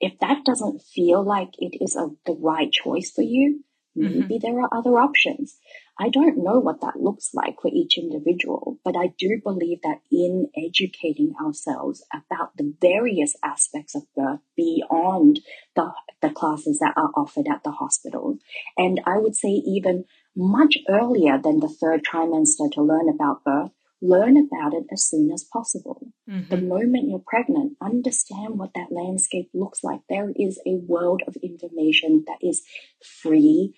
If 0.00 0.18
that 0.20 0.44
doesn't 0.44 0.82
feel 0.82 1.22
like 1.22 1.50
it 1.58 1.76
is 1.80 1.94
a, 1.96 2.08
the 2.24 2.36
right 2.40 2.72
choice 2.72 3.10
for 3.10 3.22
you, 3.22 3.64
maybe 3.94 4.20
mm-hmm. 4.20 4.36
there 4.40 4.60
are 4.60 4.72
other 4.72 4.98
options. 4.98 5.58
I 5.98 6.08
don't 6.08 6.42
know 6.42 6.58
what 6.58 6.80
that 6.80 6.98
looks 6.98 7.30
like 7.34 7.56
for 7.60 7.70
each 7.70 7.98
individual, 7.98 8.78
but 8.82 8.96
I 8.96 9.12
do 9.18 9.38
believe 9.44 9.82
that 9.82 10.00
in 10.10 10.48
educating 10.56 11.34
ourselves 11.44 12.02
about 12.10 12.56
the 12.56 12.72
various 12.80 13.36
aspects 13.44 13.94
of 13.94 14.04
birth 14.16 14.40
beyond 14.56 15.40
the, 15.76 15.92
the 16.22 16.30
classes 16.30 16.78
that 16.78 16.94
are 16.96 17.10
offered 17.14 17.48
at 17.48 17.62
the 17.64 17.72
hospital, 17.72 18.38
and 18.78 19.02
I 19.04 19.18
would 19.18 19.36
say 19.36 19.48
even 19.48 20.06
much 20.34 20.78
earlier 20.88 21.38
than 21.38 21.60
the 21.60 21.68
third 21.68 22.02
trimester 22.02 22.72
to 22.72 22.82
learn 22.82 23.10
about 23.10 23.44
birth, 23.44 23.72
learn 24.02 24.36
about 24.36 24.74
it 24.74 24.84
as 24.92 25.04
soon 25.04 25.30
as 25.32 25.44
possible. 25.52 26.08
Mm-hmm. 26.28 26.54
The 26.54 26.60
moment 26.60 27.08
you're 27.08 27.22
pregnant, 27.26 27.76
understand 27.82 28.58
what 28.58 28.70
that 28.74 28.88
landscape 28.90 29.50
looks 29.54 29.82
like. 29.82 30.00
There 30.08 30.32
is 30.34 30.60
a 30.66 30.76
world 30.76 31.22
of 31.26 31.36
information 31.42 32.24
that 32.26 32.38
is 32.40 32.62
free, 33.22 33.74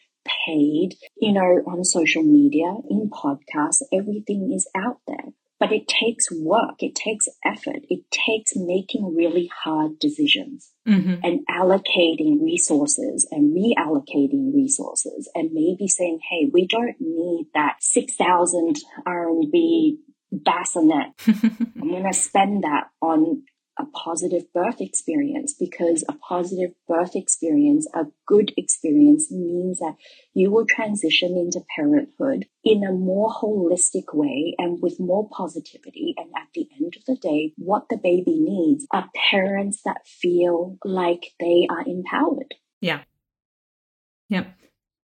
paid, 0.46 0.94
you 1.16 1.32
know, 1.32 1.62
on 1.66 1.84
social 1.84 2.22
media, 2.22 2.72
in 2.88 3.10
podcasts, 3.10 3.82
everything 3.92 4.52
is 4.54 4.68
out 4.76 4.98
there. 5.06 5.32
But 5.58 5.70
it 5.70 5.86
takes 5.86 6.26
work, 6.32 6.82
it 6.82 6.96
takes 6.96 7.28
effort, 7.44 7.82
it 7.88 8.00
takes 8.10 8.56
making 8.56 9.14
really 9.16 9.48
hard 9.62 10.00
decisions 10.00 10.72
mm-hmm. 10.88 11.20
and 11.22 11.46
allocating 11.48 12.42
resources 12.42 13.28
and 13.30 13.56
reallocating 13.56 14.52
resources 14.52 15.30
and 15.36 15.50
maybe 15.52 15.86
saying, 15.86 16.18
hey, 16.28 16.50
we 16.52 16.66
don't 16.66 16.96
need 16.98 17.46
that 17.54 17.76
6,000 17.80 18.74
RMB 19.06 19.98
bassinet. 20.33 21.12
I'm 21.26 21.89
going 21.89 22.05
to 22.05 22.12
spend 22.12 22.64
that 22.64 22.89
on 23.01 23.43
a 23.78 23.87
positive 23.87 24.53
birth 24.53 24.80
experience 24.80 25.55
because 25.59 26.05
a 26.09 26.12
positive 26.12 26.72
birth 26.87 27.16
experience, 27.16 27.87
a 27.95 28.05
good 28.26 28.53
experience 28.57 29.30
means 29.30 29.78
that 29.78 29.95
you 30.35 30.51
will 30.51 30.66
transition 30.66 31.37
into 31.37 31.64
parenthood 31.74 32.47
in 32.64 32.85
a 32.85 32.93
more 32.93 33.30
holistic 33.33 34.12
way 34.12 34.55
and 34.59 34.83
with 34.83 35.01
more 35.01 35.28
positivity. 35.30 36.14
And 36.18 36.30
at 36.37 36.49
the 36.55 36.68
end 36.80 36.95
of 36.97 37.05
the 37.07 37.16
day, 37.16 37.55
what 37.57 37.89
the 37.89 37.97
baby 37.97 38.39
needs 38.39 38.87
are 38.93 39.09
parents 39.30 39.80
that 39.85 40.07
feel 40.07 40.76
like 40.85 41.33
they 41.41 41.66
are 41.70 41.83
empowered. 41.87 42.55
Yeah. 42.80 43.01
Yep. 44.28 44.53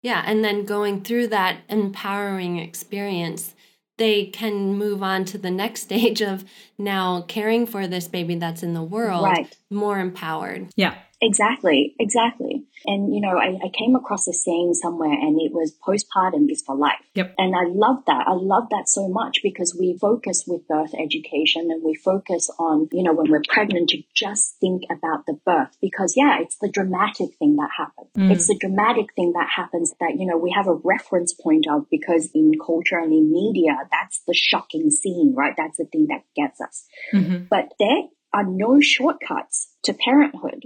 Yeah. 0.02 0.22
And 0.24 0.44
then 0.44 0.64
going 0.64 1.02
through 1.02 1.28
that 1.28 1.62
empowering 1.68 2.58
experience, 2.58 3.54
they 4.02 4.26
can 4.26 4.74
move 4.74 5.00
on 5.00 5.24
to 5.24 5.38
the 5.38 5.50
next 5.50 5.82
stage 5.88 6.20
of 6.20 6.44
now 6.76 7.22
caring 7.22 7.66
for 7.66 7.86
this 7.86 8.08
baby 8.08 8.34
that's 8.34 8.64
in 8.64 8.74
the 8.74 8.82
world 8.82 9.24
right. 9.24 9.56
more 9.70 10.00
empowered. 10.00 10.68
Yeah. 10.74 10.96
Exactly, 11.22 11.94
exactly. 12.00 12.64
And, 12.84 13.14
you 13.14 13.20
know, 13.20 13.38
I, 13.38 13.56
I, 13.64 13.70
came 13.72 13.94
across 13.94 14.26
a 14.26 14.32
saying 14.32 14.74
somewhere 14.74 15.12
and 15.12 15.40
it 15.40 15.52
was 15.52 15.72
postpartum 15.86 16.50
is 16.50 16.62
for 16.66 16.74
life. 16.74 16.98
Yep. 17.14 17.36
And 17.38 17.54
I 17.54 17.62
love 17.68 18.02
that. 18.08 18.24
I 18.26 18.32
love 18.32 18.64
that 18.70 18.88
so 18.88 19.08
much 19.08 19.38
because 19.40 19.76
we 19.78 19.96
focus 20.00 20.42
with 20.48 20.66
birth 20.66 20.92
education 20.98 21.70
and 21.70 21.80
we 21.84 21.94
focus 21.94 22.50
on, 22.58 22.88
you 22.90 23.04
know, 23.04 23.12
when 23.12 23.30
we're 23.30 23.42
pregnant 23.48 23.90
to 23.90 24.02
just 24.16 24.56
think 24.58 24.82
about 24.90 25.26
the 25.26 25.38
birth 25.46 25.76
because, 25.80 26.14
yeah, 26.16 26.40
it's 26.40 26.58
the 26.60 26.68
dramatic 26.68 27.36
thing 27.38 27.54
that 27.54 27.70
happens. 27.78 28.10
Mm. 28.18 28.32
It's 28.32 28.48
the 28.48 28.58
dramatic 28.58 29.14
thing 29.14 29.32
that 29.34 29.48
happens 29.48 29.94
that, 30.00 30.16
you 30.18 30.26
know, 30.26 30.36
we 30.36 30.50
have 30.50 30.66
a 30.66 30.74
reference 30.82 31.32
point 31.32 31.66
of 31.70 31.88
because 31.88 32.30
in 32.34 32.50
culture 32.58 32.98
and 32.98 33.12
in 33.12 33.32
media, 33.32 33.76
that's 33.92 34.22
the 34.26 34.34
shocking 34.34 34.90
scene, 34.90 35.34
right? 35.36 35.54
That's 35.56 35.76
the 35.76 35.84
thing 35.84 36.08
that 36.08 36.24
gets 36.34 36.60
us. 36.60 36.84
Mm-hmm. 37.14 37.44
But 37.48 37.74
there 37.78 38.08
are 38.34 38.44
no 38.44 38.80
shortcuts 38.80 39.68
to 39.84 39.94
parenthood 39.94 40.64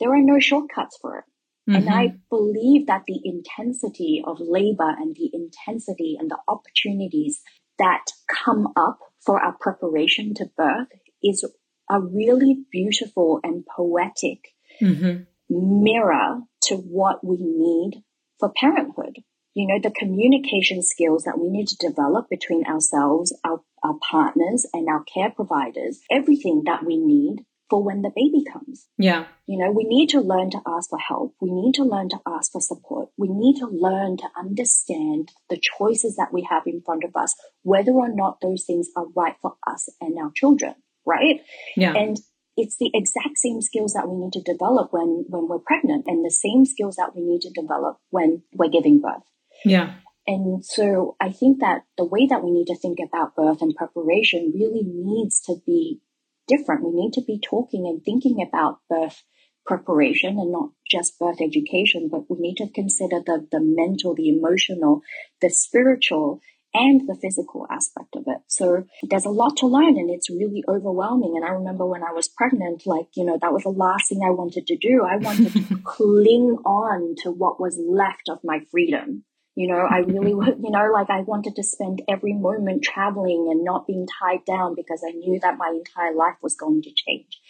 there 0.00 0.12
are 0.12 0.22
no 0.22 0.38
shortcuts 0.38 0.98
for 1.00 1.18
it. 1.18 1.24
Mm-hmm. 1.68 1.76
And 1.76 1.90
I 1.90 2.14
believe 2.30 2.86
that 2.86 3.04
the 3.06 3.20
intensity 3.24 4.22
of 4.24 4.38
labor 4.40 4.88
and 4.88 5.16
the 5.16 5.30
intensity 5.32 6.16
and 6.18 6.30
the 6.30 6.38
opportunities 6.48 7.40
that 7.78 8.04
come 8.28 8.68
up 8.76 8.98
for 9.24 9.40
our 9.40 9.56
preparation 9.60 10.34
to 10.34 10.46
birth 10.56 10.88
is 11.22 11.44
a 11.90 12.00
really 12.00 12.64
beautiful 12.70 13.40
and 13.42 13.64
poetic 13.66 14.54
mm-hmm. 14.80 15.24
mirror 15.48 16.40
to 16.62 16.76
what 16.76 17.24
we 17.24 17.38
need 17.40 18.02
for 18.38 18.52
parenthood. 18.60 19.18
You 19.54 19.66
know, 19.66 19.80
the 19.82 19.90
communication 19.90 20.82
skills 20.82 21.24
that 21.24 21.38
we 21.38 21.48
need 21.48 21.68
to 21.68 21.88
develop 21.88 22.28
between 22.28 22.66
ourselves, 22.66 23.34
our, 23.42 23.62
our 23.82 23.94
partners, 24.10 24.66
and 24.74 24.86
our 24.88 25.02
care 25.02 25.30
providers, 25.30 26.00
everything 26.10 26.64
that 26.66 26.84
we 26.84 26.98
need 26.98 27.44
for 27.68 27.82
when 27.82 28.02
the 28.02 28.12
baby 28.14 28.44
comes. 28.44 28.86
Yeah. 28.98 29.26
You 29.46 29.58
know, 29.58 29.70
we 29.72 29.84
need 29.84 30.08
to 30.10 30.20
learn 30.20 30.50
to 30.50 30.60
ask 30.66 30.90
for 30.90 30.98
help. 30.98 31.34
We 31.40 31.50
need 31.50 31.74
to 31.74 31.84
learn 31.84 32.08
to 32.10 32.20
ask 32.26 32.52
for 32.52 32.60
support. 32.60 33.08
We 33.16 33.28
need 33.28 33.58
to 33.58 33.66
learn 33.66 34.16
to 34.18 34.28
understand 34.38 35.32
the 35.50 35.60
choices 35.60 36.16
that 36.16 36.32
we 36.32 36.46
have 36.48 36.62
in 36.66 36.82
front 36.82 37.04
of 37.04 37.16
us, 37.16 37.34
whether 37.62 37.92
or 37.92 38.12
not 38.12 38.40
those 38.40 38.64
things 38.64 38.88
are 38.96 39.06
right 39.16 39.36
for 39.42 39.56
us 39.66 39.88
and 40.00 40.16
our 40.18 40.30
children, 40.34 40.74
right? 41.04 41.40
Yeah. 41.76 41.94
And 41.94 42.16
it's 42.56 42.76
the 42.78 42.90
exact 42.94 43.38
same 43.38 43.60
skills 43.60 43.92
that 43.92 44.08
we 44.08 44.16
need 44.16 44.32
to 44.32 44.40
develop 44.40 44.92
when, 44.92 45.24
when 45.28 45.48
we're 45.48 45.58
pregnant 45.58 46.04
and 46.06 46.24
the 46.24 46.30
same 46.30 46.64
skills 46.64 46.96
that 46.96 47.14
we 47.14 47.22
need 47.22 47.42
to 47.42 47.50
develop 47.50 47.98
when 48.10 48.42
we're 48.54 48.70
giving 48.70 49.00
birth. 49.00 49.22
Yeah. 49.64 49.94
And 50.26 50.64
so 50.64 51.16
I 51.20 51.30
think 51.30 51.60
that 51.60 51.82
the 51.96 52.04
way 52.04 52.26
that 52.26 52.42
we 52.42 52.50
need 52.50 52.66
to 52.66 52.76
think 52.76 52.98
about 52.98 53.36
birth 53.36 53.62
and 53.62 53.74
preparation 53.76 54.52
really 54.54 54.82
needs 54.84 55.40
to 55.42 55.56
be 55.64 56.00
different. 56.46 56.84
We 56.84 56.92
need 56.92 57.12
to 57.14 57.22
be 57.22 57.38
talking 57.38 57.86
and 57.86 58.02
thinking 58.04 58.46
about 58.46 58.80
birth 58.88 59.22
preparation 59.66 60.38
and 60.38 60.52
not 60.52 60.70
just 60.88 61.18
birth 61.18 61.40
education, 61.40 62.08
but 62.10 62.30
we 62.30 62.36
need 62.38 62.56
to 62.56 62.70
consider 62.72 63.20
the, 63.24 63.46
the 63.50 63.60
mental, 63.60 64.14
the 64.14 64.28
emotional, 64.28 65.02
the 65.40 65.50
spiritual, 65.50 66.40
and 66.72 67.08
the 67.08 67.16
physical 67.20 67.66
aspect 67.70 68.14
of 68.16 68.24
it. 68.26 68.38
So 68.48 68.84
there's 69.02 69.24
a 69.24 69.30
lot 69.30 69.56
to 69.58 69.66
learn 69.66 69.96
and 69.96 70.10
it's 70.10 70.30
really 70.30 70.62
overwhelming. 70.68 71.34
And 71.36 71.44
I 71.44 71.48
remember 71.48 71.86
when 71.86 72.02
I 72.02 72.12
was 72.12 72.28
pregnant, 72.28 72.82
like, 72.86 73.06
you 73.16 73.24
know, 73.24 73.38
that 73.40 73.52
was 73.52 73.62
the 73.62 73.70
last 73.70 74.08
thing 74.08 74.20
I 74.24 74.30
wanted 74.30 74.66
to 74.66 74.76
do. 74.76 75.02
I 75.04 75.16
wanted 75.16 75.52
to 75.52 75.76
cling 75.84 76.58
on 76.64 77.14
to 77.22 77.30
what 77.30 77.60
was 77.60 77.80
left 77.82 78.28
of 78.28 78.38
my 78.44 78.60
freedom. 78.70 79.24
You 79.56 79.68
know, 79.68 79.86
I 79.90 79.98
really, 80.00 80.30
you 80.30 80.70
know, 80.70 80.90
like 80.92 81.08
I 81.10 81.22
wanted 81.22 81.56
to 81.56 81.62
spend 81.62 82.02
every 82.08 82.34
moment 82.34 82.84
traveling 82.84 83.48
and 83.50 83.64
not 83.64 83.86
being 83.86 84.06
tied 84.20 84.44
down 84.44 84.74
because 84.76 85.02
I 85.06 85.12
knew 85.12 85.40
that 85.40 85.56
my 85.58 85.68
entire 85.74 86.14
life 86.14 86.36
was 86.42 86.54
going 86.54 86.82
to 86.82 86.90
change. 86.94 87.40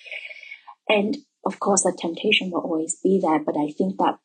And 0.89 1.17
of 1.45 1.59
course, 1.59 1.83
the 1.83 1.97
temptation 1.99 2.51
will 2.51 2.61
always 2.61 2.97
be 3.03 3.21
there, 3.21 3.41
but 3.41 3.57
I 3.57 3.73
think 3.77 3.99
that 3.99 4.19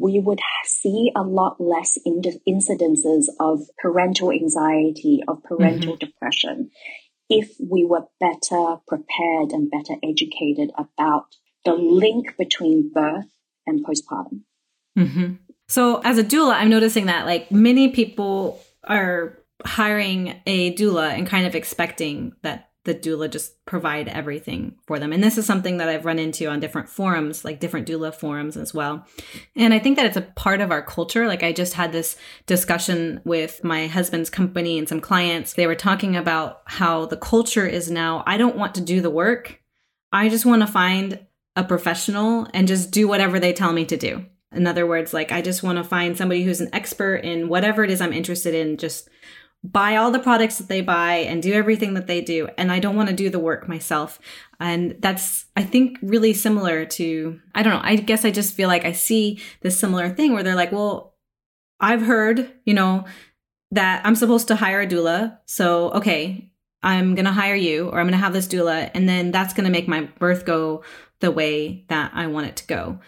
we 0.00 0.18
would 0.18 0.40
see 0.64 1.12
a 1.14 1.22
lot 1.22 1.60
less 1.60 1.96
incidences 2.06 3.26
of 3.38 3.60
parental 3.78 4.32
anxiety, 4.32 5.22
of 5.28 5.42
parental 5.44 5.96
mm-hmm. 5.96 6.06
depression, 6.06 6.70
if 7.28 7.54
we 7.60 7.84
were 7.84 8.06
better 8.20 8.76
prepared 8.88 9.52
and 9.52 9.70
better 9.70 9.94
educated 10.02 10.70
about 10.76 11.26
the 11.64 11.74
link 11.74 12.36
between 12.36 12.90
birth 12.92 13.30
and 13.66 13.84
postpartum. 13.86 14.40
Mm-hmm. 14.98 15.34
So, 15.68 16.00
as 16.04 16.18
a 16.18 16.24
doula, 16.24 16.54
I'm 16.54 16.70
noticing 16.70 17.06
that 17.06 17.26
like 17.26 17.50
many 17.50 17.88
people 17.88 18.60
are 18.84 19.38
hiring 19.64 20.40
a 20.46 20.74
doula 20.74 21.10
and 21.10 21.26
kind 21.26 21.46
of 21.46 21.54
expecting 21.54 22.34
that 22.42 22.70
the 22.84 22.94
doula 22.94 23.30
just 23.30 23.64
provide 23.64 24.08
everything 24.08 24.74
for 24.86 24.98
them. 24.98 25.12
And 25.12 25.24
this 25.24 25.38
is 25.38 25.46
something 25.46 25.78
that 25.78 25.88
I've 25.88 26.04
run 26.04 26.18
into 26.18 26.46
on 26.46 26.60
different 26.60 26.88
forums, 26.88 27.44
like 27.44 27.58
different 27.58 27.88
doula 27.88 28.14
forums 28.14 28.58
as 28.58 28.74
well. 28.74 29.06
And 29.56 29.72
I 29.72 29.78
think 29.78 29.96
that 29.96 30.04
it's 30.04 30.18
a 30.18 30.22
part 30.22 30.60
of 30.60 30.70
our 30.70 30.82
culture. 30.82 31.26
Like 31.26 31.42
I 31.42 31.52
just 31.52 31.72
had 31.74 31.92
this 31.92 32.16
discussion 32.46 33.22
with 33.24 33.64
my 33.64 33.86
husband's 33.86 34.28
company 34.28 34.78
and 34.78 34.86
some 34.88 35.00
clients. 35.00 35.54
They 35.54 35.66
were 35.66 35.74
talking 35.74 36.14
about 36.14 36.60
how 36.66 37.06
the 37.06 37.16
culture 37.16 37.66
is 37.66 37.90
now, 37.90 38.22
I 38.26 38.36
don't 38.36 38.56
want 38.56 38.74
to 38.74 38.82
do 38.82 39.00
the 39.00 39.10
work. 39.10 39.60
I 40.12 40.28
just 40.28 40.44
want 40.44 40.60
to 40.60 40.68
find 40.68 41.26
a 41.56 41.64
professional 41.64 42.48
and 42.52 42.68
just 42.68 42.90
do 42.90 43.08
whatever 43.08 43.40
they 43.40 43.54
tell 43.54 43.72
me 43.72 43.86
to 43.86 43.96
do. 43.96 44.26
In 44.54 44.66
other 44.66 44.86
words, 44.86 45.12
like 45.12 45.32
I 45.32 45.42
just 45.42 45.62
want 45.62 45.78
to 45.78 45.84
find 45.84 46.16
somebody 46.16 46.42
who's 46.42 46.60
an 46.60 46.70
expert 46.72 47.16
in 47.16 47.48
whatever 47.48 47.84
it 47.84 47.90
is 47.90 48.00
I'm 48.00 48.12
interested 48.12 48.54
in, 48.54 48.76
just 48.76 49.08
buy 49.64 49.96
all 49.96 50.10
the 50.10 50.18
products 50.18 50.58
that 50.58 50.68
they 50.68 50.82
buy 50.82 51.14
and 51.14 51.42
do 51.42 51.54
everything 51.54 51.94
that 51.94 52.06
they 52.06 52.20
do 52.20 52.46
and 52.58 52.70
i 52.70 52.78
don't 52.78 52.96
want 52.96 53.08
to 53.08 53.14
do 53.14 53.30
the 53.30 53.38
work 53.38 53.66
myself. 53.66 54.20
And 54.60 54.96
that's 55.00 55.46
i 55.56 55.62
think 55.62 55.98
really 56.02 56.34
similar 56.34 56.84
to 56.84 57.40
i 57.54 57.62
don't 57.62 57.72
know 57.72 57.80
i 57.82 57.96
guess 57.96 58.24
i 58.24 58.30
just 58.30 58.54
feel 58.54 58.68
like 58.68 58.84
i 58.84 58.92
see 58.92 59.40
this 59.62 59.78
similar 59.78 60.10
thing 60.10 60.32
where 60.32 60.42
they're 60.42 60.54
like 60.54 60.72
well 60.72 61.14
i've 61.80 62.02
heard 62.02 62.52
you 62.64 62.74
know 62.74 63.04
that 63.70 64.04
i'm 64.04 64.14
supposed 64.14 64.48
to 64.48 64.56
hire 64.56 64.82
a 64.82 64.86
doula 64.86 65.38
so 65.46 65.90
okay 65.92 66.50
i'm 66.82 67.14
going 67.14 67.24
to 67.24 67.32
hire 67.32 67.54
you 67.54 67.88
or 67.88 67.98
i'm 67.98 68.06
going 68.06 68.12
to 68.12 68.24
have 68.24 68.32
this 68.32 68.48
doula 68.48 68.90
and 68.94 69.08
then 69.08 69.32
that's 69.32 69.54
going 69.54 69.64
to 69.64 69.72
make 69.72 69.88
my 69.88 70.02
birth 70.18 70.44
go 70.44 70.82
the 71.20 71.30
way 71.30 71.84
that 71.88 72.10
i 72.14 72.26
want 72.26 72.46
it 72.46 72.56
to 72.56 72.66
go 72.66 73.00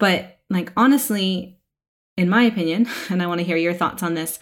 but 0.00 0.38
like 0.50 0.72
honestly 0.76 1.56
in 2.16 2.28
my 2.28 2.42
opinion 2.42 2.88
and 3.10 3.22
i 3.22 3.26
want 3.26 3.38
to 3.38 3.46
hear 3.46 3.56
your 3.56 3.74
thoughts 3.74 4.02
on 4.02 4.14
this 4.14 4.40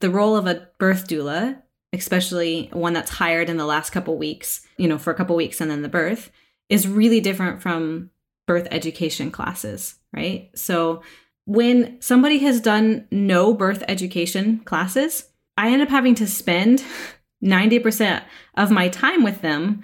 the 0.00 0.10
role 0.10 0.36
of 0.36 0.46
a 0.46 0.68
birth 0.78 1.08
doula, 1.08 1.60
especially 1.92 2.68
one 2.72 2.92
that's 2.92 3.10
hired 3.10 3.50
in 3.50 3.56
the 3.56 3.66
last 3.66 3.90
couple 3.90 4.16
weeks, 4.16 4.66
you 4.76 4.88
know, 4.88 4.98
for 4.98 5.10
a 5.10 5.14
couple 5.14 5.36
weeks 5.36 5.60
and 5.60 5.70
then 5.70 5.82
the 5.82 5.88
birth, 5.88 6.30
is 6.68 6.88
really 6.88 7.20
different 7.20 7.62
from 7.62 8.10
birth 8.46 8.66
education 8.70 9.30
classes, 9.30 9.96
right? 10.12 10.50
So 10.54 11.02
when 11.44 12.00
somebody 12.00 12.38
has 12.38 12.60
done 12.60 13.06
no 13.10 13.52
birth 13.52 13.84
education 13.88 14.60
classes, 14.60 15.28
I 15.56 15.70
end 15.70 15.82
up 15.82 15.88
having 15.88 16.14
to 16.16 16.26
spend 16.26 16.82
90% 17.44 18.22
of 18.56 18.70
my 18.70 18.88
time 18.88 19.24
with 19.24 19.42
them 19.42 19.82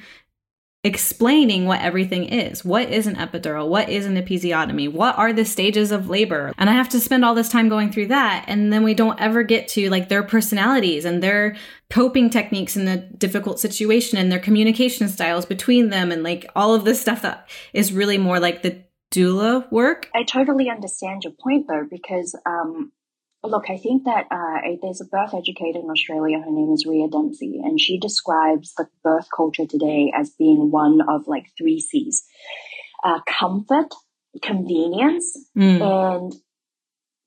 explaining 0.88 1.66
what 1.66 1.82
everything 1.82 2.24
is. 2.24 2.64
What 2.64 2.90
is 2.90 3.06
an 3.06 3.14
epidural? 3.14 3.68
What 3.68 3.88
is 3.88 4.06
an 4.06 4.16
episiotomy? 4.16 4.90
What 4.90 5.16
are 5.16 5.32
the 5.32 5.44
stages 5.44 5.92
of 5.92 6.08
labor? 6.08 6.52
And 6.58 6.68
I 6.68 6.72
have 6.72 6.88
to 6.88 7.00
spend 7.00 7.24
all 7.24 7.34
this 7.34 7.50
time 7.50 7.68
going 7.68 7.92
through 7.92 8.08
that. 8.08 8.44
And 8.48 8.72
then 8.72 8.82
we 8.82 8.94
don't 8.94 9.20
ever 9.20 9.42
get 9.42 9.68
to 9.68 9.90
like 9.90 10.08
their 10.08 10.22
personalities 10.22 11.04
and 11.04 11.22
their 11.22 11.56
coping 11.90 12.30
techniques 12.30 12.76
in 12.76 12.88
a 12.88 12.96
difficult 12.96 13.60
situation 13.60 14.18
and 14.18 14.32
their 14.32 14.40
communication 14.40 15.08
styles 15.08 15.46
between 15.46 15.90
them 15.90 16.10
and 16.10 16.22
like 16.22 16.50
all 16.56 16.74
of 16.74 16.84
this 16.84 17.00
stuff 17.00 17.22
that 17.22 17.48
is 17.72 17.92
really 17.92 18.18
more 18.18 18.40
like 18.40 18.62
the 18.62 18.82
doula 19.12 19.70
work. 19.70 20.10
I 20.14 20.22
totally 20.24 20.68
understand 20.68 21.22
your 21.24 21.34
point 21.42 21.66
though, 21.68 21.86
because 21.88 22.34
um, 22.46 22.92
Look, 23.44 23.70
I 23.70 23.76
think 23.76 24.04
that 24.04 24.26
uh, 24.30 24.76
there's 24.82 25.00
a 25.00 25.04
birth 25.04 25.32
educator 25.32 25.78
in 25.78 25.90
Australia. 25.90 26.40
Her 26.40 26.50
name 26.50 26.72
is 26.72 26.84
Rhea 26.86 27.08
Dempsey, 27.08 27.60
and 27.62 27.80
she 27.80 27.98
describes 27.98 28.74
the 28.74 28.88
birth 29.04 29.28
culture 29.34 29.66
today 29.66 30.12
as 30.14 30.30
being 30.30 30.70
one 30.72 31.00
of 31.08 31.28
like 31.28 31.46
three 31.56 31.80
C's: 31.80 32.24
uh, 33.04 33.20
comfort, 33.26 33.94
convenience, 34.42 35.38
mm. 35.56 35.80
and 35.80 36.34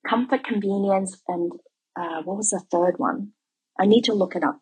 comfort, 0.08 0.44
convenience, 0.44 1.22
and 1.30 1.54
uh, 1.96 2.22
what 2.24 2.38
was 2.38 2.50
the 2.50 2.62
third 2.72 2.96
one? 2.98 3.32
I 3.80 3.86
need 3.86 4.04
to 4.06 4.14
look 4.14 4.36
it 4.36 4.44
up. 4.44 4.60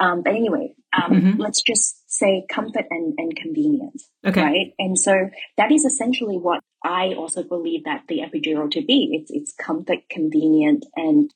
Um, 0.00 0.22
but 0.22 0.34
anyway, 0.34 0.72
um, 0.96 1.12
mm-hmm. 1.12 1.40
let's 1.40 1.62
just 1.62 2.10
say 2.10 2.44
comfort 2.48 2.86
and, 2.90 3.14
and 3.18 3.36
convenience. 3.36 4.08
Okay. 4.26 4.42
Right. 4.42 4.72
And 4.78 4.98
so 4.98 5.30
that 5.58 5.70
is 5.70 5.84
essentially 5.84 6.36
what 6.36 6.60
I 6.82 7.14
also 7.16 7.42
believe 7.42 7.84
that 7.84 8.04
the 8.08 8.20
epidural 8.20 8.70
to 8.72 8.82
be. 8.82 9.10
It's, 9.12 9.30
it's 9.30 9.52
comfort, 9.52 10.08
convenient, 10.08 10.86
and 10.96 11.30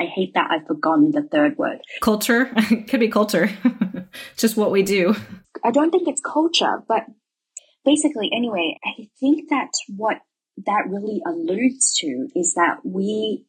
I 0.00 0.04
hate 0.04 0.34
that 0.34 0.50
I've 0.50 0.66
forgotten 0.66 1.10
the 1.10 1.22
third 1.22 1.58
word. 1.58 1.78
Culture. 2.00 2.46
Could 2.88 3.00
be 3.00 3.08
culture. 3.08 3.50
just 4.36 4.56
what 4.56 4.70
we 4.70 4.82
do. 4.82 5.14
I 5.64 5.70
don't 5.70 5.90
think 5.90 6.08
it's 6.08 6.20
culture, 6.20 6.82
but 6.88 7.04
basically, 7.84 8.30
anyway, 8.34 8.78
I 8.84 9.08
think 9.20 9.50
that 9.50 9.70
what 9.96 10.18
that 10.64 10.84
really 10.88 11.20
alludes 11.26 11.94
to 11.98 12.28
is 12.34 12.54
that 12.54 12.78
we 12.84 13.44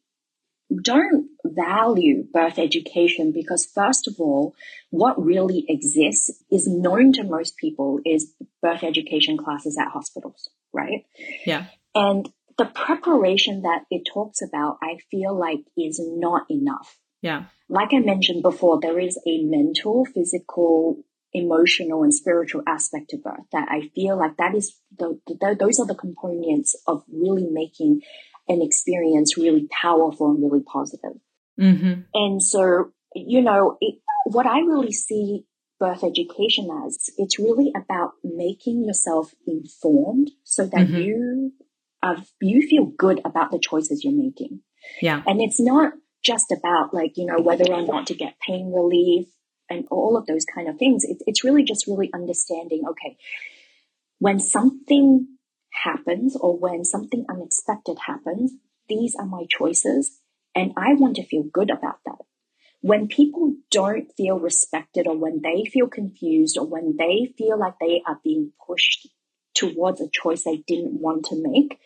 don't 0.82 1.28
value 1.44 2.24
birth 2.32 2.58
education 2.58 3.32
because 3.32 3.66
first 3.66 4.06
of 4.06 4.16
all, 4.18 4.54
what 4.90 5.22
really 5.22 5.64
exists 5.68 6.42
is 6.50 6.68
known 6.68 7.12
to 7.14 7.24
most 7.24 7.56
people 7.56 8.00
is 8.04 8.32
birth 8.60 8.82
education 8.82 9.36
classes 9.36 9.78
at 9.80 9.88
hospitals, 9.88 10.50
right? 10.72 11.06
Yeah. 11.46 11.66
And 11.94 12.28
the 12.58 12.66
preparation 12.66 13.62
that 13.62 13.84
it 13.90 14.02
talks 14.12 14.42
about, 14.42 14.78
I 14.82 14.98
feel 15.10 15.34
like 15.38 15.60
is 15.76 16.00
not 16.02 16.42
enough. 16.50 16.98
Yeah. 17.22 17.44
Like 17.68 17.90
I 17.92 18.00
mentioned 18.00 18.42
before, 18.42 18.80
there 18.80 18.98
is 18.98 19.18
a 19.26 19.42
mental, 19.42 20.04
physical, 20.04 20.98
emotional 21.32 22.02
and 22.02 22.14
spiritual 22.14 22.62
aspect 22.66 23.10
to 23.10 23.16
birth 23.18 23.44
that 23.52 23.68
I 23.70 23.88
feel 23.94 24.16
like 24.16 24.36
that 24.38 24.54
is 24.54 24.76
the, 24.96 25.20
the, 25.26 25.56
those 25.58 25.78
are 25.78 25.86
the 25.86 25.94
components 25.94 26.74
of 26.86 27.04
really 27.12 27.46
making 27.50 28.00
an 28.48 28.62
experience 28.62 29.36
really 29.36 29.68
powerful 29.70 30.30
and 30.30 30.42
really 30.42 30.62
positive. 30.64 31.20
Mm-hmm. 31.60 32.02
And 32.14 32.42
so, 32.42 32.92
you 33.14 33.42
know, 33.42 33.76
it, 33.80 34.00
what 34.24 34.46
I 34.46 34.60
really 34.60 34.92
see 34.92 35.44
birth 35.80 36.02
education 36.02 36.68
as, 36.86 37.10
it's 37.16 37.38
really 37.38 37.72
about 37.76 38.12
making 38.24 38.84
yourself 38.84 39.34
informed 39.46 40.30
so 40.44 40.64
that 40.64 40.88
mm-hmm. 40.88 40.96
you 40.96 41.52
are, 42.02 42.16
you 42.40 42.66
feel 42.66 42.86
good 42.86 43.20
about 43.24 43.50
the 43.50 43.58
choices 43.58 44.04
you're 44.04 44.12
making. 44.12 44.60
Yeah. 45.00 45.22
And 45.26 45.40
it's 45.40 45.60
not 45.60 45.92
just 46.24 46.52
about 46.52 46.92
like, 46.92 47.12
you 47.16 47.26
know, 47.26 47.40
whether 47.40 47.72
or 47.72 47.82
not 47.82 48.08
to 48.08 48.14
get 48.14 48.40
pain 48.40 48.72
relief 48.74 49.26
and 49.70 49.86
all 49.90 50.16
of 50.16 50.26
those 50.26 50.44
kind 50.44 50.68
of 50.68 50.78
things. 50.78 51.04
It, 51.04 51.18
it's 51.26 51.44
really 51.44 51.62
just 51.62 51.86
really 51.86 52.10
understanding, 52.12 52.82
okay, 52.90 53.16
when 54.18 54.40
something 54.40 55.37
happens 55.84 56.36
or 56.36 56.56
when 56.56 56.84
something 56.84 57.24
unexpected 57.28 57.98
happens, 58.06 58.52
these 58.88 59.14
are 59.18 59.26
my 59.26 59.44
choices 59.48 60.20
and 60.54 60.72
I 60.76 60.94
want 60.94 61.16
to 61.16 61.26
feel 61.26 61.44
good 61.44 61.70
about 61.70 61.98
that. 62.06 62.18
When 62.80 63.08
people 63.08 63.54
don't 63.70 64.10
feel 64.16 64.38
respected 64.38 65.06
or 65.06 65.16
when 65.16 65.40
they 65.42 65.64
feel 65.64 65.88
confused 65.88 66.56
or 66.58 66.66
when 66.66 66.96
they 66.96 67.32
feel 67.36 67.58
like 67.58 67.74
they 67.80 68.02
are 68.06 68.20
being 68.22 68.52
pushed 68.66 69.08
towards 69.54 70.00
a 70.00 70.08
choice 70.12 70.44
they 70.44 70.62
didn't 70.66 71.00
want 71.00 71.26
to 71.26 71.36
make, 71.36 71.78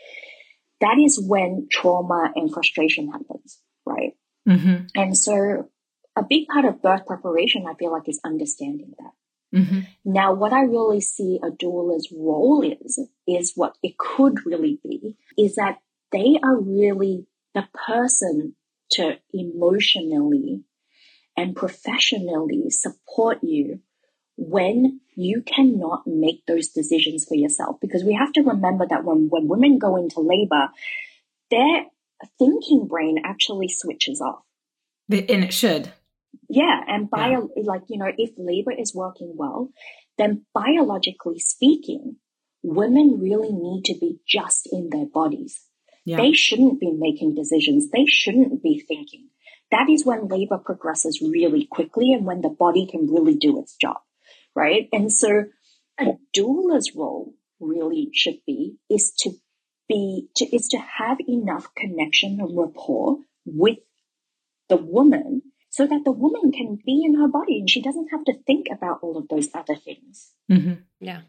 that 0.80 0.99
is 0.99 1.20
when 1.20 1.68
trauma 1.70 2.30
and 2.34 2.53
frustration 2.53 3.11
happens, 3.11 3.61
right? 3.86 4.12
Mm-hmm. 4.49 4.86
And 4.95 5.16
so 5.16 5.68
a 6.16 6.22
big 6.28 6.49
part 6.49 6.64
of 6.64 6.82
birth 6.82 7.07
preparation, 7.07 7.64
I 7.68 7.74
feel 7.74 7.93
like, 7.93 8.09
is 8.09 8.20
understanding 8.24 8.93
that. 8.99 9.12
Mm-hmm. 9.55 9.80
Now, 10.05 10.32
what 10.32 10.53
I 10.53 10.62
really 10.62 11.00
see 11.00 11.38
a 11.42 11.50
doula's 11.50 12.09
role 12.11 12.62
is, 12.62 13.00
is 13.26 13.53
what 13.55 13.76
it 13.82 13.98
could 13.98 14.46
really 14.46 14.78
be, 14.82 15.16
is 15.36 15.57
that 15.57 15.78
they 16.11 16.38
are 16.42 16.59
really 16.59 17.26
the 17.55 17.68
person 17.74 18.55
to 18.92 19.18
emotionally 19.32 20.64
and 21.36 21.57
professionally 21.57 22.70
support 22.70 23.38
you 23.42 23.80
when 24.36 25.00
you 25.14 25.42
cannot 25.42 26.07
make 26.07 26.44
those 26.46 26.68
decisions 26.68 27.24
for 27.24 27.34
yourself. 27.34 27.76
Because 27.80 28.05
we 28.05 28.14
have 28.14 28.32
to 28.32 28.42
remember 28.42 28.86
that 28.88 29.05
when, 29.05 29.28
when 29.28 29.48
women 29.48 29.78
go 29.78 29.96
into 29.96 30.20
labor, 30.20 30.68
their 31.50 31.86
thinking 32.38 32.86
brain 32.86 33.18
actually 33.24 33.68
switches 33.68 34.20
off. 34.20 34.42
And 35.11 35.44
it 35.44 35.53
should. 35.53 35.92
Yeah. 36.49 36.80
And 36.87 37.11
bio, 37.11 37.49
yeah. 37.57 37.62
like, 37.64 37.83
you 37.89 37.99
know, 37.99 38.11
if 38.16 38.30
labor 38.37 38.72
is 38.72 38.95
working 38.95 39.35
well, 39.37 39.70
then 40.18 40.45
biologically 40.55 41.39
speaking, 41.39 42.16
women 42.62 43.18
really 43.20 43.53
need 43.53 43.85
to 43.87 43.95
be 43.99 44.18
just 44.26 44.68
in 44.70 44.91
their 44.91 45.07
bodies. 45.07 45.61
Yeah. 46.05 46.16
They 46.16 46.33
shouldn't 46.33 46.80
be 46.80 46.93
making 46.93 47.35
decisions. 47.35 47.91
They 47.91 48.07
shouldn't 48.07 48.62
be 48.62 48.85
thinking. 48.87 49.28
That 49.70 49.89
is 49.89 50.05
when 50.05 50.28
labor 50.28 50.59
progresses 50.59 51.22
really 51.22 51.66
quickly 51.70 52.12
and 52.12 52.26
when 52.26 52.43
the 52.43 52.51
body 52.51 52.87
can 52.87 53.07
really 53.07 53.35
do 53.35 53.59
its 53.59 53.74
job 53.76 53.99
right? 54.55 54.89
And 54.93 55.12
so 55.12 55.45
a 56.01 56.07
doula's 56.33 56.93
role 56.95 57.35
really 57.61 58.11
should 58.12 58.39
be 58.47 58.76
is 58.91 59.12
to 59.20 59.33
be 59.89 60.28
to, 60.37 60.45
is 60.55 60.68
to 60.68 60.78
have 60.78 61.18
enough 61.28 61.68
connection 61.76 62.39
and 62.41 62.57
rapport 62.57 63.18
with 63.45 63.78
the 64.68 64.76
woman 64.76 65.43
so 65.73 65.87
that 65.87 66.03
the 66.05 66.12
woman 66.12 66.53
can 66.53 66.79
be 66.85 67.03
in 67.03 67.14
her 67.18 67.27
body 67.27 67.59
and 67.59 67.68
she 67.68 67.81
doesn't 67.81 68.09
have 68.11 68.25
to 68.25 68.35
think 68.47 68.66
about 68.70 68.99
all 69.01 69.16
of 69.16 69.27
those 69.29 69.49
other 69.55 69.75
things. 69.75 70.33
Mm-hmm. 70.51 70.75
Yeah. 71.01 71.23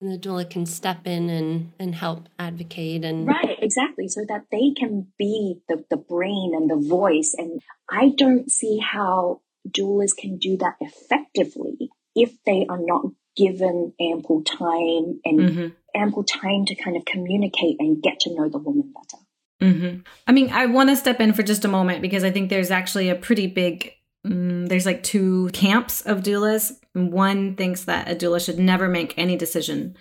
And 0.00 0.10
the 0.10 0.18
doula 0.18 0.48
can 0.48 0.64
step 0.64 1.06
in 1.06 1.28
and, 1.28 1.72
and 1.78 1.94
help 1.94 2.28
advocate 2.38 3.04
and 3.04 3.26
right 3.26 3.58
exactly 3.62 4.08
so 4.08 4.24
that 4.28 4.44
they 4.50 4.72
can 4.76 5.08
be 5.18 5.60
the, 5.68 5.84
the 5.88 5.96
brain 5.96 6.52
and 6.54 6.70
the 6.70 6.76
voice 6.76 7.34
and 7.36 7.62
i 7.88 8.12
don't 8.14 8.50
see 8.50 8.78
how 8.78 9.40
doulas 9.66 10.14
can 10.14 10.36
do 10.36 10.58
that 10.58 10.74
effectively 10.80 11.88
if 12.14 12.32
they 12.44 12.66
are 12.68 12.78
not 12.78 13.06
given 13.36 13.92
ample 14.00 14.42
time 14.42 15.20
and 15.24 15.38
mm-hmm. 15.38 15.66
ample 15.94 16.24
time 16.24 16.64
to 16.66 16.74
kind 16.74 16.96
of 16.96 17.04
communicate 17.04 17.76
and 17.78 18.02
get 18.02 18.20
to 18.20 18.34
know 18.34 18.48
the 18.48 18.58
woman 18.58 18.92
better. 18.94 19.22
Mm-hmm. 19.62 20.00
I 20.26 20.32
mean, 20.32 20.50
I 20.50 20.66
want 20.66 20.90
to 20.90 20.96
step 20.96 21.20
in 21.20 21.32
for 21.32 21.42
just 21.42 21.64
a 21.64 21.68
moment 21.68 22.02
because 22.02 22.24
I 22.24 22.30
think 22.30 22.50
there's 22.50 22.70
actually 22.70 23.08
a 23.08 23.14
pretty 23.14 23.46
big, 23.46 23.92
um, 24.24 24.66
there's 24.66 24.86
like 24.86 25.02
two 25.02 25.48
camps 25.52 26.02
of 26.02 26.22
doulas. 26.22 26.72
One 26.92 27.56
thinks 27.56 27.84
that 27.84 28.10
a 28.10 28.14
doula 28.14 28.44
should 28.44 28.58
never 28.58 28.88
make 28.88 29.16
any 29.16 29.36
decision 29.36 29.96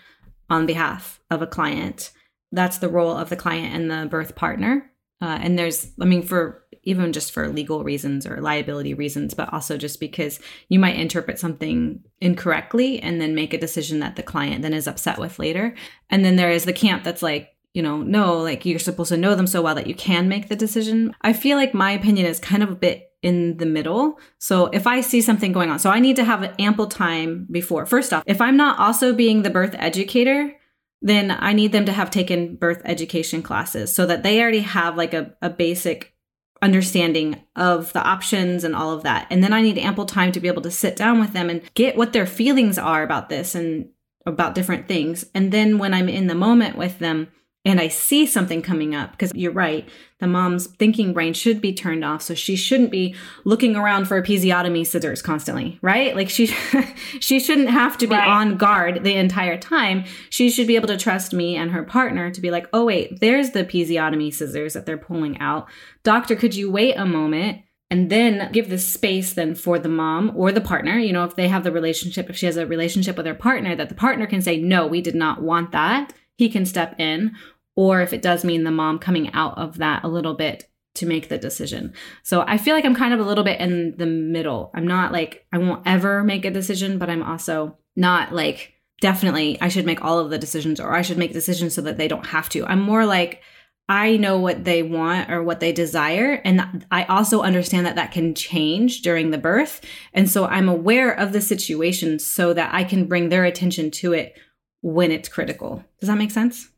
on 0.50 0.66
behalf 0.66 1.22
of 1.32 1.42
a 1.42 1.48
client. 1.48 2.12
That's 2.52 2.80
the 2.80 2.90
role 2.90 3.16
of 3.16 3.30
the 3.30 3.36
client 3.36 3.74
and 3.74 3.90
the 3.90 4.08
birth 4.10 4.36
partner. 4.36 4.92
Uh, 5.22 5.40
and 5.42 5.58
there's, 5.58 5.92
I 6.02 6.06
mean, 6.06 6.22
for 6.22 6.64
even 6.84 7.14
just 7.14 7.32
for 7.32 7.48
legal 7.48 7.84
reasons 7.84 8.28
or 8.28 8.42
liability 8.42 8.94
reasons, 8.94 9.34
but 9.34 9.52
also 9.52 9.76
just 9.78 10.00
because 10.00 10.40
you 10.70 10.78
might 10.78 11.00
interpret 11.00 11.40
something 11.40 12.04
incorrectly 12.20 13.00
and 13.00 13.20
then 13.20 13.34
make 13.34 13.54
a 13.54 13.58
decision 13.58 14.00
that 14.02 14.16
the 14.18 14.24
client 14.24 14.62
then 14.62 14.74
is 14.74 14.88
upset 14.88 15.18
with 15.18 15.40
later. 15.40 15.74
And 16.10 16.24
then 16.24 16.36
there 16.36 16.52
is 16.52 16.66
the 16.66 16.74
camp 16.74 17.04
that's 17.04 17.24
like, 17.24 17.55
you 17.76 17.82
know, 17.82 17.98
know, 18.02 18.40
like 18.40 18.66
you're 18.66 18.80
supposed 18.80 19.10
to 19.10 19.18
know 19.18 19.36
them 19.36 19.48
so 19.48 19.62
well 19.62 19.76
that 19.76 19.86
you 19.86 19.94
can 19.94 20.30
make 20.30 20.48
the 20.48 20.56
decision. 20.56 21.14
I 21.22 21.34
feel 21.34 21.58
like 21.58 21.74
my 21.74 21.92
opinion 21.92 22.26
is 22.26 22.40
kind 22.40 22.64
of 22.64 22.72
a 22.72 22.76
bit 22.76 23.12
in 23.22 23.58
the 23.58 23.66
middle. 23.66 24.18
So 24.40 24.68
if 24.68 24.88
I 24.88 25.02
see 25.02 25.20
something 25.20 25.52
going 25.52 25.70
on, 25.70 25.80
so 25.80 25.90
I 25.90 26.00
need 26.00 26.16
to 26.16 26.24
have 26.24 26.56
ample 26.58 26.88
time 26.88 27.48
before. 27.52 27.86
First 27.86 28.14
off, 28.14 28.24
if 28.26 28.40
I'm 28.40 28.56
not 28.56 28.80
also 28.80 29.14
being 29.14 29.42
the 29.42 29.50
birth 29.50 29.76
educator, 29.78 30.54
then 31.02 31.36
I 31.38 31.52
need 31.52 31.74
them 31.74 31.86
to 31.86 31.92
have 31.92 32.10
taken 32.10 32.56
birth 32.56 32.82
education 32.86 33.44
classes 33.44 33.94
so 33.94 34.06
that 34.06 34.24
they 34.24 34.42
already 34.42 34.62
have 34.62 34.96
like 34.96 35.14
a, 35.14 35.36
a 35.42 35.50
basic 35.50 36.14
understanding 36.62 37.44
of 37.58 37.92
the 37.92 38.02
options 38.02 38.64
and 38.64 38.74
all 38.74 38.92
of 38.92 39.04
that. 39.04 39.28
And 39.30 39.44
then 39.44 39.52
I 39.52 39.62
need 39.62 39.78
ample 39.78 40.06
time 40.06 40.32
to 40.32 40.40
be 40.40 40.48
able 40.48 40.62
to 40.62 40.72
sit 40.72 40.96
down 40.96 41.20
with 41.20 41.34
them 41.34 41.50
and 41.50 41.62
get 41.74 41.98
what 41.98 42.14
their 42.14 42.26
feelings 42.26 42.78
are 42.78 43.04
about 43.04 43.28
this 43.28 43.54
and 43.54 43.90
about 44.26 44.56
different 44.56 44.88
things. 44.88 45.26
And 45.36 45.52
then 45.52 45.78
when 45.78 45.94
I'm 45.94 46.08
in 46.08 46.28
the 46.28 46.36
moment 46.36 46.78
with 46.78 47.00
them, 47.00 47.28
and 47.66 47.82
I 47.82 47.88
see 47.88 48.28
something 48.28 48.62
coming 48.62 48.94
up, 48.94 49.12
because 49.12 49.34
you're 49.34 49.52
right, 49.52 49.90
the 50.20 50.28
mom's 50.28 50.68
thinking 50.68 51.14
brain 51.14 51.34
should 51.34 51.60
be 51.60 51.74
turned 51.74 52.06
off. 52.06 52.22
So 52.22 52.36
she 52.36 52.56
shouldn't 52.56 52.92
be 52.92 53.16
looking 53.44 53.76
around 53.76 54.08
for 54.08 54.22
episiotomy 54.22 54.86
scissors 54.86 55.22
constantly, 55.22 55.80
right? 55.82 56.16
Like 56.16 56.30
she, 56.30 56.46
she 57.20 57.40
shouldn't 57.40 57.70
have 57.70 57.98
to 57.98 58.08
be 58.08 58.16
right. 58.16 58.28
on 58.28 58.58
guard 58.58 59.04
the 59.04 59.16
entire 59.16 59.58
time. 59.58 60.06
She 60.30 60.50
should 60.50 60.68
be 60.68 60.76
able 60.76 60.88
to 60.90 60.98
trust 60.98 61.34
me 61.34 61.56
and 61.56 61.72
her 61.72 61.84
partner 61.84 62.30
to 62.30 62.40
be 62.40 62.52
like, 62.52 62.68
oh, 62.72 62.86
wait, 62.86 63.20
there's 63.20 63.50
the 63.50 63.66
episiotomy 63.66 64.34
scissors 64.34 64.74
that 64.74 64.86
they're 64.86 64.98
pulling 64.98 65.40
out. 65.40 65.68
Doctor, 66.04 66.36
could 66.36 66.56
you 66.56 66.72
wait 66.72 66.94
a 66.96 67.06
moment? 67.06 67.62
and 67.92 68.10
then 68.10 68.52
give 68.52 68.70
the 68.70 68.80
space 68.80 69.34
then 69.34 69.54
for 69.54 69.78
the 69.78 69.90
mom 69.90 70.32
or 70.36 70.52
the 70.52 70.62
partner 70.62 70.98
you 70.98 71.14
know 71.14 71.24
if 71.24 71.36
they 71.36 71.48
have 71.48 71.64
the 71.64 71.72
relationship 71.72 72.30
if 72.30 72.36
she 72.36 72.46
has 72.46 72.58
a 72.58 72.66
relationship 72.66 73.16
with 73.16 73.26
her 73.26 73.36
partner 73.36 73.76
that 73.76 73.90
the 73.90 73.96
partner 73.96 74.26
can 74.26 74.42
say 74.42 74.58
no 74.58 74.88
we 74.88 75.02
did 75.02 75.16
not 75.16 75.42
want 75.42 75.72
that 75.72 76.12
he 76.38 76.50
can 76.50 76.66
step 76.66 77.00
in 77.00 77.36
or 77.76 78.02
if 78.02 78.14
it 78.14 78.22
does 78.22 78.44
mean 78.44 78.64
the 78.64 78.72
mom 78.72 79.00
coming 79.00 79.32
out 79.34 79.58
of 79.58 79.78
that 79.78 80.04
a 80.04 80.08
little 80.08 80.34
bit 80.34 80.70
to 80.96 81.06
make 81.06 81.28
the 81.28 81.38
decision. 81.38 81.94
So 82.24 82.44
I 82.48 82.58
feel 82.58 82.74
like 82.74 82.86
I'm 82.86 82.96
kind 82.96 83.14
of 83.14 83.20
a 83.20 83.24
little 83.26 83.44
bit 83.44 83.60
in 83.60 83.96
the 83.98 84.06
middle. 84.06 84.72
I'm 84.74 84.88
not 84.88 85.12
like, 85.12 85.46
I 85.52 85.58
won't 85.58 85.84
ever 85.86 86.24
make 86.24 86.46
a 86.46 86.52
decision, 86.52 86.98
but 86.98 87.10
I'm 87.10 87.24
also 87.24 87.78
not 87.96 88.34
like, 88.34 88.74
definitely 89.02 89.60
I 89.62 89.68
should 89.68 89.86
make 89.86 90.04
all 90.04 90.20
of 90.20 90.30
the 90.30 90.38
decisions 90.38 90.80
or 90.80 90.94
I 90.94 91.02
should 91.02 91.18
make 91.18 91.34
decisions 91.34 91.76
so 91.76 91.82
that 91.82 91.98
they 91.98 92.08
don't 92.08 92.28
have 92.28 92.48
to. 92.50 92.66
I'm 92.66 92.82
more 92.82 93.06
like, 93.06 93.42
I 93.88 94.18
know 94.18 94.40
what 94.40 94.64
they 94.64 94.82
want 94.82 95.30
or 95.30 95.44
what 95.44 95.60
they 95.60 95.72
desire. 95.72 96.42
And 96.44 96.86
I 96.90 97.04
also 97.04 97.42
understand 97.42 97.86
that 97.86 97.96
that 97.98 98.12
can 98.12 98.34
change 98.34 99.02
during 99.02 99.30
the 99.30 99.38
birth. 99.38 99.82
And 100.14 100.30
so 100.30 100.46
I'm 100.46 100.70
aware 100.70 101.12
of 101.12 101.34
the 101.34 101.42
situation 101.42 102.18
so 102.20 102.54
that 102.54 102.74
I 102.74 102.84
can 102.84 103.06
bring 103.06 103.30
their 103.30 103.46
attention 103.46 103.92
to 103.92 104.14
it 104.14 104.40
when 104.82 105.12
it's 105.12 105.30
critical. 105.30 105.84
Does 106.00 106.08
that 106.08 106.18
make 106.18 106.32
sense? 106.32 106.70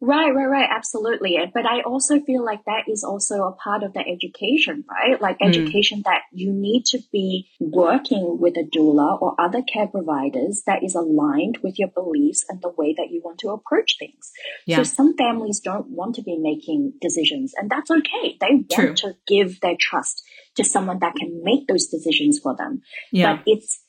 Right, 0.00 0.34
right, 0.34 0.46
right. 0.46 0.68
Absolutely. 0.70 1.38
But 1.54 1.64
I 1.64 1.80
also 1.80 2.20
feel 2.20 2.44
like 2.44 2.64
that 2.66 2.84
is 2.86 3.02
also 3.02 3.44
a 3.44 3.52
part 3.52 3.82
of 3.82 3.94
the 3.94 4.00
education, 4.00 4.84
right? 4.90 5.20
Like 5.20 5.38
mm. 5.38 5.48
education 5.48 6.02
that 6.04 6.22
you 6.32 6.52
need 6.52 6.84
to 6.86 6.98
be 7.10 7.48
working 7.60 8.36
with 8.38 8.58
a 8.58 8.64
doula 8.64 9.20
or 9.20 9.34
other 9.40 9.62
care 9.62 9.86
providers 9.86 10.62
that 10.66 10.84
is 10.84 10.94
aligned 10.94 11.58
with 11.62 11.78
your 11.78 11.88
beliefs 11.88 12.44
and 12.48 12.60
the 12.60 12.72
way 12.76 12.94
that 12.98 13.08
you 13.10 13.22
want 13.24 13.38
to 13.38 13.48
approach 13.48 13.96
things. 13.98 14.32
Yeah. 14.66 14.78
So 14.78 14.82
some 14.82 15.16
families 15.16 15.60
don't 15.60 15.88
want 15.88 16.16
to 16.16 16.22
be 16.22 16.36
making 16.38 16.92
decisions 17.00 17.54
and 17.56 17.70
that's 17.70 17.90
okay. 17.90 18.36
They 18.38 18.50
want 18.50 18.70
True. 18.70 18.94
to 18.96 19.14
give 19.26 19.60
their 19.60 19.76
trust 19.80 20.22
to 20.56 20.64
someone 20.64 20.98
that 20.98 21.14
can 21.14 21.40
make 21.42 21.68
those 21.68 21.86
decisions 21.86 22.38
for 22.38 22.54
them. 22.54 22.82
Yeah. 23.12 23.36
But 23.36 23.44
it's, 23.46 23.82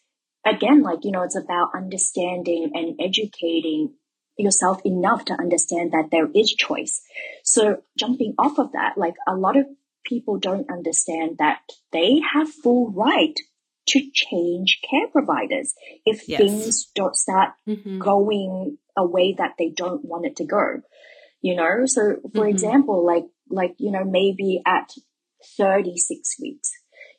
again, 0.45 0.83
like, 0.83 0.99
you 1.03 1.11
know, 1.11 1.23
it's 1.23 1.37
about 1.37 1.71
understanding 1.75 2.71
and 2.73 2.95
educating 3.01 3.93
yourself 4.37 4.79
enough 4.85 5.25
to 5.25 5.33
understand 5.33 5.91
that 5.91 6.09
there 6.11 6.29
is 6.33 6.53
choice. 6.53 7.01
So 7.43 7.81
jumping 7.97 8.35
off 8.37 8.59
of 8.59 8.71
that, 8.73 8.97
like 8.97 9.15
a 9.27 9.35
lot 9.35 9.57
of 9.57 9.65
people 10.05 10.39
don't 10.39 10.69
understand 10.69 11.37
that 11.39 11.59
they 11.91 12.21
have 12.33 12.49
full 12.49 12.91
right 12.91 13.35
to 13.89 14.01
change 14.13 14.79
care 14.89 15.07
providers 15.07 15.73
if 16.05 16.27
yes. 16.27 16.39
things 16.39 16.85
don't 16.93 17.15
start 17.15 17.51
mm-hmm. 17.67 17.99
going 17.99 18.77
a 18.97 19.05
way 19.05 19.33
that 19.37 19.53
they 19.57 19.69
don't 19.69 20.03
want 20.03 20.25
it 20.25 20.35
to 20.37 20.45
go. 20.45 20.81
You 21.41 21.55
know, 21.55 21.85
so 21.85 22.15
for 22.21 22.41
mm-hmm. 22.41 22.49
example, 22.49 23.05
like, 23.05 23.25
like, 23.49 23.75
you 23.77 23.91
know, 23.91 24.03
maybe 24.03 24.61
at 24.65 24.91
36 25.57 26.35
weeks, 26.41 26.71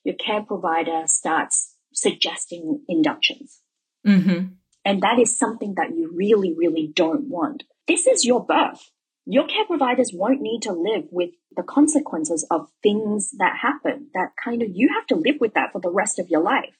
your 0.04 0.16
care 0.16 0.42
provider 0.42 1.04
starts 1.06 1.74
suggesting 1.92 2.82
inductions. 2.88 3.60
Mm-hmm. 4.06 4.54
And 4.84 5.02
that 5.02 5.18
is 5.18 5.38
something 5.38 5.74
that 5.76 5.94
you 5.94 6.10
really, 6.14 6.54
really 6.56 6.90
don't 6.94 7.28
want. 7.28 7.64
This 7.86 8.06
is 8.06 8.24
your 8.24 8.44
birth. 8.44 8.90
Your 9.26 9.46
care 9.46 9.66
providers 9.66 10.12
won't 10.14 10.40
need 10.40 10.62
to 10.62 10.72
live 10.72 11.04
with 11.10 11.30
the 11.54 11.62
consequences 11.62 12.46
of 12.50 12.68
things 12.82 13.32
that 13.38 13.58
happen 13.60 14.08
that 14.14 14.30
kind 14.42 14.62
of 14.62 14.68
you 14.72 14.88
have 14.94 15.06
to 15.08 15.16
live 15.16 15.36
with 15.40 15.54
that 15.54 15.72
for 15.72 15.80
the 15.80 15.90
rest 15.90 16.18
of 16.18 16.28
your 16.28 16.42
life. 16.42 16.74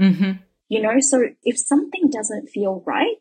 Mm-hmm. 0.00 0.32
You 0.68 0.82
know, 0.82 1.00
so 1.00 1.28
if 1.42 1.58
something 1.58 2.10
doesn't 2.10 2.48
feel 2.48 2.82
right, 2.86 3.20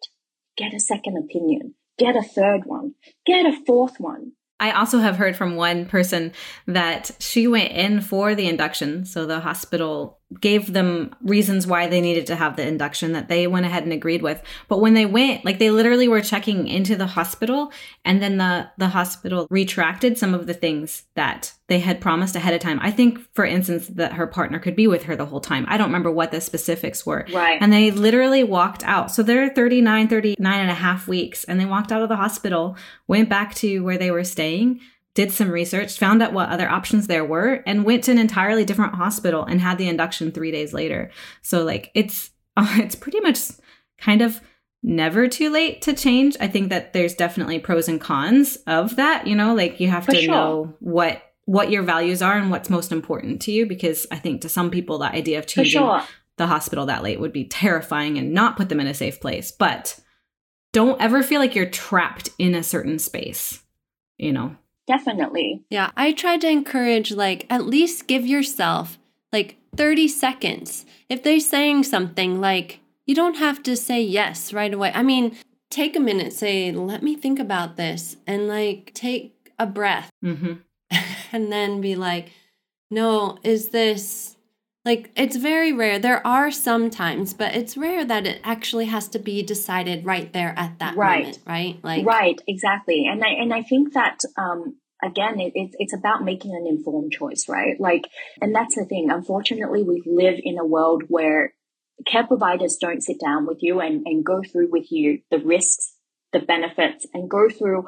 get 0.57 0.73
a 0.73 0.79
second 0.79 1.17
opinion, 1.17 1.75
get 1.97 2.15
a 2.15 2.23
third 2.23 2.65
one, 2.65 2.95
get 3.25 3.45
a 3.45 3.57
fourth 3.65 3.99
one. 3.99 4.33
I 4.59 4.71
also 4.71 4.99
have 4.99 5.17
heard 5.17 5.35
from 5.35 5.55
one 5.55 5.85
person 5.85 6.31
that 6.67 7.11
she 7.19 7.47
went 7.47 7.71
in 7.71 8.01
for 8.01 8.33
the 8.33 8.47
induction. 8.47 9.05
So 9.05 9.25
the 9.25 9.41
hospital 9.41 10.19
gave 10.41 10.73
them 10.73 11.15
reasons 11.21 11.67
why 11.67 11.87
they 11.87 12.01
needed 12.01 12.25
to 12.27 12.35
have 12.35 12.55
the 12.55 12.67
induction 12.67 13.13
that 13.13 13.27
they 13.27 13.47
went 13.47 13.65
ahead 13.65 13.83
and 13.83 13.93
agreed 13.93 14.21
with. 14.21 14.41
But 14.67 14.79
when 14.79 14.93
they 14.93 15.05
went, 15.05 15.45
like 15.45 15.59
they 15.59 15.71
literally 15.71 16.07
were 16.07 16.21
checking 16.21 16.67
into 16.67 16.95
the 16.95 17.07
hospital 17.07 17.71
and 18.05 18.21
then 18.21 18.37
the 18.37 18.69
the 18.77 18.89
hospital 18.89 19.47
retracted 19.49 20.17
some 20.17 20.33
of 20.33 20.47
the 20.47 20.53
things 20.53 21.03
that 21.15 21.53
they 21.67 21.79
had 21.79 22.01
promised 22.01 22.35
ahead 22.35 22.53
of 22.53 22.59
time. 22.59 22.79
I 22.81 22.91
think 22.91 23.19
for 23.33 23.45
instance 23.45 23.87
that 23.87 24.13
her 24.13 24.27
partner 24.27 24.59
could 24.59 24.75
be 24.75 24.87
with 24.87 25.03
her 25.03 25.15
the 25.15 25.25
whole 25.25 25.41
time. 25.41 25.65
I 25.67 25.77
don't 25.77 25.87
remember 25.87 26.11
what 26.11 26.31
the 26.31 26.41
specifics 26.41 27.05
were. 27.05 27.25
Right. 27.33 27.57
And 27.61 27.71
they 27.71 27.91
literally 27.91 28.43
walked 28.43 28.83
out. 28.83 29.11
So 29.11 29.23
they're 29.23 29.49
39 29.49 30.07
39 30.07 30.59
and 30.59 30.69
a 30.69 30.73
half 30.73 31.07
weeks 31.07 31.43
and 31.45 31.59
they 31.59 31.65
walked 31.65 31.91
out 31.91 32.03
of 32.03 32.09
the 32.09 32.15
hospital, 32.15 32.77
went 33.07 33.29
back 33.29 33.55
to 33.55 33.83
where 33.83 33.97
they 33.97 34.11
were 34.11 34.23
staying 34.23 34.81
did 35.15 35.31
some 35.31 35.51
research, 35.51 35.97
found 35.97 36.23
out 36.23 36.33
what 36.33 36.49
other 36.49 36.69
options 36.69 37.07
there 37.07 37.25
were, 37.25 37.63
and 37.65 37.85
went 37.85 38.03
to 38.05 38.11
an 38.11 38.17
entirely 38.17 38.65
different 38.65 38.95
hospital 38.95 39.43
and 39.43 39.61
had 39.61 39.77
the 39.77 39.87
induction 39.87 40.31
three 40.31 40.51
days 40.51 40.73
later. 40.73 41.11
So, 41.41 41.63
like, 41.63 41.91
it's 41.93 42.31
it's 42.57 42.95
pretty 42.95 43.19
much 43.19 43.39
kind 43.97 44.21
of 44.21 44.41
never 44.83 45.27
too 45.27 45.49
late 45.49 45.81
to 45.83 45.93
change. 45.93 46.35
I 46.39 46.47
think 46.47 46.69
that 46.69 46.93
there's 46.93 47.15
definitely 47.15 47.59
pros 47.59 47.87
and 47.87 48.01
cons 48.01 48.57
of 48.67 48.97
that, 48.97 49.25
you 49.25 49.35
know, 49.35 49.55
like 49.55 49.79
you 49.79 49.87
have 49.87 50.05
For 50.05 50.11
to 50.11 50.21
sure. 50.21 50.33
know 50.33 50.75
what 50.79 51.21
what 51.45 51.71
your 51.71 51.83
values 51.83 52.21
are 52.21 52.37
and 52.37 52.49
what's 52.49 52.69
most 52.69 52.91
important 52.91 53.41
to 53.41 53.51
you 53.51 53.65
because 53.65 54.07
I 54.11 54.15
think 54.15 54.41
to 54.41 54.49
some 54.49 54.71
people 54.71 54.97
the 54.97 55.11
idea 55.11 55.39
of 55.39 55.47
changing 55.47 55.81
sure. 55.81 56.01
the 56.37 56.47
hospital 56.47 56.85
that 56.85 57.03
late 57.03 57.19
would 57.19 57.33
be 57.33 57.45
terrifying 57.45 58.17
and 58.17 58.33
not 58.33 58.55
put 58.55 58.69
them 58.69 58.79
in 58.79 58.87
a 58.87 58.93
safe 58.93 59.19
place. 59.19 59.51
But 59.51 59.99
don't 60.71 61.01
ever 61.01 61.21
feel 61.21 61.39
like 61.39 61.53
you're 61.55 61.65
trapped 61.65 62.29
in 62.39 62.55
a 62.55 62.63
certain 62.63 62.97
space, 62.99 63.61
you 64.17 64.31
know. 64.31 64.55
Definitely. 64.87 65.63
Yeah, 65.69 65.91
I 65.95 66.11
try 66.11 66.37
to 66.37 66.49
encourage 66.49 67.11
like 67.11 67.45
at 67.49 67.65
least 67.65 68.07
give 68.07 68.25
yourself 68.25 68.97
like 69.31 69.57
30 69.75 70.07
seconds. 70.07 70.85
If 71.09 71.23
they're 71.23 71.39
saying 71.39 71.83
something 71.83 72.41
like 72.41 72.79
you 73.05 73.15
don't 73.15 73.37
have 73.37 73.61
to 73.63 73.75
say 73.75 74.01
yes 74.01 74.53
right 74.53 74.73
away. 74.73 74.91
I 74.93 75.03
mean, 75.03 75.37
take 75.69 75.95
a 75.95 75.99
minute, 75.99 76.33
say, 76.33 76.71
let 76.71 77.03
me 77.03 77.15
think 77.15 77.39
about 77.39 77.75
this, 77.75 78.17
and 78.25 78.47
like 78.47 78.91
take 78.93 79.51
a 79.59 79.65
breath. 79.65 80.09
Mm-hmm. 80.23 80.53
and 81.31 81.51
then 81.51 81.81
be 81.81 81.95
like, 81.95 82.31
no, 82.89 83.39
is 83.43 83.69
this 83.69 84.32
like 84.85 85.11
it's 85.15 85.37
very 85.37 85.71
rare. 85.71 85.99
There 85.99 86.25
are 86.25 86.51
some 86.51 86.89
times, 86.89 87.33
but 87.33 87.55
it's 87.55 87.77
rare 87.77 88.03
that 88.05 88.27
it 88.27 88.41
actually 88.43 88.85
has 88.85 89.07
to 89.09 89.19
be 89.19 89.41
decided 89.41 90.05
right 90.05 90.31
there 90.33 90.53
at 90.57 90.79
that 90.79 90.95
right. 90.95 91.19
moment, 91.19 91.39
right? 91.45 91.79
Like 91.83 92.05
Right, 92.05 92.41
exactly. 92.47 93.05
And 93.05 93.23
I 93.23 93.29
and 93.29 93.53
I 93.53 93.61
think 93.61 93.93
that 93.93 94.19
um 94.37 94.77
again, 95.03 95.39
it, 95.39 95.51
it, 95.55 95.75
it's 95.79 95.93
about 95.93 96.23
making 96.23 96.55
an 96.55 96.65
informed 96.67 97.11
choice, 97.11 97.47
right? 97.49 97.79
Like, 97.79 98.07
and 98.41 98.55
that's 98.55 98.75
the 98.75 98.85
thing. 98.85 99.09
Unfortunately, 99.11 99.83
we 99.83 100.01
live 100.05 100.39
in 100.41 100.57
a 100.57 100.65
world 100.65 101.03
where 101.07 101.53
care 102.05 102.25
providers 102.25 102.77
don't 102.79 103.03
sit 103.03 103.19
down 103.19 103.45
with 103.45 103.59
you 103.61 103.79
and, 103.79 104.05
and 104.05 104.25
go 104.25 104.41
through 104.41 104.69
with 104.71 104.91
you 104.91 105.19
the 105.29 105.39
risks, 105.39 105.93
the 106.31 106.39
benefits, 106.39 107.05
and 107.13 107.29
go 107.29 107.49
through, 107.49 107.87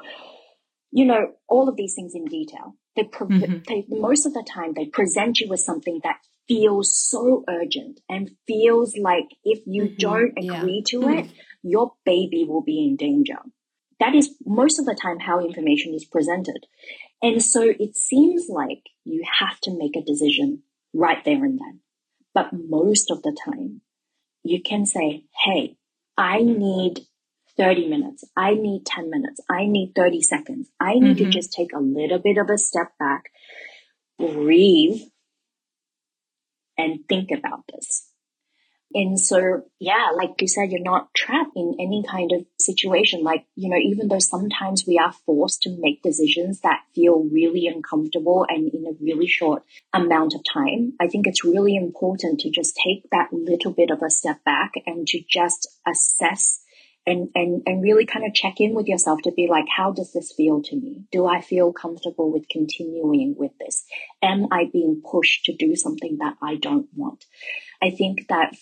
you 0.91 1.05
know, 1.05 1.31
all 1.47 1.69
of 1.69 1.75
these 1.75 1.93
things 1.95 2.13
in 2.15 2.25
detail. 2.25 2.75
They, 2.95 3.03
pre- 3.03 3.27
mm-hmm. 3.27 3.57
they, 3.67 3.85
most 3.89 4.25
of 4.25 4.33
the 4.33 4.45
time 4.47 4.73
they 4.73 4.85
present 4.85 5.39
you 5.39 5.49
with 5.49 5.59
something 5.59 5.99
that 6.03 6.17
feels 6.47 6.95
so 6.95 7.43
urgent 7.49 7.99
and 8.07 8.31
feels 8.47 8.95
like 8.97 9.25
if 9.43 9.59
you 9.65 9.83
mm-hmm. 9.83 9.95
don't 9.97 10.33
agree 10.37 10.83
yeah. 10.85 10.99
to 10.99 10.99
mm-hmm. 10.99 11.19
it, 11.19 11.31
your 11.63 11.93
baby 12.05 12.45
will 12.47 12.61
be 12.61 12.85
in 12.85 12.95
danger. 12.95 13.39
That 13.99 14.13
is 14.13 14.35
most 14.45 14.79
of 14.79 14.85
the 14.85 14.97
time 14.99 15.19
how 15.19 15.39
information 15.39 15.93
is 15.93 16.05
presented. 16.05 16.65
And 17.21 17.41
so 17.41 17.61
it 17.63 17.95
seems 17.95 18.47
like 18.49 18.83
you 19.03 19.23
have 19.39 19.59
to 19.61 19.77
make 19.77 19.95
a 19.95 20.05
decision 20.05 20.63
right 20.93 21.23
there 21.23 21.43
and 21.43 21.59
then. 21.59 21.79
But 22.33 22.49
most 22.51 23.09
of 23.09 23.23
the 23.23 23.35
time, 23.45 23.81
you 24.43 24.61
can 24.61 24.85
say, 24.85 25.23
Hey, 25.43 25.77
I 26.17 26.41
need 26.41 26.99
30 27.57 27.87
minutes. 27.87 28.23
I 28.35 28.53
need 28.53 28.85
10 28.85 29.09
minutes. 29.09 29.39
I 29.49 29.65
need 29.65 29.93
30 29.95 30.21
seconds. 30.21 30.69
I 30.79 30.95
need 30.95 31.17
mm-hmm. 31.17 31.25
to 31.25 31.29
just 31.29 31.53
take 31.53 31.73
a 31.73 31.79
little 31.79 32.19
bit 32.19 32.37
of 32.37 32.49
a 32.49 32.57
step 32.57 32.91
back, 32.99 33.31
breathe, 34.19 35.01
and 36.77 36.99
think 37.07 37.31
about 37.31 37.63
this. 37.73 38.09
And 38.93 39.19
so, 39.19 39.63
yeah, 39.77 40.11
like 40.15 40.41
you 40.41 40.47
said, 40.47 40.71
you're 40.71 40.81
not 40.81 41.13
trapped 41.13 41.51
in 41.57 41.75
any 41.81 42.05
kind 42.09 42.31
of 42.31 42.45
situation. 42.57 43.23
Like, 43.23 43.45
you 43.55 43.69
know, 43.69 43.75
even 43.75 44.07
though 44.07 44.19
sometimes 44.19 44.85
we 44.87 44.97
are 44.97 45.11
forced 45.25 45.63
to 45.63 45.77
make 45.77 46.01
decisions 46.01 46.61
that 46.61 46.79
feel 46.93 47.27
really 47.29 47.67
uncomfortable 47.67 48.45
and 48.47 48.73
in 48.73 48.85
a 48.85 48.95
really 49.03 49.27
short 49.27 49.63
amount 49.91 50.33
of 50.33 50.41
time, 50.51 50.93
I 51.01 51.07
think 51.07 51.27
it's 51.27 51.43
really 51.43 51.75
important 51.75 52.39
to 52.41 52.49
just 52.49 52.79
take 52.81 53.03
that 53.11 53.33
little 53.33 53.73
bit 53.73 53.91
of 53.91 54.01
a 54.01 54.09
step 54.09 54.41
back 54.45 54.71
and 54.85 55.05
to 55.07 55.21
just 55.27 55.67
assess 55.85 56.61
and, 57.05 57.29
and, 57.35 57.61
and 57.65 57.83
really 57.83 58.05
kind 58.05 58.25
of 58.25 58.33
check 58.33 58.55
in 58.59 58.73
with 58.73 58.87
yourself 58.87 59.19
to 59.23 59.31
be 59.31 59.47
like, 59.47 59.65
how 59.75 59.91
does 59.91 60.11
this 60.13 60.33
feel 60.35 60.61
to 60.63 60.75
me? 60.75 61.05
Do 61.11 61.25
I 61.25 61.41
feel 61.41 61.71
comfortable 61.71 62.31
with 62.31 62.49
continuing 62.49 63.35
with 63.37 63.51
this? 63.59 63.85
Am 64.21 64.47
I 64.51 64.65
being 64.71 65.01
pushed 65.09 65.45
to 65.45 65.55
do 65.55 65.75
something 65.75 66.17
that 66.19 66.35
I 66.41 66.55
don't 66.55 66.87
want? 66.95 67.25
I 67.81 67.91
think 67.91 68.27
that 68.29 68.55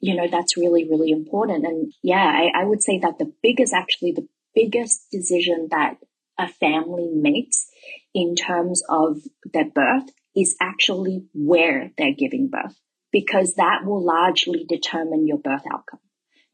you 0.00 0.14
know, 0.14 0.28
that's 0.30 0.56
really, 0.56 0.88
really 0.88 1.10
important. 1.10 1.64
And 1.64 1.92
yeah, 2.02 2.24
I, 2.24 2.62
I 2.62 2.64
would 2.64 2.82
say 2.82 2.98
that 2.98 3.18
the 3.18 3.32
biggest, 3.42 3.72
actually, 3.72 4.12
the 4.12 4.28
biggest 4.54 5.06
decision 5.10 5.68
that 5.70 5.96
a 6.38 6.48
family 6.48 7.08
makes 7.14 7.66
in 8.14 8.34
terms 8.34 8.82
of 8.88 9.18
their 9.52 9.64
birth 9.64 10.10
is 10.34 10.54
actually 10.60 11.24
where 11.32 11.92
they're 11.96 12.14
giving 12.16 12.48
birth, 12.48 12.78
because 13.10 13.54
that 13.54 13.84
will 13.84 14.04
largely 14.04 14.66
determine 14.68 15.26
your 15.26 15.38
birth 15.38 15.62
outcome. 15.72 16.00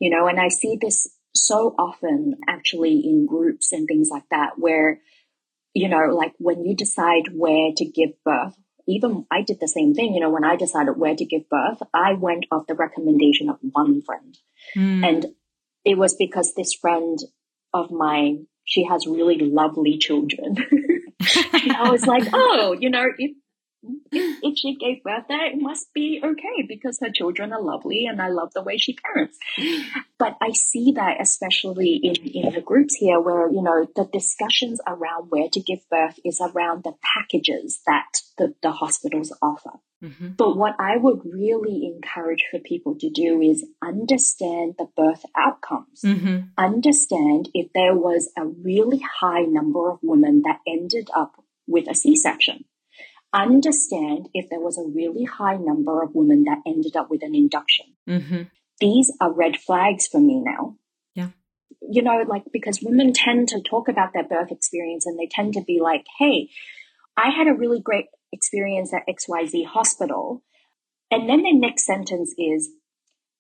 You 0.03 0.11
know, 0.11 0.27
and 0.27 0.41
I 0.41 0.49
see 0.49 0.77
this 0.81 1.07
so 1.33 1.77
often 1.79 2.35
actually 2.49 3.03
in 3.05 3.25
groups 3.25 3.71
and 3.71 3.87
things 3.87 4.09
like 4.11 4.25
that, 4.33 4.55
where, 4.59 4.99
you 5.75 5.89
know, 5.89 6.13
like 6.13 6.33
when 6.39 6.65
you 6.65 6.75
decide 6.75 7.29
where 7.33 7.71
to 7.77 7.85
give 7.85 8.11
birth, 8.25 8.57
even 8.89 9.27
I 9.31 9.43
did 9.43 9.59
the 9.61 9.69
same 9.69 9.95
thing. 9.95 10.13
You 10.13 10.19
know, 10.19 10.31
when 10.31 10.43
I 10.43 10.57
decided 10.57 10.97
where 10.97 11.15
to 11.15 11.25
give 11.25 11.49
birth, 11.49 11.79
I 11.95 12.15
went 12.15 12.47
off 12.51 12.67
the 12.67 12.75
recommendation 12.75 13.49
of 13.49 13.59
one 13.61 14.03
friend. 14.03 14.37
Mm. 14.77 15.09
And 15.09 15.27
it 15.85 15.97
was 15.97 16.17
because 16.17 16.53
this 16.57 16.75
friend 16.75 17.21
of 17.73 17.93
mine, 17.93 18.49
she 18.65 18.83
has 18.83 19.07
really 19.07 19.39
lovely 19.39 19.99
children. 19.99 20.57
I 21.23 21.91
was 21.93 22.07
like, 22.09 22.25
oh, 22.33 22.77
you 22.77 22.91
know, 22.91 23.07
if 23.17 23.37
if, 24.13 24.39
if 24.43 24.59
she 24.59 24.77
gave 24.77 25.03
birth 25.03 25.25
there, 25.29 25.47
it 25.47 25.61
must 25.61 25.93
be 25.95 26.21
okay 26.23 26.67
because 26.69 26.99
her 27.01 27.11
children 27.11 27.53
are 27.53 27.63
lovely 27.63 28.07
and 28.07 28.21
I 28.21 28.29
love 28.29 28.53
the 28.55 28.63
way 28.63 28.77
she 28.77 28.95
parents. 28.95 29.39
But 30.19 30.37
I 30.41 30.53
see 30.53 30.93
that 30.97 31.21
especially 31.21 32.01
in, 32.03 32.15
in 32.27 32.53
the 32.55 32.61
groups 32.61 32.95
here 32.97 33.21
where, 33.21 33.51
you 33.51 33.63
know, 33.63 33.89
the 33.97 34.09
discussions 34.13 34.81
around 34.87 35.31
where 35.31 35.49
to 35.53 35.61
give 35.61 35.81
birth 35.91 36.19
is 36.25 36.41
around 36.41 36.85
the 36.85 36.95
packages 37.03 37.81
that 37.87 38.21
the, 38.39 38.55
the 38.63 38.71
hospitals 38.71 39.33
offer. 39.43 39.73
Mm-hmm. 40.03 40.31
But 40.37 40.57
what 40.57 40.75
I 40.81 40.97
would 40.97 41.21
really 41.25 41.87
encourage 41.87 42.45
for 42.51 42.59
people 42.59 42.97
to 42.99 43.09
do 43.09 43.41
is 43.41 43.65
understand 43.83 44.75
the 44.79 44.89
birth 44.97 45.25
outcomes. 45.37 46.03
Mm-hmm. 46.05 46.49
Understand 46.59 47.49
if 47.55 47.73
there 47.73 47.95
was 47.95 48.31
a 48.37 48.45
really 48.45 49.01
high 49.21 49.43
number 49.43 49.91
of 49.91 49.99
women 50.03 50.43
that 50.45 50.59
ended 50.67 51.09
up 51.15 51.45
with 51.67 51.89
a 51.89 51.95
C-section 51.95 52.65
understand 53.33 54.29
if 54.35 54.49
there 54.51 54.61
was 54.61 54.79
a 54.79 54.91
really 54.95 55.25
high 55.25 55.57
number 55.57 56.03
of 56.03 56.15
women 56.15 56.45
that 56.45 56.63
ended 56.67 56.97
up 56.97 57.11
with 57.11 57.23
an 57.23 57.35
induction. 57.35 57.87
Mm-hmm. 58.09 58.43
These 58.81 59.13
are 59.21 59.33
red 59.33 59.57
flags 59.57 60.07
for 60.07 60.21
me 60.21 60.43
now. 60.45 60.77
Yeah. 61.15 61.29
You 61.81 62.03
know, 62.03 62.25
like 62.29 62.45
because 62.53 62.81
women 62.83 63.13
tend 63.13 63.49
to 63.49 63.63
talk 63.63 63.89
about 63.89 64.13
their 64.13 64.27
birth 64.27 64.51
experience 64.51 65.07
and 65.07 65.19
they 65.19 65.29
tend 65.31 65.55
to 65.55 65.63
be 65.63 65.81
like, 65.81 66.05
hey, 66.19 66.49
I 67.17 67.31
had 67.31 67.49
a 67.49 67.55
really 67.55 67.81
great 67.81 68.07
experience 68.33 68.93
at 68.93 69.07
XYZ 69.09 69.67
hospital. 69.67 70.43
And 71.11 71.29
then 71.29 71.43
the 71.43 71.55
next 71.55 71.85
sentence 71.85 72.35
is, 72.39 72.71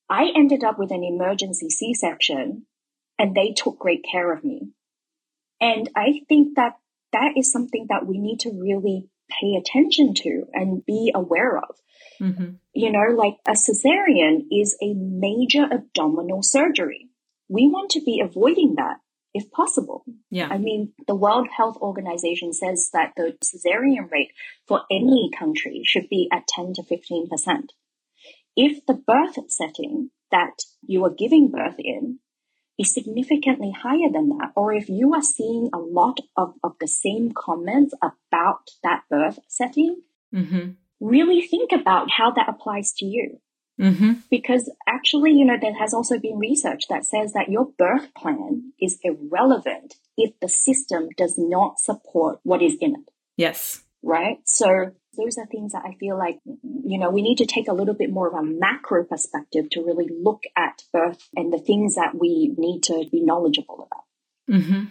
I 0.09 0.31
ended 0.37 0.63
up 0.63 0.79
with 0.79 0.91
an 0.91 1.03
emergency 1.03 1.71
C 1.71 1.95
section 1.95 2.67
and 3.19 3.35
they 3.35 3.55
took 3.57 3.79
great 3.79 4.05
care 4.11 4.33
of 4.33 4.45
me. 4.45 4.73
And 5.61 5.89
I 5.97 6.21
think 6.29 6.57
that 6.57 6.75
that 7.13 7.33
is 7.37 7.51
something 7.53 7.87
that 7.89 8.07
we 8.07 8.19
need 8.19 8.41
to 8.41 8.51
really 8.51 9.09
pay 9.41 9.57
attention 9.57 10.15
to 10.15 10.45
and 10.53 10.85
be 10.85 11.13
aware 11.15 11.59
of. 11.59 11.77
Mm-hmm. 12.21 12.55
You 12.75 12.93
know, 12.93 13.15
like 13.17 13.37
a 13.47 13.53
cesarean 13.53 14.47
is 14.51 14.77
a 14.83 14.95
major 14.95 15.65
abdominal 15.65 16.43
surgery. 16.43 17.09
We 17.49 17.69
want 17.69 17.91
to 17.93 18.01
be 18.01 18.21
avoiding 18.25 18.77
that 18.77 18.97
if 19.35 19.51
possible. 19.51 20.05
Yeah. 20.31 20.49
I 20.51 20.59
mean, 20.59 20.93
the 21.07 21.15
World 21.15 21.49
Health 21.57 21.77
Organization 21.81 22.53
says 22.53 22.91
that 22.93 23.13
the 23.17 23.37
cesarean 23.45 24.11
rate 24.11 24.33
for 24.67 24.83
any 24.91 25.31
country 25.37 25.83
should 25.85 26.09
be 26.09 26.29
at 26.33 26.47
10 26.49 26.75
to 26.75 26.83
15%. 26.83 27.29
If 28.57 28.85
the 28.87 28.95
birth 28.95 29.39
setting 29.49 30.11
that 30.31 30.63
you 30.83 31.05
are 31.05 31.15
giving 31.17 31.51
birth 31.51 31.77
in 31.79 32.19
is 32.83 32.93
significantly 32.93 33.71
higher 33.71 34.11
than 34.13 34.29
that, 34.31 34.53
or 34.55 34.73
if 34.73 34.89
you 34.89 35.15
are 35.15 35.23
seeing 35.23 35.71
a 35.73 35.79
lot 35.79 36.19
of, 36.37 36.55
of 36.63 36.73
the 36.81 36.89
same 36.89 37.33
comments 37.33 37.95
about 38.03 38.71
that 38.83 39.03
birth 39.09 39.39
setting, 39.49 40.03
mm-hmm. 40.35 40.71
really 41.01 41.41
think 41.41 41.73
about 41.73 42.11
how 42.19 42.31
that 42.33 42.49
applies 42.49 42.93
to 42.99 43.07
you. 43.07 43.39
Mm-hmm. 43.81 44.13
Because 44.31 44.71
actually, 44.87 45.33
you 45.33 45.45
know, 45.45 45.57
there 45.61 45.75
has 45.79 45.95
also 45.95 46.19
been 46.19 46.39
research 46.39 46.83
that 46.91 47.07
says 47.07 47.33
that 47.33 47.49
your 47.49 47.69
birth 47.79 48.13
plan 48.15 48.73
is 48.81 48.99
irrelevant 49.03 49.95
if 50.17 50.39
the 50.41 50.49
system 50.49 51.09
does 51.17 51.35
not 51.39 51.79
support 51.79 52.39
what 52.43 52.63
is 52.63 52.77
in 52.81 52.95
it. 52.97 53.11
Yes. 53.37 53.83
Right. 54.03 54.39
So 54.45 54.93
those 55.17 55.39
are 55.39 55.47
things 55.47 55.73
that 55.73 55.83
I 55.85 55.95
feel 55.99 56.17
like, 56.17 56.39
you 56.45 56.99
know, 56.99 57.11
we 57.11 57.23
need 57.23 57.39
to 57.39 57.47
take 57.47 57.69
a 57.69 57.73
little 57.73 57.95
bit 57.95 58.11
more 58.11 58.29
of 58.29 58.35
a 58.35 58.43
macro 58.43 59.05
perspective 59.05 59.69
to 59.71 59.85
really 59.85 60.09
look 60.09 60.43
at 60.57 60.83
birth 60.93 61.29
and 61.37 61.53
the 61.53 61.59
things 61.59 61.97
that 61.97 62.15
we 62.19 62.55
need 62.57 62.83
to 62.85 63.05
be 63.11 63.23
knowledgeable 63.23 63.89
about. 63.91 64.57
Mm-hmm. 64.59 64.85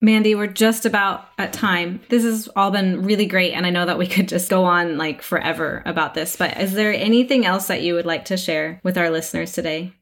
Mandy, 0.00 0.34
we're 0.34 0.48
just 0.48 0.84
about 0.84 1.28
at 1.38 1.52
time. 1.52 2.00
This 2.08 2.24
has 2.24 2.48
all 2.56 2.72
been 2.72 3.04
really 3.04 3.26
great. 3.26 3.52
And 3.52 3.64
I 3.64 3.70
know 3.70 3.86
that 3.86 3.98
we 3.98 4.08
could 4.08 4.28
just 4.28 4.50
go 4.50 4.64
on 4.64 4.98
like 4.98 5.22
forever 5.22 5.82
about 5.86 6.14
this, 6.14 6.34
but 6.36 6.60
is 6.60 6.72
there 6.72 6.92
anything 6.92 7.46
else 7.46 7.68
that 7.68 7.82
you 7.82 7.94
would 7.94 8.06
like 8.06 8.24
to 8.26 8.36
share 8.36 8.80
with 8.82 8.98
our 8.98 9.10
listeners 9.10 9.52
today? 9.52 9.92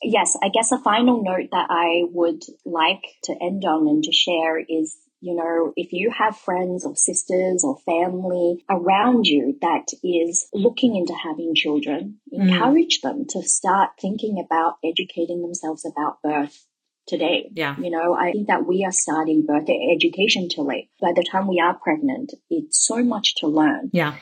Yes, 0.00 0.36
I 0.40 0.48
guess 0.48 0.70
a 0.70 0.78
final 0.78 1.24
note 1.24 1.48
that 1.50 1.66
I 1.70 2.02
would 2.12 2.44
like 2.64 3.02
to 3.24 3.32
end 3.32 3.64
on 3.64 3.88
and 3.88 4.04
to 4.04 4.12
share 4.12 4.58
is 4.60 4.96
you 5.20 5.34
know, 5.34 5.72
if 5.76 5.92
you 5.92 6.12
have 6.16 6.36
friends 6.36 6.84
or 6.84 6.94
sisters 6.94 7.64
or 7.64 7.78
family 7.78 8.64
around 8.70 9.26
you 9.26 9.58
that 9.60 9.86
is 10.04 10.48
looking 10.54 10.96
into 10.96 11.12
having 11.12 11.54
children, 11.54 12.18
mm. 12.32 12.40
encourage 12.40 13.00
them 13.02 13.24
to 13.30 13.42
start 13.42 13.90
thinking 14.00 14.44
about 14.44 14.74
educating 14.84 15.42
themselves 15.42 15.84
about 15.84 16.22
birth 16.22 16.64
today. 17.08 17.50
Yeah. 17.52 17.74
You 17.78 17.90
know, 17.90 18.14
I 18.14 18.30
think 18.32 18.46
that 18.46 18.66
we 18.66 18.84
are 18.84 18.92
starting 18.92 19.44
birth 19.46 19.68
education 19.68 20.48
too 20.48 20.62
late. 20.62 20.90
By 21.00 21.12
the 21.16 21.26
time 21.28 21.48
we 21.48 21.60
are 21.60 21.74
pregnant, 21.74 22.34
it's 22.48 22.86
so 22.86 23.02
much 23.02 23.34
to 23.36 23.48
learn. 23.48 23.90
Yeah. 23.92 24.14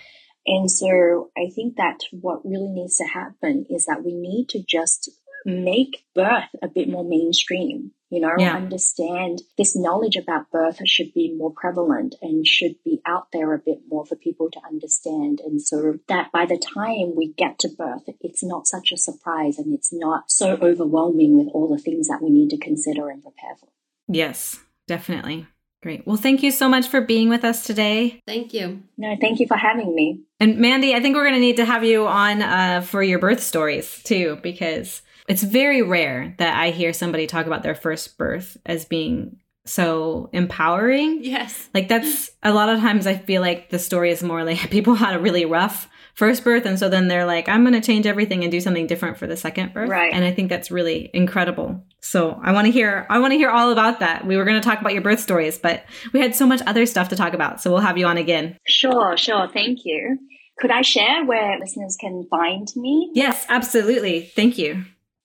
And 0.46 0.70
so 0.70 1.30
I 1.36 1.50
think 1.54 1.76
that 1.76 1.98
what 2.12 2.44
really 2.44 2.68
needs 2.68 2.96
to 2.98 3.04
happen 3.04 3.66
is 3.68 3.86
that 3.86 4.04
we 4.04 4.14
need 4.14 4.48
to 4.50 4.62
just 4.66 5.10
make 5.44 6.04
birth 6.14 6.48
a 6.62 6.68
bit 6.68 6.88
more 6.88 7.04
mainstream. 7.04 7.90
You 8.08 8.20
know, 8.20 8.34
yeah. 8.38 8.54
understand 8.54 9.42
this 9.58 9.76
knowledge 9.76 10.14
about 10.14 10.50
birth 10.52 10.78
should 10.86 11.12
be 11.12 11.34
more 11.36 11.52
prevalent 11.52 12.14
and 12.22 12.46
should 12.46 12.76
be 12.84 13.00
out 13.04 13.28
there 13.32 13.52
a 13.52 13.58
bit 13.58 13.80
more 13.88 14.06
for 14.06 14.14
people 14.14 14.48
to 14.52 14.60
understand. 14.64 15.40
And 15.44 15.60
so 15.60 15.98
that 16.08 16.30
by 16.30 16.46
the 16.46 16.58
time 16.58 17.16
we 17.16 17.32
get 17.36 17.58
to 17.60 17.68
birth, 17.68 18.04
it's 18.20 18.44
not 18.44 18.68
such 18.68 18.92
a 18.92 18.96
surprise 18.96 19.58
and 19.58 19.74
it's 19.74 19.92
not 19.92 20.30
so 20.30 20.56
overwhelming 20.62 21.36
with 21.36 21.48
all 21.52 21.68
the 21.68 21.82
things 21.82 22.06
that 22.06 22.22
we 22.22 22.30
need 22.30 22.50
to 22.50 22.58
consider 22.58 23.10
and 23.10 23.22
prepare 23.22 23.56
for. 23.58 23.68
Yes, 24.06 24.60
definitely. 24.86 25.48
Great. 25.82 26.06
Well, 26.06 26.16
thank 26.16 26.42
you 26.42 26.50
so 26.50 26.68
much 26.68 26.88
for 26.88 27.00
being 27.00 27.28
with 27.28 27.44
us 27.44 27.64
today. 27.64 28.20
Thank 28.26 28.54
you. 28.54 28.82
No, 28.96 29.16
thank 29.20 29.40
you 29.40 29.46
for 29.46 29.56
having 29.56 29.94
me. 29.94 30.20
And 30.40 30.58
Mandy, 30.58 30.94
I 30.94 31.00
think 31.00 31.14
we're 31.14 31.24
going 31.24 31.34
to 31.34 31.40
need 31.40 31.56
to 31.56 31.64
have 31.64 31.84
you 31.84 32.06
on 32.06 32.42
uh, 32.42 32.80
for 32.80 33.02
your 33.02 33.18
birth 33.18 33.42
stories 33.42 34.02
too, 34.02 34.38
because 34.42 35.02
it's 35.28 35.42
very 35.42 35.82
rare 35.82 36.34
that 36.38 36.56
I 36.56 36.70
hear 36.70 36.92
somebody 36.92 37.26
talk 37.26 37.46
about 37.46 37.62
their 37.62 37.74
first 37.74 38.16
birth 38.18 38.56
as 38.64 38.84
being 38.84 39.38
so 39.64 40.30
empowering. 40.32 41.22
Yes. 41.22 41.68
Like 41.74 41.88
that's 41.88 42.30
a 42.42 42.52
lot 42.52 42.68
of 42.68 42.80
times 42.80 43.06
I 43.06 43.16
feel 43.16 43.42
like 43.42 43.70
the 43.70 43.78
story 43.78 44.10
is 44.10 44.22
more 44.22 44.44
like 44.44 44.58
people 44.70 44.94
had 44.94 45.16
a 45.16 45.20
really 45.20 45.44
rough 45.44 45.88
first 46.14 46.44
birth 46.44 46.64
and 46.64 46.78
so 46.78 46.88
then 46.88 47.08
they're 47.08 47.26
like 47.26 47.46
I'm 47.46 47.62
going 47.62 47.74
to 47.74 47.86
change 47.86 48.06
everything 48.06 48.42
and 48.42 48.50
do 48.50 48.60
something 48.60 48.86
different 48.86 49.18
for 49.18 49.26
the 49.26 49.36
second 49.36 49.74
birth. 49.74 49.90
Right. 49.90 50.12
And 50.12 50.24
I 50.24 50.32
think 50.32 50.48
that's 50.48 50.70
really 50.70 51.10
incredible. 51.12 51.84
So 52.00 52.40
I 52.42 52.52
want 52.52 52.66
to 52.66 52.70
hear 52.70 53.06
I 53.10 53.18
want 53.18 53.32
to 53.32 53.36
hear 53.36 53.50
all 53.50 53.70
about 53.70 54.00
that. 54.00 54.26
We 54.26 54.36
were 54.36 54.44
going 54.44 54.60
to 54.60 54.66
talk 54.66 54.80
about 54.80 54.94
your 54.94 55.02
birth 55.02 55.20
stories, 55.20 55.58
but 55.58 55.84
we 56.12 56.20
had 56.20 56.34
so 56.34 56.46
much 56.46 56.62
other 56.66 56.86
stuff 56.86 57.08
to 57.10 57.16
talk 57.16 57.34
about. 57.34 57.60
So 57.60 57.70
we'll 57.70 57.80
have 57.80 57.98
you 57.98 58.06
on 58.06 58.16
again. 58.16 58.56
Sure, 58.66 59.16
sure. 59.16 59.48
Thank 59.52 59.80
you. 59.84 60.18
Could 60.58 60.70
I 60.70 60.80
share 60.80 61.24
where 61.26 61.58
listeners 61.58 61.98
can 62.00 62.26
find 62.30 62.66
me? 62.76 63.10
Yes, 63.14 63.44
absolutely. 63.50 64.22
Thank 64.22 64.56
you. 64.56 64.84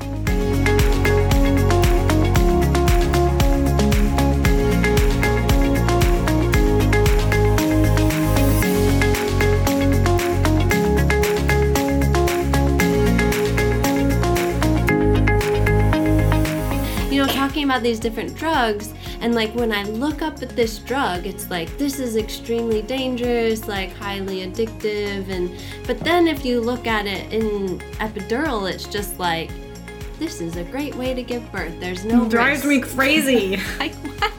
You 17.11 17.19
know, 17.19 17.27
talking 17.27 17.65
about 17.65 17.83
these 17.83 17.99
different 17.99 18.37
drugs, 18.37 18.95
and 19.21 19.35
like 19.35 19.55
when 19.55 19.73
I 19.73 19.85
look 19.85 20.23
up 20.23 20.43
at 20.43 20.51
this 20.51 20.79
drug, 20.79 21.27
it's 21.27 21.51
like 21.51 21.77
this 21.77 21.99
is 21.99 22.17
extremely 22.17 22.83
dangerous, 22.83 23.69
like 23.69 23.93
highly 23.95 24.47
addictive, 24.47 25.29
and 25.29 25.55
but 25.87 26.01
then 26.01 26.27
if 26.27 26.45
you 26.45 26.61
look 26.61 26.87
at 26.87 27.07
it 27.07 27.33
in 27.33 27.79
epidural, 27.99 28.71
it's 28.71 28.87
just 28.87 29.19
like 29.19 29.51
this 30.19 30.41
is 30.41 30.57
a 30.57 30.65
great 30.65 30.95
way 30.95 31.15
to 31.15 31.23
give 31.23 31.51
birth. 31.53 31.79
There's 31.81 32.05
no 32.05 32.25
it 32.25 32.31
drives 32.31 32.65
risk. 32.65 32.87
me 32.89 32.95
crazy. 32.95 33.57
like 33.79 33.95
what? 33.95 34.33